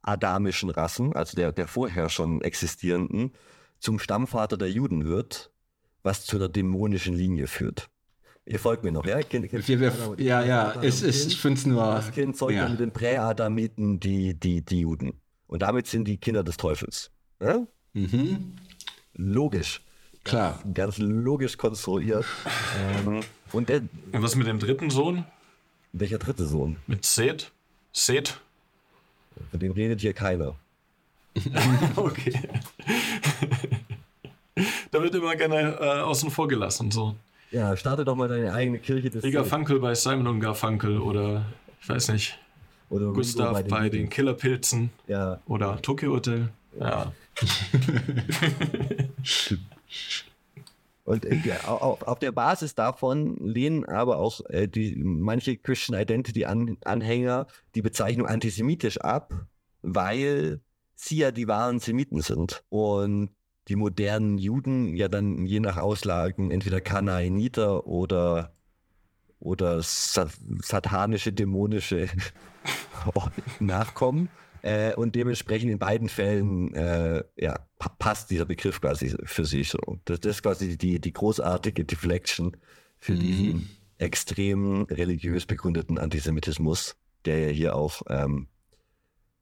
adamischen 0.04 0.70
Rassen, 0.70 1.14
also 1.14 1.36
der, 1.36 1.52
der 1.52 1.68
vorher 1.68 2.10
schon 2.10 2.42
existierenden, 2.42 3.32
zum 3.80 4.00
Stammvater 4.00 4.58
der 4.58 4.70
Juden 4.70 5.06
wird, 5.06 5.52
was 6.04 6.26
zu 6.26 6.38
einer 6.38 6.50
dämonischen 6.50 7.16
Linie 7.16 7.48
führt. 7.48 7.90
Ihr 8.46 8.60
folgt 8.60 8.84
mir 8.84 8.92
noch, 8.92 9.06
ja? 9.06 9.22
Kind, 9.22 9.50
kind, 9.50 9.68
wir, 9.68 9.80
wir, 9.80 10.16
ja, 10.18 10.44
ja, 10.44 10.82
es 10.82 11.02
ist, 11.02 11.28
ich 11.28 11.40
finde 11.40 11.60
es 11.60 11.66
nur. 11.66 11.82
Das 11.82 12.12
Kind 12.12 12.36
zeugt 12.36 12.56
ja. 12.56 12.68
mit 12.68 12.80
den 12.80 12.92
Präadamiten 12.92 14.02
die, 14.02 14.38
die, 14.38 14.62
die 14.62 14.82
Juden. 14.82 15.14
Und 15.48 15.62
damit 15.62 15.88
sind 15.88 16.06
die 16.06 16.18
Kinder 16.18 16.44
des 16.44 16.58
Teufels. 16.58 17.12
Ja? 17.42 17.66
Mhm. 17.94 18.56
Logisch. 19.14 19.82
Klar. 20.26 20.60
Ganz, 20.64 20.74
ganz 20.74 20.98
logisch 20.98 21.58
konstruiert. 21.58 22.26
Ähm, 23.06 23.22
und 23.54 23.70
der, 23.70 23.82
was 24.12 24.36
mit 24.36 24.48
dem 24.48 24.60
dritten 24.60 24.90
Sohn? 24.90 25.26
Welcher 25.94 26.18
dritte 26.18 26.46
Sohn? 26.46 26.78
Mit 26.88 27.06
Seth? 27.06 27.52
Seth? 27.94 28.42
Von 29.52 29.60
dem 29.60 29.72
redet 29.72 30.02
hier 30.02 30.14
keiner. 30.14 30.56
okay. 31.96 32.40
da 34.92 35.02
wird 35.02 35.16
immer 35.16 35.36
gerne 35.36 35.78
äh, 35.80 36.02
außen 36.02 36.30
vor 36.30 36.48
gelassen. 36.48 36.92
So. 36.92 37.16
Ja, 37.52 37.76
starte 37.76 38.06
doch 38.06 38.16
mal 38.16 38.28
deine 38.28 38.54
eigene 38.54 38.80
Kirche 38.80 39.10
des 39.10 39.24
Rieger 39.24 39.46
Funkel 39.46 39.80
bei 39.80 39.96
Simon 39.96 40.28
und 40.28 40.40
Garfunkel 40.40 41.00
oder 41.00 41.46
ich 41.82 41.90
weiß 41.90 42.10
nicht. 42.10 42.38
Oder 42.90 43.12
Gustav 43.12 43.54
bei 43.54 43.62
den, 43.64 43.70
bei 43.70 43.90
den 43.90 44.10
Killerpilzen. 44.10 44.92
Ja. 45.08 45.40
Oder 45.48 45.82
Tokyo 45.82 46.14
Hotel. 46.14 46.50
Ja. 46.80 47.12
Und 51.04 51.26
äh, 51.26 51.38
auf, 51.66 52.20
der 52.20 52.32
Basis 52.32 52.76
davon 52.76 53.36
lehnen 53.38 53.84
aber 53.84 54.18
auch 54.20 54.42
äh, 54.50 54.68
die, 54.68 54.96
manche 54.96 55.58
Christian 55.58 56.00
Identity-Anhänger 56.00 57.48
die 57.76 57.82
Bezeichnung 57.82 58.28
antisemitisch 58.28 59.00
ab, 59.00 59.34
weil 59.82 60.62
sie 60.96 61.18
ja 61.18 61.32
die 61.32 61.48
wahren 61.48 61.80
Semiten 61.80 62.22
sind. 62.22 62.64
Und 62.70 63.32
die 63.68 63.76
modernen 63.76 64.38
Juden 64.38 64.96
ja 64.96 65.10
dann 65.10 65.46
je 65.46 65.60
nach 65.60 65.78
Auslagen 65.78 66.52
entweder 66.52 66.80
Kanaaniter 66.80 67.86
oder, 67.86 68.54
oder 69.40 69.82
satanische, 69.82 71.34
dämonische 71.34 72.08
Nachkommen. 73.60 74.30
Äh, 74.64 74.96
und 74.96 75.14
dementsprechend 75.16 75.72
in 75.72 75.78
beiden 75.78 76.08
Fällen 76.08 76.74
äh, 76.74 77.24
ja, 77.38 77.68
passt 78.00 78.32
dieser 78.32 78.46
Begriff 78.46 78.80
quasi 78.80 79.14
für 79.26 79.44
sich 79.44 79.70
so. 79.70 80.00
Das, 80.06 80.22
das 80.22 80.38
ist 80.38 80.44
quasi 80.44 80.78
die, 80.78 81.00
die 81.02 81.12
großartige 81.12 81.84
Deflection 81.84 82.56
für 82.98 83.12
mhm. 83.12 83.20
diesen 83.20 83.70
extrem 83.98 84.84
religiös 84.84 85.46
begründeten 85.46 85.98
Antisemitismus, 85.98 86.96
der 87.26 87.40
ja 87.40 87.50
hier 87.50 87.76
auch 87.76 88.04
ähm, 88.08 88.48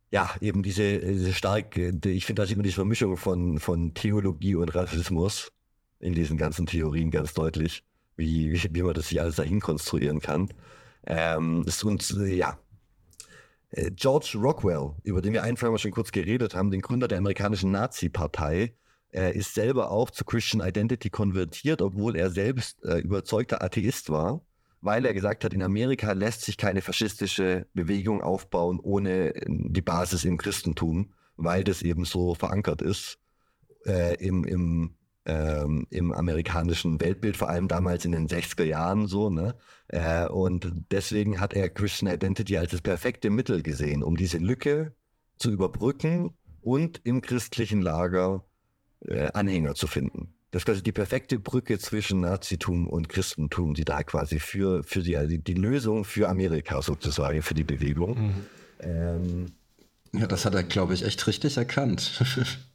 ja, 0.09 0.29
eben 0.41 0.63
diese, 0.63 0.99
diese 0.99 1.33
starke, 1.33 1.93
ich 2.05 2.25
finde, 2.25 2.41
da 2.41 2.45
sieht 2.47 2.57
man 2.57 2.63
diese 2.63 2.75
Vermischung 2.75 3.15
von, 3.15 3.59
von 3.59 3.93
Theologie 3.93 4.55
und 4.55 4.73
Rassismus 4.73 5.51
in 5.99 6.13
diesen 6.13 6.37
ganzen 6.37 6.65
Theorien 6.65 7.11
ganz 7.11 7.33
deutlich, 7.33 7.83
wie, 8.17 8.51
wie, 8.51 8.69
wie 8.71 8.81
man 8.81 8.95
das 8.95 9.09
sich 9.09 9.21
alles 9.21 9.35
dahin 9.35 9.61
konstruieren 9.61 10.19
kann. 10.19 10.49
Ähm, 11.05 11.63
ist 11.65 11.83
uns, 11.83 12.15
ja, 12.19 12.57
George 13.91 14.37
Rockwell, 14.37 14.95
über 15.03 15.21
den 15.21 15.33
wir 15.33 15.43
einfach 15.43 15.69
mal 15.69 15.77
schon 15.77 15.91
kurz 15.91 16.11
geredet 16.11 16.55
haben, 16.55 16.71
den 16.71 16.81
Gründer 16.81 17.07
der 17.07 17.19
amerikanischen 17.19 17.71
Nazi-Partei, 17.71 18.75
er 19.11 19.35
ist 19.35 19.53
selber 19.53 19.91
auch 19.91 20.09
zu 20.09 20.23
Christian 20.23 20.65
Identity 20.65 21.09
konvertiert, 21.09 21.81
obwohl 21.81 22.15
er 22.15 22.29
selbst 22.29 22.83
äh, 22.85 22.99
überzeugter 22.99 23.61
Atheist 23.61 24.09
war, 24.09 24.41
weil 24.79 25.05
er 25.05 25.13
gesagt 25.13 25.43
hat, 25.43 25.53
in 25.53 25.61
Amerika 25.61 26.13
lässt 26.13 26.41
sich 26.41 26.57
keine 26.57 26.81
faschistische 26.81 27.67
Bewegung 27.73 28.21
aufbauen 28.21 28.79
ohne 28.81 29.35
äh, 29.35 29.45
die 29.47 29.81
Basis 29.81 30.23
im 30.23 30.37
Christentum, 30.37 31.13
weil 31.35 31.63
das 31.63 31.81
eben 31.81 32.05
so 32.05 32.35
verankert 32.35 32.81
ist 32.81 33.19
äh, 33.85 34.15
im, 34.15 34.45
im 34.45 34.95
ähm, 35.25 35.85
im 35.89 36.11
amerikanischen 36.11 36.99
Weltbild, 36.99 37.37
vor 37.37 37.49
allem 37.49 37.67
damals 37.67 38.05
in 38.05 38.11
den 38.11 38.27
60er 38.27 38.63
Jahren 38.63 39.07
so. 39.07 39.29
Ne? 39.29 39.55
Äh, 39.87 40.27
und 40.27 40.71
deswegen 40.91 41.39
hat 41.39 41.53
er 41.53 41.69
Christian 41.69 42.11
Identity 42.13 42.57
als 42.57 42.71
das 42.71 42.81
perfekte 42.81 43.29
Mittel 43.29 43.61
gesehen, 43.61 44.03
um 44.03 44.17
diese 44.17 44.37
Lücke 44.37 44.93
zu 45.37 45.51
überbrücken 45.51 46.33
und 46.61 47.01
im 47.03 47.21
christlichen 47.21 47.81
Lager 47.81 48.43
äh, 49.05 49.31
Anhänger 49.33 49.75
zu 49.75 49.87
finden. 49.87 50.33
das 50.51 50.61
ist 50.61 50.65
quasi 50.65 50.83
die 50.83 50.91
perfekte 50.91 51.39
Brücke 51.39 51.79
zwischen 51.79 52.21
Nazitum 52.21 52.87
und 52.87 53.09
Christentum, 53.09 53.73
die 53.73 53.85
da 53.85 54.03
quasi 54.03 54.39
für, 54.39 54.83
für 54.83 55.01
die, 55.01 55.17
also 55.17 55.37
die 55.37 55.53
Lösung 55.53 56.03
für 56.03 56.29
Amerika 56.29 56.81
sozusagen, 56.81 57.41
für 57.41 57.53
die 57.53 57.63
Bewegung. 57.63 58.19
Mhm. 58.19 58.45
Ähm, 58.79 59.45
ja, 60.13 60.27
das 60.27 60.45
hat 60.45 60.55
er, 60.55 60.63
glaube 60.63 60.93
ich, 60.93 61.03
echt 61.05 61.25
richtig 61.27 61.57
erkannt. 61.57 62.21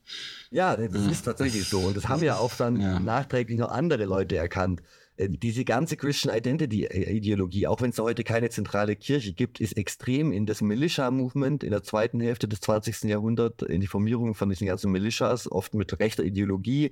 ja, 0.51 0.77
das 0.77 1.03
mhm. 1.03 1.11
ist 1.11 1.25
tatsächlich 1.25 1.69
so. 1.69 1.81
Und 1.81 1.97
das 1.97 2.09
haben 2.09 2.23
ja 2.23 2.37
auch 2.37 2.55
dann 2.55 2.81
ja. 2.81 3.01
nachträglich 3.01 3.59
noch 3.59 3.71
andere 3.71 4.05
Leute 4.05 4.37
erkannt. 4.37 4.83
Äh, 5.17 5.29
diese 5.31 5.65
ganze 5.65 5.97
Christian 5.97 6.37
Identity-Ideologie, 6.37 7.67
auch 7.67 7.81
wenn 7.81 7.91
es 7.91 7.99
heute 7.99 8.25
keine 8.25 8.51
zentrale 8.51 8.97
Kirche 8.97 9.33
gibt, 9.33 9.61
ist 9.61 9.77
extrem 9.77 10.33
in 10.33 10.47
das 10.47 10.61
Militia-Movement 10.61 11.65
in 11.65 11.71
der 11.71 11.83
zweiten 11.83 12.21
Hälfte 12.21 12.49
des 12.49 12.61
20. 12.61 13.05
Jahrhunderts, 13.05 13.63
in 13.65 13.81
die 13.81 13.87
Formierung 13.87 14.35
von 14.35 14.49
diesen 14.49 14.67
ganzen 14.67 14.93
Militias, 14.93 15.51
oft 15.51 15.75
mit 15.75 15.99
rechter 15.99 16.25
Ideologie, 16.25 16.91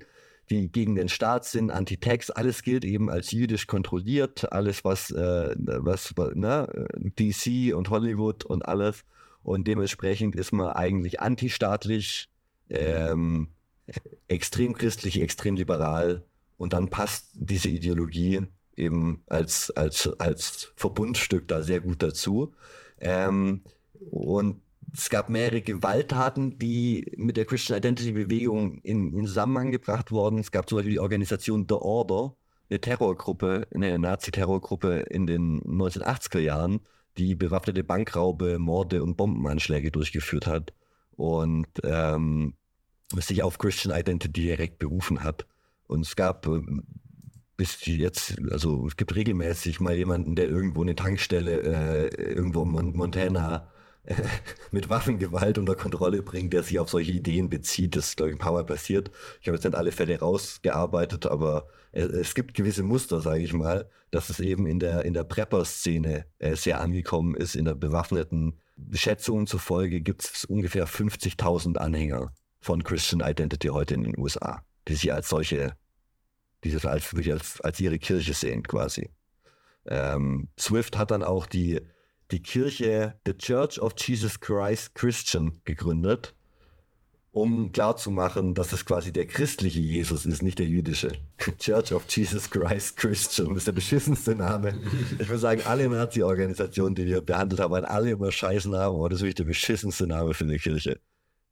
die 0.49 0.71
gegen 0.71 0.95
den 0.95 1.09
Staat 1.09 1.45
sind, 1.45 1.71
Anti-Tax, 1.71 2.29
alles 2.29 2.61
gilt 2.61 2.85
eben 2.85 3.09
als 3.09 3.31
jüdisch 3.31 3.65
kontrolliert, 3.65 4.51
alles 4.51 4.83
was, 4.83 5.09
äh, 5.11 5.55
was 5.57 6.13
ne, 6.35 6.87
DC 7.19 7.75
und 7.75 7.89
Hollywood 7.89 8.45
und 8.45 8.67
alles. 8.67 9.03
Und 9.41 9.67
dementsprechend 9.67 10.35
ist 10.35 10.51
man 10.51 10.69
eigentlich 10.69 11.19
antistaatlich, 11.19 12.29
ähm, 12.69 13.49
extrem 14.27 14.73
christlich, 14.73 15.21
extrem 15.21 15.55
liberal 15.55 16.23
und 16.57 16.73
dann 16.73 16.89
passt 16.89 17.29
diese 17.33 17.69
Ideologie 17.69 18.41
eben 18.75 19.23
als, 19.27 19.71
als, 19.71 20.07
als 20.19 20.73
Verbundstück 20.75 21.47
da 21.47 21.61
sehr 21.61 21.79
gut 21.79 22.01
dazu. 22.03 22.53
Ähm, 22.99 23.61
und 24.11 24.61
es 24.93 25.09
gab 25.09 25.29
mehrere 25.29 25.61
Gewalttaten, 25.61 26.57
die 26.57 27.11
mit 27.17 27.37
der 27.37 27.45
Christian 27.45 27.77
Identity 27.77 28.11
Bewegung 28.11 28.79
in, 28.79 29.13
in 29.13 29.27
Zusammenhang 29.27 29.71
gebracht 29.71 30.11
wurden. 30.11 30.39
Es 30.39 30.51
gab 30.51 30.69
zum 30.69 30.77
Beispiel 30.77 30.93
die 30.93 30.99
Organisation 30.99 31.65
The 31.67 31.75
Order, 31.75 32.35
eine 32.69 32.81
Terrorgruppe, 32.81 33.67
eine 33.73 33.99
Nazi-Terrorgruppe 33.99 34.99
in 35.09 35.27
den 35.27 35.61
1980er 35.61 36.39
Jahren, 36.39 36.79
die 37.17 37.35
bewaffnete 37.35 37.83
Bankraube, 37.83 38.59
Morde 38.59 39.03
und 39.03 39.15
Bombenanschläge 39.15 39.91
durchgeführt 39.91 40.47
hat 40.47 40.73
und 41.15 41.67
ähm, 41.83 42.55
sich 43.13 43.43
auf 43.43 43.57
Christian 43.57 43.97
Identity 43.97 44.41
direkt 44.41 44.79
berufen 44.79 45.23
hat. 45.23 45.45
Und 45.87 46.05
es 46.05 46.15
gab 46.15 46.47
äh, 46.47 46.61
bis 47.57 47.85
jetzt, 47.85 48.35
also 48.51 48.85
es 48.87 48.97
gibt 48.97 49.15
regelmäßig 49.15 49.79
mal 49.79 49.95
jemanden, 49.95 50.35
der 50.35 50.47
irgendwo 50.47 50.81
eine 50.81 50.95
Tankstelle 50.95 51.61
äh, 51.61 52.33
irgendwo 52.33 52.63
in 52.63 52.95
Montana 52.95 53.69
äh, 54.03 54.15
mit 54.71 54.89
Waffengewalt 54.89 55.57
unter 55.57 55.75
Kontrolle 55.75 56.21
bringt, 56.21 56.53
der 56.53 56.63
sich 56.63 56.79
auf 56.79 56.89
solche 56.89 57.11
Ideen 57.11 57.49
bezieht. 57.49 57.95
Das 57.95 58.09
ist, 58.09 58.17
glaube 58.17 58.31
ich, 58.31 58.35
ein 58.35 58.39
paar 58.39 58.53
Mal 58.53 58.65
passiert. 58.65 59.11
Ich 59.41 59.47
habe 59.47 59.55
jetzt 59.55 59.63
nicht 59.63 59.75
alle 59.75 59.91
Fälle 59.91 60.19
rausgearbeitet, 60.19 61.25
aber 61.27 61.67
es, 61.91 62.09
es 62.09 62.35
gibt 62.35 62.55
gewisse 62.55 62.83
Muster, 62.83 63.21
sage 63.21 63.43
ich 63.43 63.53
mal, 63.53 63.89
dass 64.11 64.29
es 64.29 64.39
eben 64.39 64.65
in 64.67 64.79
der, 64.79 65.05
in 65.05 65.13
der 65.13 65.23
Prepper-Szene 65.23 66.25
äh, 66.39 66.55
sehr 66.55 66.81
angekommen 66.81 67.35
ist. 67.35 67.55
In 67.55 67.65
der 67.65 67.75
bewaffneten 67.75 68.59
Schätzungen 68.93 69.47
zufolge 69.47 70.01
gibt 70.01 70.23
es 70.23 70.45
ungefähr 70.45 70.87
50.000 70.87 71.77
Anhänger 71.77 72.33
von 72.59 72.83
Christian 72.83 73.21
Identity 73.21 73.69
heute 73.69 73.93
in 73.93 74.03
den 74.03 74.17
USA 74.17 74.63
die 74.87 74.95
sie 74.95 75.11
als 75.11 75.29
solche, 75.29 75.75
dieses 76.63 76.85
als, 76.85 77.13
als, 77.13 77.61
als 77.61 77.79
ihre 77.79 77.99
Kirche 77.99 78.33
sehen 78.33 78.63
quasi. 78.63 79.09
Ähm, 79.85 80.49
Swift 80.59 80.97
hat 80.97 81.11
dann 81.11 81.23
auch 81.23 81.45
die, 81.45 81.81
die 82.31 82.41
Kirche 82.41 83.19
The 83.25 83.33
Church 83.33 83.79
of 83.79 83.93
Jesus 83.97 84.39
Christ 84.39 84.95
Christian 84.95 85.59
gegründet, 85.63 86.35
um 87.35 87.73
klarzumachen, 87.73 88.53
dass 88.53 88.71
es 88.71 88.85
quasi 88.85 89.11
der 89.11 89.25
christliche 89.25 89.81
Jesus 89.81 90.25
ist, 90.25 90.41
nicht 90.41 90.57
der 90.57 90.67
jüdische. 90.67 91.11
Church 91.59 91.91
of 91.91 92.05
Jesus 92.07 92.49
Christ 92.49 92.95
Christian 92.95 93.49
das 93.49 93.57
ist 93.57 93.67
der 93.67 93.73
beschissenste 93.73 94.35
Name. 94.35 94.79
Ich 95.19 95.27
würde 95.27 95.39
sagen, 95.39 95.61
alle 95.65 95.89
Nazi-Organisationen, 95.89 96.95
die 96.95 97.05
wir 97.05 97.19
behandelt 97.19 97.59
haben, 97.59 97.71
waren 97.73 97.83
alle 97.83 98.11
immer 98.11 98.31
scheiß 98.31 98.67
Namen, 98.67 98.95
aber 98.95 99.09
das 99.09 99.17
ist 99.17 99.23
wirklich 99.23 99.35
der 99.35 99.43
beschissenste 99.43 100.07
Name 100.07 100.33
für 100.33 100.45
eine 100.45 100.57
Kirche. 100.57 101.01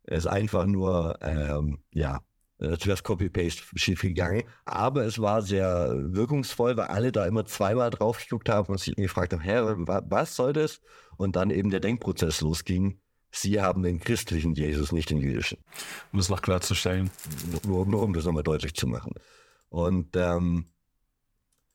Er 0.04 0.18
ist 0.18 0.28
einfach 0.28 0.66
nur, 0.66 1.18
ähm, 1.22 1.80
ja, 1.94 2.22
Natürlich 2.60 3.00
äh, 3.00 3.04
Copy-Paste 3.04 3.64
schief 3.76 4.04
gegangen, 4.04 4.44
aber 4.64 5.04
es 5.04 5.20
war 5.20 5.42
sehr 5.42 5.92
wirkungsvoll, 6.14 6.78
weil 6.78 6.88
alle 6.88 7.12
da 7.12 7.26
immer 7.26 7.46
zweimal 7.46 7.90
drauf 7.90 8.20
geguckt 8.20 8.48
haben 8.48 8.72
und 8.72 8.80
sich 8.80 8.96
gefragt 8.96 9.34
haben, 9.34 9.42
hä, 9.42 9.58
was 9.86 10.38
soll 10.38 10.54
das? 10.54 10.80
Und 11.18 11.36
dann 11.36 11.50
eben 11.50 11.72
der 11.72 11.82
Denkprozess 11.82 12.40
losging. 12.40 13.02
Sie 13.36 13.60
haben 13.60 13.82
den 13.82 14.00
christlichen 14.00 14.54
Jesus, 14.54 14.92
nicht 14.92 15.10
den 15.10 15.18
jüdischen. 15.18 15.58
Um 16.12 16.20
das 16.20 16.30
noch 16.30 16.42
klarzustellen. 16.42 17.10
Nur, 17.66 17.86
nur 17.88 18.04
um 18.04 18.14
das 18.14 18.26
nochmal 18.26 18.44
deutlich 18.44 18.76
zu 18.76 18.86
machen. 18.86 19.14
Und 19.70 20.16
ähm, 20.16 20.66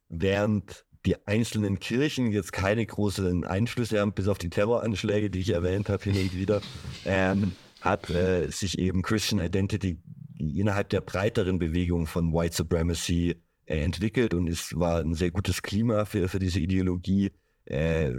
während 0.09 0.87
die 1.05 1.27
einzelnen 1.27 1.81
Kirchen 1.81 2.31
jetzt 2.31 2.53
keine 2.53 2.87
großen 2.87 3.45
Einflüsse 3.45 4.01
haben, 4.01 4.13
bis 4.13 4.29
auf 4.29 4.39
die 4.39 4.51
Terroranschläge, 4.51 5.31
die 5.31 5.41
ich 5.41 5.51
erwähnt 5.51 5.89
habe, 5.89 6.05
hin 6.05 6.23
und 6.23 6.37
wieder, 6.37 6.61
ähm, 7.05 7.53
hat 7.81 8.09
äh, 8.09 8.49
sich 8.51 8.79
eben 8.79 9.03
Christian 9.03 9.45
Identity 9.45 9.99
innerhalb 10.39 10.91
der 10.91 11.01
breiteren 11.01 11.59
Bewegung 11.59 12.07
von 12.07 12.33
White 12.33 12.55
Supremacy 12.55 13.43
äh, 13.67 13.81
entwickelt 13.81 14.33
und 14.33 14.49
es 14.49 14.79
war 14.79 15.01
ein 15.01 15.15
sehr 15.15 15.33
gutes 15.33 15.63
Klima 15.63 16.05
für, 16.05 16.29
für 16.29 16.39
diese 16.39 16.61
Ideologie, 16.61 17.33
äh, 17.65 18.13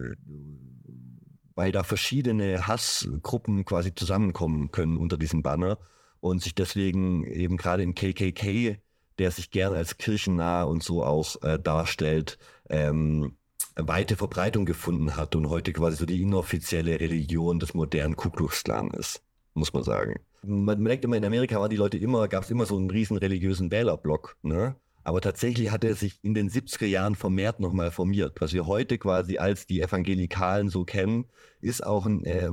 weil 1.59 1.73
da 1.73 1.83
verschiedene 1.83 2.67
Hassgruppen 2.67 3.65
quasi 3.65 3.93
zusammenkommen 3.93 4.71
können 4.71 4.95
unter 4.95 5.17
diesem 5.17 5.43
Banner 5.43 5.77
und 6.21 6.41
sich 6.41 6.55
deswegen 6.55 7.25
eben 7.25 7.57
gerade 7.57 7.83
im 7.83 7.95
KKK, 7.95 8.77
der 9.17 9.31
sich 9.31 9.51
gern 9.51 9.73
als 9.73 9.97
kirchennah 9.97 10.63
und 10.63 10.83
so 10.83 11.03
auch 11.03 11.35
äh, 11.43 11.59
darstellt, 11.59 12.37
ähm, 12.69 13.35
weite 13.75 14.15
Verbreitung 14.15 14.65
gefunden 14.65 15.17
hat 15.17 15.35
und 15.35 15.49
heute 15.49 15.73
quasi 15.73 15.97
so 15.97 16.05
die 16.05 16.21
inoffizielle 16.21 16.97
Religion 16.97 17.59
des 17.59 17.73
modernen 17.73 18.15
Ku 18.15 18.29
Klux 18.29 18.63
Klan 18.63 18.91
ist, 18.91 19.21
muss 19.53 19.73
man 19.73 19.83
sagen 19.83 20.21
man, 20.43 20.83
denkt 20.83 21.03
immer, 21.03 21.17
in 21.17 21.25
Amerika 21.25 21.59
waren 21.59 21.69
die 21.69 21.75
Leute 21.75 21.97
immer, 21.97 22.27
gab 22.27 22.43
es 22.43 22.51
immer 22.51 22.65
so 22.65 22.77
einen 22.77 22.89
riesen 22.89 23.17
religiösen 23.17 23.71
Wählerblock, 23.71 24.37
ne? 24.41 24.75
Aber 25.09 25.21
tatsächlich 25.21 25.71
hat 25.71 25.83
er 25.83 25.95
sich 25.95 26.19
in 26.21 26.35
den 26.35 26.51
70er 26.51 26.85
Jahren 26.85 27.15
vermehrt 27.15 27.59
nochmal 27.59 27.89
formiert. 27.89 28.39
Was 28.41 28.53
wir 28.53 28.67
heute 28.67 28.99
quasi 28.99 29.39
als 29.39 29.65
die 29.65 29.81
Evangelikalen 29.81 30.69
so 30.69 30.85
kennen, 30.85 31.25
ist 31.61 31.83
auch 31.83 32.05
ein 32.05 32.23
äh, 32.25 32.47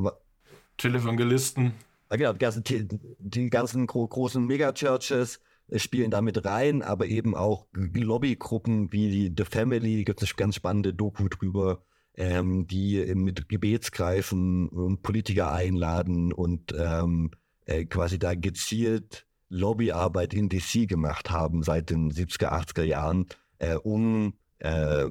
Televangelisten. 0.79 1.75
Genau, 2.09 2.33
die 2.33 2.39
ganzen, 2.39 2.65
die 3.19 3.51
ganzen 3.51 3.87
großen 3.87 4.43
Megachurches 4.47 5.43
äh, 5.69 5.79
spielen 5.79 6.11
damit 6.11 6.47
rein, 6.47 6.81
aber 6.81 7.09
eben 7.09 7.35
auch 7.35 7.67
Lobbygruppen 7.75 8.91
wie 8.91 9.11
die 9.11 9.35
The 9.37 9.45
Family, 9.45 10.05
gibt 10.05 10.23
es 10.23 10.31
eine 10.31 10.37
ganz 10.37 10.55
spannende 10.55 10.95
Doku 10.95 11.29
drüber, 11.29 11.85
ähm, 12.15 12.67
die 12.67 13.05
mit 13.15 13.51
Gebetskreisen 13.51 14.71
und 14.71 15.03
Politiker 15.03 15.53
einladen 15.53 16.33
und 16.33 16.75
ähm, 16.75 17.33
äh, 17.67 17.85
quasi 17.85 18.19
da 18.19 18.35
gezielt 18.35 19.26
Lobbyarbeit 19.49 20.35
in 20.35 20.49
DC 20.49 20.89
gemacht 20.89 21.31
haben 21.31 21.63
seit 21.63 21.91
den 21.91 22.11
70er, 22.11 22.53
80er 22.53 22.83
Jahren, 22.83 23.27
äh, 23.59 23.75
um 23.75 24.35
äh, 24.59 25.09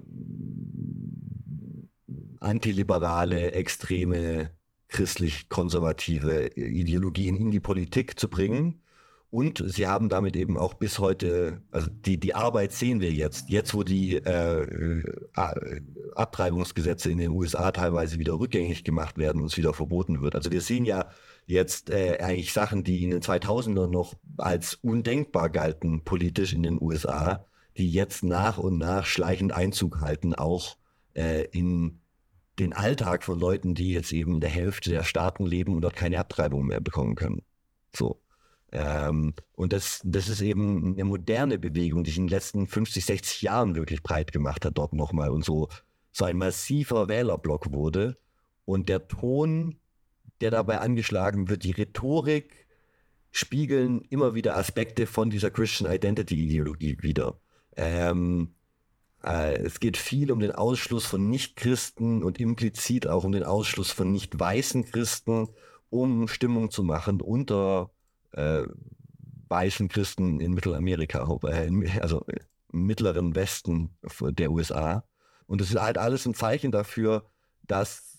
antiliberale, 2.39 3.51
extreme, 3.51 4.51
christlich-konservative 4.87 6.55
Ideologien 6.55 7.35
in 7.37 7.51
die 7.51 7.59
Politik 7.59 8.19
zu 8.19 8.29
bringen. 8.29 8.81
Und 9.31 9.61
sie 9.67 9.87
haben 9.87 10.07
damit 10.07 10.37
eben 10.37 10.57
auch 10.57 10.75
bis 10.75 10.99
heute, 10.99 11.61
also 11.69 11.89
die, 11.89 12.17
die 12.17 12.35
Arbeit 12.35 12.71
sehen 12.71 13.01
wir 13.01 13.11
jetzt, 13.11 13.49
jetzt 13.49 13.73
wo 13.73 13.83
die 13.83 14.15
äh, 14.15 15.03
Abtreibungsgesetze 16.13 17.11
in 17.11 17.17
den 17.17 17.31
USA 17.31 17.71
teilweise 17.71 18.17
wieder 18.17 18.39
rückgängig 18.39 18.85
gemacht 18.85 19.17
werden 19.17 19.41
und 19.41 19.47
es 19.47 19.57
wieder 19.57 19.73
verboten 19.73 20.21
wird. 20.21 20.35
Also 20.35 20.51
wir 20.51 20.61
sehen 20.61 20.85
ja 20.85 21.09
jetzt 21.45 21.89
äh, 21.89 22.17
eigentlich 22.19 22.53
Sachen, 22.53 22.83
die 22.83 23.03
in 23.03 23.11
den 23.11 23.21
2000ern 23.21 23.87
noch 23.87 24.15
als 24.37 24.75
undenkbar 24.75 25.49
galten 25.49 26.03
politisch 26.03 26.53
in 26.53 26.63
den 26.63 26.81
USA, 26.81 27.45
die 27.77 27.89
jetzt 27.89 28.23
nach 28.23 28.57
und 28.57 28.77
nach 28.77 29.05
schleichend 29.05 29.51
Einzug 29.53 30.01
halten, 30.01 30.33
auch 30.33 30.77
äh, 31.13 31.45
in 31.45 31.99
den 32.59 32.73
Alltag 32.73 33.23
von 33.23 33.39
Leuten, 33.39 33.75
die 33.75 33.91
jetzt 33.91 34.13
eben 34.13 34.35
in 34.35 34.39
der 34.39 34.49
Hälfte 34.49 34.89
der 34.89 35.03
Staaten 35.03 35.45
leben 35.45 35.75
und 35.75 35.81
dort 35.81 35.95
keine 35.95 36.19
Abtreibung 36.19 36.65
mehr 36.65 36.79
bekommen 36.79 37.15
können. 37.15 37.43
So. 37.93 38.21
Ähm, 38.71 39.33
und 39.53 39.73
das, 39.73 40.01
das 40.03 40.29
ist 40.29 40.41
eben 40.41 40.93
eine 40.93 41.03
moderne 41.03 41.59
Bewegung, 41.59 42.03
die 42.03 42.11
sich 42.11 42.17
in 42.17 42.27
den 42.27 42.31
letzten 42.31 42.67
50, 42.67 43.05
60 43.05 43.41
Jahren 43.41 43.75
wirklich 43.75 44.03
breit 44.03 44.31
gemacht 44.31 44.65
hat 44.65 44.77
dort 44.77 44.93
nochmal 44.93 45.29
und 45.29 45.43
so, 45.43 45.69
so 46.11 46.25
ein 46.25 46.37
massiver 46.37 47.07
Wählerblock 47.07 47.71
wurde. 47.71 48.17
Und 48.65 48.89
der 48.89 49.07
Ton 49.07 49.77
der 50.41 50.51
dabei 50.51 50.79
angeschlagen 50.79 51.49
wird, 51.49 51.63
die 51.63 51.71
Rhetorik 51.71 52.65
spiegeln 53.31 54.01
immer 54.09 54.33
wieder 54.33 54.55
Aspekte 54.57 55.07
von 55.07 55.29
dieser 55.29 55.51
Christian 55.51 55.91
Identity 55.91 56.45
Ideologie 56.45 56.97
wieder. 57.01 57.39
Ähm, 57.75 58.55
äh, 59.23 59.57
es 59.57 59.79
geht 59.79 59.97
viel 59.97 60.31
um 60.31 60.39
den 60.39 60.51
Ausschluss 60.51 61.05
von 61.05 61.29
Nichtchristen 61.29 62.23
und 62.23 62.39
implizit 62.39 63.07
auch 63.07 63.23
um 63.23 63.31
den 63.31 63.43
Ausschluss 63.43 63.91
von 63.91 64.11
nicht 64.11 64.39
weißen 64.39 64.85
Christen, 64.85 65.49
um 65.89 66.27
Stimmung 66.27 66.71
zu 66.71 66.83
machen 66.83 67.21
unter 67.21 67.91
äh, 68.31 68.63
weißen 69.49 69.89
Christen 69.89 70.39
in 70.39 70.53
Mittelamerika, 70.53 71.27
äh, 71.43 71.99
also 71.99 72.25
im 72.71 72.85
mittleren 72.85 73.35
Westen 73.35 73.89
der 74.21 74.51
USA. 74.51 75.03
Und 75.47 75.61
es 75.61 75.69
ist 75.71 75.81
halt 75.81 75.97
alles 75.97 76.25
ein 76.25 76.33
Zeichen 76.33 76.71
dafür, 76.71 77.25
dass 77.63 78.14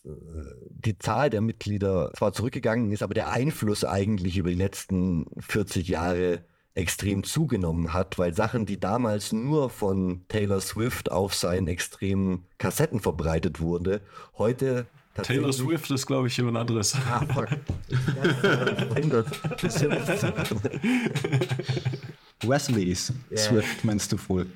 die 0.70 0.98
Zahl 0.98 1.30
der 1.30 1.40
Mitglieder 1.40 2.12
zwar 2.16 2.32
zurückgegangen 2.32 2.92
ist, 2.92 3.02
aber 3.02 3.14
der 3.14 3.30
Einfluss 3.30 3.84
eigentlich 3.84 4.36
über 4.38 4.50
die 4.50 4.56
letzten 4.56 5.26
40 5.38 5.88
Jahre 5.88 6.44
extrem 6.74 7.24
zugenommen 7.24 7.92
hat, 7.94 8.18
weil 8.18 8.34
Sachen, 8.34 8.66
die 8.66 8.78
damals 8.78 9.32
nur 9.32 9.70
von 9.70 10.26
Taylor 10.28 10.60
Swift 10.60 11.10
auf 11.10 11.34
seinen 11.34 11.68
extremen 11.68 12.44
Kassetten 12.58 13.00
verbreitet 13.00 13.60
wurde, 13.60 14.02
heute 14.36 14.86
Taylor 15.22 15.52
Swift 15.52 15.90
ist, 15.90 16.06
glaube 16.06 16.28
ich, 16.28 16.36
jemand 16.36 16.58
anderes. 16.58 16.94
Ah, 16.94 17.24
fuck. 17.32 17.48
Wesley's 22.42 23.12
yeah. 23.30 23.38
Swift 23.38 23.82
meinst 23.84 24.12
du 24.12 24.18
wohl? 24.28 24.46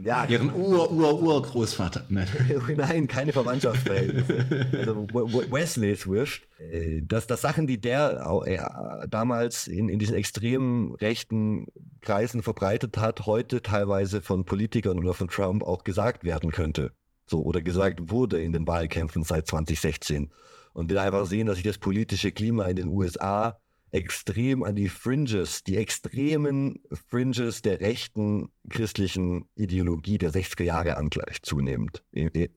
Ja, 0.00 0.24
Ihren 0.26 0.54
Ur-Ur-Urgroßvater. 0.54 2.06
Nein, 2.08 3.08
keine 3.08 3.32
Verwandtschaftsverhältnisse. 3.32 4.46
also 4.78 5.08
Wesley 5.12 5.96
Swift, 5.96 6.46
äh, 6.58 7.02
dass 7.02 7.26
das 7.26 7.40
Sachen, 7.40 7.66
die 7.66 7.80
der 7.80 8.24
äh, 8.44 9.08
damals 9.08 9.66
in, 9.66 9.88
in 9.88 9.98
diesen 9.98 10.14
extremen 10.14 10.94
rechten 10.94 11.66
Kreisen 12.00 12.42
verbreitet 12.42 12.96
hat, 12.96 13.26
heute 13.26 13.60
teilweise 13.60 14.22
von 14.22 14.44
Politikern 14.44 15.00
oder 15.00 15.14
von 15.14 15.28
Trump 15.28 15.64
auch 15.64 15.82
gesagt 15.82 16.22
werden 16.22 16.52
könnte. 16.52 16.92
So, 17.26 17.42
oder 17.42 17.60
gesagt 17.60 18.10
wurde 18.10 18.40
in 18.40 18.52
den 18.52 18.68
Wahlkämpfen 18.68 19.24
seit 19.24 19.48
2016. 19.48 20.30
Und 20.74 20.90
wir 20.90 21.02
einfach 21.02 21.26
sehen, 21.26 21.48
dass 21.48 21.56
sich 21.56 21.64
das 21.64 21.78
politische 21.78 22.30
Klima 22.30 22.66
in 22.66 22.76
den 22.76 22.88
USA 22.88 23.58
extrem 23.90 24.62
an 24.62 24.74
die 24.76 24.88
Fringes, 24.88 25.64
die 25.64 25.76
extremen 25.76 26.82
Fringes 27.08 27.62
der 27.62 27.80
rechten 27.80 28.50
christlichen 28.68 29.48
Ideologie 29.54 30.18
der 30.18 30.32
60er 30.32 30.64
Jahre 30.64 30.96
angleicht, 30.96 31.46
zunehmend, 31.46 32.02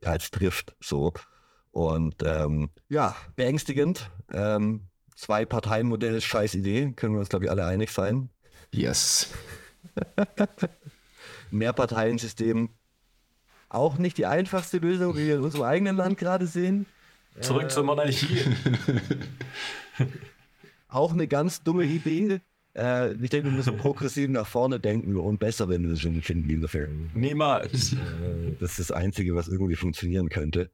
als 0.04 0.32
trifft 0.32 0.76
so. 0.80 1.14
Und 1.72 2.16
ähm, 2.24 2.70
ja, 2.90 3.16
beängstigend. 3.36 4.10
Ähm, 4.32 4.88
zwei 5.16 5.46
Parteienmodell 5.46 6.16
ist 6.16 6.26
scheiß 6.26 6.56
Idee, 6.56 6.92
können 6.96 7.14
wir 7.14 7.20
uns, 7.20 7.30
glaube 7.30 7.46
ich, 7.46 7.52
alle 7.52 7.66
einig 7.66 7.92
sein. 7.92 8.30
Yes. 8.74 9.34
Mehrparteiensystem 11.52 12.70
auch 13.70 13.98
nicht 13.98 14.18
die 14.18 14.26
einfachste 14.26 14.80
Lösung, 14.80 15.16
wie 15.16 15.28
wir 15.28 15.36
in 15.36 15.42
unserem 15.42 15.64
eigenen 15.64 15.96
Land 15.96 16.18
gerade 16.18 16.46
sehen. 16.46 16.86
Zurück 17.40 17.64
äh, 17.64 17.68
zur 17.70 17.84
Monarchie. 17.84 18.42
auch 20.92 21.14
eine 21.14 21.28
ganz 21.28 21.64
dumme 21.64 21.86
Idee. 21.86 22.42
Äh, 22.76 23.14
ich 23.14 23.30
denke, 23.30 23.50
wir 23.50 23.58
müssen 23.58 23.78
progressiv 23.78 24.30
nach 24.30 24.48
vorne 24.48 24.80
denken 24.80 25.16
und 25.18 25.40
besser 25.40 25.68
wenn 25.70 25.84
wir 25.84 25.94
es 25.94 26.02
schon 26.02 26.22
finden, 26.22 26.54
ungefähr. 26.54 26.88
Niemals. 27.14 27.94
Äh, 27.94 28.56
das 28.60 28.72
ist 28.72 28.80
das 28.80 28.92
Einzige, 28.92 29.36
was 29.36 29.48
irgendwie 29.48 29.76
funktionieren 29.76 30.30
könnte. 30.30 30.70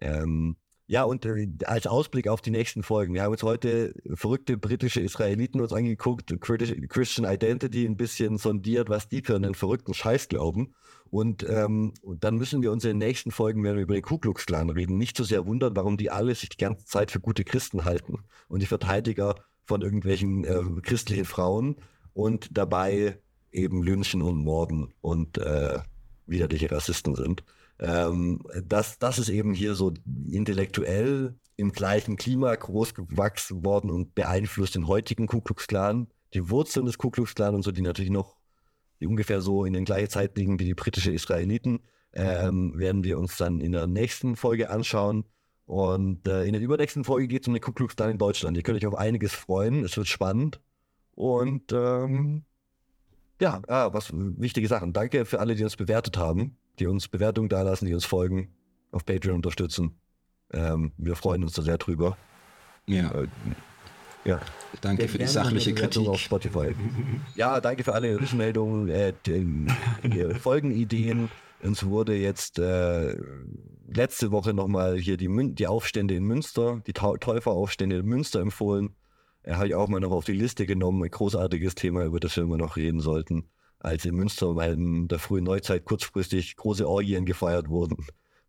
Ähm, 0.00 0.56
ja, 0.88 1.02
und 1.02 1.26
äh, 1.26 1.48
als 1.64 1.86
Ausblick 1.86 2.28
auf 2.28 2.40
die 2.40 2.50
nächsten 2.50 2.82
Folgen. 2.82 3.14
Wir 3.14 3.22
haben 3.22 3.32
uns 3.32 3.42
heute 3.42 3.94
verrückte 4.14 4.56
britische 4.56 5.00
Israeliten 5.00 5.60
uns 5.60 5.72
angeguckt, 5.72 6.32
Christian 6.40 7.30
Identity 7.30 7.86
ein 7.86 7.96
bisschen 7.96 8.38
sondiert, 8.38 8.88
was 8.88 9.08
die 9.08 9.22
für 9.22 9.34
einen 9.34 9.54
verrückten 9.54 9.94
Scheiß 9.94 10.28
glauben. 10.28 10.74
Und, 11.10 11.48
ähm, 11.48 11.94
und 12.02 12.24
dann 12.24 12.36
müssen 12.36 12.62
wir 12.62 12.72
uns 12.72 12.84
in 12.84 12.90
den 12.90 12.98
nächsten 12.98 13.30
Folgen, 13.30 13.62
wenn 13.62 13.76
wir 13.76 13.82
über 13.82 13.94
den 13.94 14.02
Ku 14.02 14.18
Klux 14.18 14.46
Klan 14.46 14.70
reden, 14.70 14.96
nicht 14.98 15.16
so 15.16 15.24
sehr 15.24 15.46
wundern, 15.46 15.76
warum 15.76 15.96
die 15.96 16.10
alle 16.10 16.34
sich 16.34 16.48
die 16.48 16.56
ganze 16.56 16.84
Zeit 16.84 17.10
für 17.10 17.20
gute 17.20 17.44
Christen 17.44 17.84
halten 17.84 18.18
und 18.48 18.60
die 18.60 18.66
Verteidiger 18.66 19.36
von 19.66 19.82
irgendwelchen 19.82 20.44
äh, 20.44 20.62
christlichen 20.82 21.24
Frauen 21.24 21.76
und 22.14 22.56
dabei 22.56 23.18
eben 23.52 23.82
lynchen 23.82 24.22
und 24.22 24.36
morden 24.36 24.94
und 25.00 25.38
äh, 25.38 25.78
widerliche 26.26 26.70
Rassisten 26.70 27.14
sind. 27.14 27.44
Ähm, 27.78 28.40
das, 28.64 28.98
das 28.98 29.18
ist 29.18 29.28
eben 29.28 29.54
hier 29.54 29.74
so 29.74 29.92
intellektuell 30.30 31.34
im 31.56 31.72
gleichen 31.72 32.16
Klima 32.16 32.54
groß 32.54 32.94
gewachsen 32.94 33.64
worden 33.64 33.90
und 33.90 34.14
beeinflusst 34.14 34.74
den 34.74 34.86
heutigen 34.86 35.26
Ku 35.26 35.40
Klux 35.40 35.66
Klan. 35.66 36.08
Die 36.34 36.50
Wurzeln 36.50 36.86
des 36.86 36.98
Ku 36.98 37.10
Klux 37.10 37.34
Klan 37.34 37.54
und 37.54 37.62
so, 37.62 37.72
die 37.72 37.82
natürlich 37.82 38.10
noch 38.10 38.36
die 39.00 39.06
ungefähr 39.06 39.40
so 39.40 39.64
in 39.64 39.74
den 39.74 39.84
gleichen 39.84 40.08
Zeit 40.08 40.36
liegen 40.36 40.58
wie 40.58 40.64
die 40.64 40.74
britische 40.74 41.12
Israeliten, 41.12 41.80
ähm, 42.12 42.78
werden 42.78 43.04
wir 43.04 43.18
uns 43.18 43.36
dann 43.36 43.60
in 43.60 43.72
der 43.72 43.86
nächsten 43.86 44.36
Folge 44.36 44.70
anschauen. 44.70 45.24
Und 45.66 46.28
äh, 46.28 46.44
in 46.44 46.52
der 46.52 46.62
übernächsten 46.62 47.04
Folge 47.04 47.26
geht 47.26 47.42
es 47.42 47.48
um 47.48 47.54
den 47.54 47.60
Ku 47.60 47.72
Klux 47.72 47.96
Klan 47.96 48.10
in 48.10 48.18
Deutschland. 48.18 48.56
Ihr 48.56 48.62
könnt 48.62 48.78
euch 48.78 48.86
auf 48.86 48.94
einiges 48.94 49.34
freuen. 49.34 49.84
Es 49.84 49.96
wird 49.96 50.06
spannend. 50.06 50.60
Und 51.16 51.72
ähm, 51.72 52.44
ja, 53.40 53.60
ah, 53.66 53.92
was 53.92 54.10
wichtige 54.12 54.68
Sachen. 54.68 54.92
Danke 54.92 55.24
für 55.24 55.40
alle, 55.40 55.56
die 55.56 55.64
uns 55.64 55.76
bewertet 55.76 56.16
haben, 56.16 56.56
die 56.78 56.86
uns 56.86 57.08
Bewertungen 57.08 57.48
dalassen, 57.48 57.86
die 57.86 57.94
uns 57.94 58.04
folgen, 58.04 58.54
auf 58.92 59.04
Patreon 59.04 59.36
unterstützen. 59.36 59.98
Ähm, 60.52 60.92
wir 60.96 61.16
freuen 61.16 61.42
uns 61.42 61.54
da 61.54 61.62
sehr 61.62 61.78
drüber. 61.78 62.16
Ja. 62.86 63.10
Äh, 63.10 63.26
ja. 64.24 64.40
Danke 64.80 65.08
für 65.08 65.18
die 65.18 65.26
sachliche 65.26 65.74
Kritik. 65.74 66.06
Auf 66.08 66.20
Spotify. 66.20 66.74
Ja, 67.34 67.60
danke 67.60 67.84
für 67.84 67.92
alle 67.92 68.20
Rückmeldungen, 68.20 68.88
äh, 68.88 69.12
Folgenideen. 70.38 71.28
Uns 71.62 71.84
wurde 71.84 72.14
jetzt 72.16 72.58
äh, 72.58 73.16
letzte 73.86 74.30
Woche 74.30 74.54
nochmal 74.54 74.96
hier 74.96 75.16
die, 75.16 75.28
Mün 75.28 75.54
die 75.54 75.66
Aufstände 75.66 76.14
in 76.14 76.24
Münster, 76.24 76.82
die 76.86 76.92
Täuferaufstände 76.92 77.96
in 77.98 78.06
Münster 78.06 78.40
empfohlen. 78.40 78.96
Er 79.42 79.56
habe 79.56 79.68
ich 79.68 79.74
auch 79.74 79.88
mal 79.88 80.00
noch 80.00 80.10
auf 80.10 80.24
die 80.24 80.32
Liste 80.32 80.66
genommen. 80.66 81.02
Ein 81.02 81.10
großartiges 81.10 81.74
Thema, 81.74 82.04
über 82.04 82.20
das 82.20 82.36
wir 82.36 82.42
immer 82.42 82.56
noch 82.56 82.76
reden 82.76 83.00
sollten. 83.00 83.48
Als 83.78 84.04
in 84.04 84.16
Münster 84.16 84.48
in 84.66 85.06
der 85.08 85.18
frühen 85.18 85.44
Neuzeit 85.44 85.84
kurzfristig 85.84 86.56
große 86.56 86.88
Orgien 86.88 87.26
gefeiert 87.26 87.68
wurden. 87.68 88.06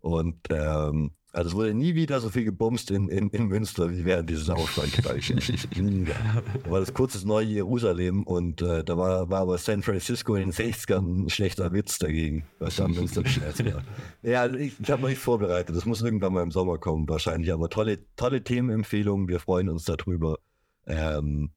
Und 0.08 0.38
ähm, 0.50 1.12
also 1.34 1.50
es 1.50 1.56
wurde 1.56 1.74
nie 1.74 1.94
wieder 1.94 2.22
so 2.22 2.30
viel 2.30 2.46
gebumst 2.46 2.92
in, 2.92 3.10
in, 3.10 3.30
in 3.30 3.48
Münster 3.48 3.92
wie 3.92 4.06
während 4.06 4.30
dieses 4.30 4.50
Aufstands. 4.50 4.96
da 5.04 6.72
war 6.72 6.80
das 6.80 6.94
kurzes 6.94 7.26
neue 7.26 7.46
Jerusalem 7.46 8.24
und 8.24 8.62
äh, 8.62 8.86
da 8.86 8.98
war, 8.98 9.30
war 9.30 9.42
aber 9.42 9.58
San 9.58 9.84
Francisco 9.84 10.36
in 10.36 10.50
den 10.50 10.52
60ern 10.54 11.26
ein 11.26 11.30
schlechter 11.30 11.74
Witz 11.74 12.00
dagegen, 12.00 12.46
was 12.60 12.78
da 12.78 12.88
Münster 12.88 13.24
war. 13.24 13.84
Ja, 14.24 14.44
also 14.44 14.56
ich, 14.56 14.80
ich 14.80 14.90
habe 14.90 15.02
noch 15.02 15.10
nicht 15.10 15.20
vorbereitet. 15.20 15.76
Das 15.76 15.86
muss 15.86 16.02
irgendwann 16.02 16.34
mal 16.34 16.44
im 16.44 16.52
Sommer 16.52 16.78
kommen 16.78 17.08
wahrscheinlich. 17.10 17.52
Aber 17.52 17.70
tolle, 17.70 18.00
tolle 18.16 18.44
Themenempfehlungen. 18.44 19.28
Wir 19.28 19.42
freuen 19.42 19.68
uns 19.68 19.84
darüber. 19.84 20.40
Ähm, 20.86 21.52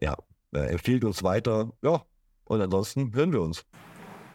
ja, 0.00 0.16
äh, 0.54 0.70
empfiehlt 0.70 1.04
uns 1.04 1.22
weiter. 1.22 1.70
Ja, 1.82 2.02
und 2.46 2.62
ansonsten 2.62 3.14
hören 3.14 3.32
wir 3.32 3.42
uns. 3.42 3.66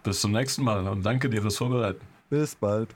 Bis 0.04 0.22
zum 0.22 0.32
nächsten 0.32 0.64
Mal 0.64 0.88
und 0.88 1.04
danke 1.04 1.30
dir 1.30 1.42
fürs 1.42 1.58
Vorbereiten. 1.58 2.02
Bis 2.30 2.56
bald. 2.56 2.96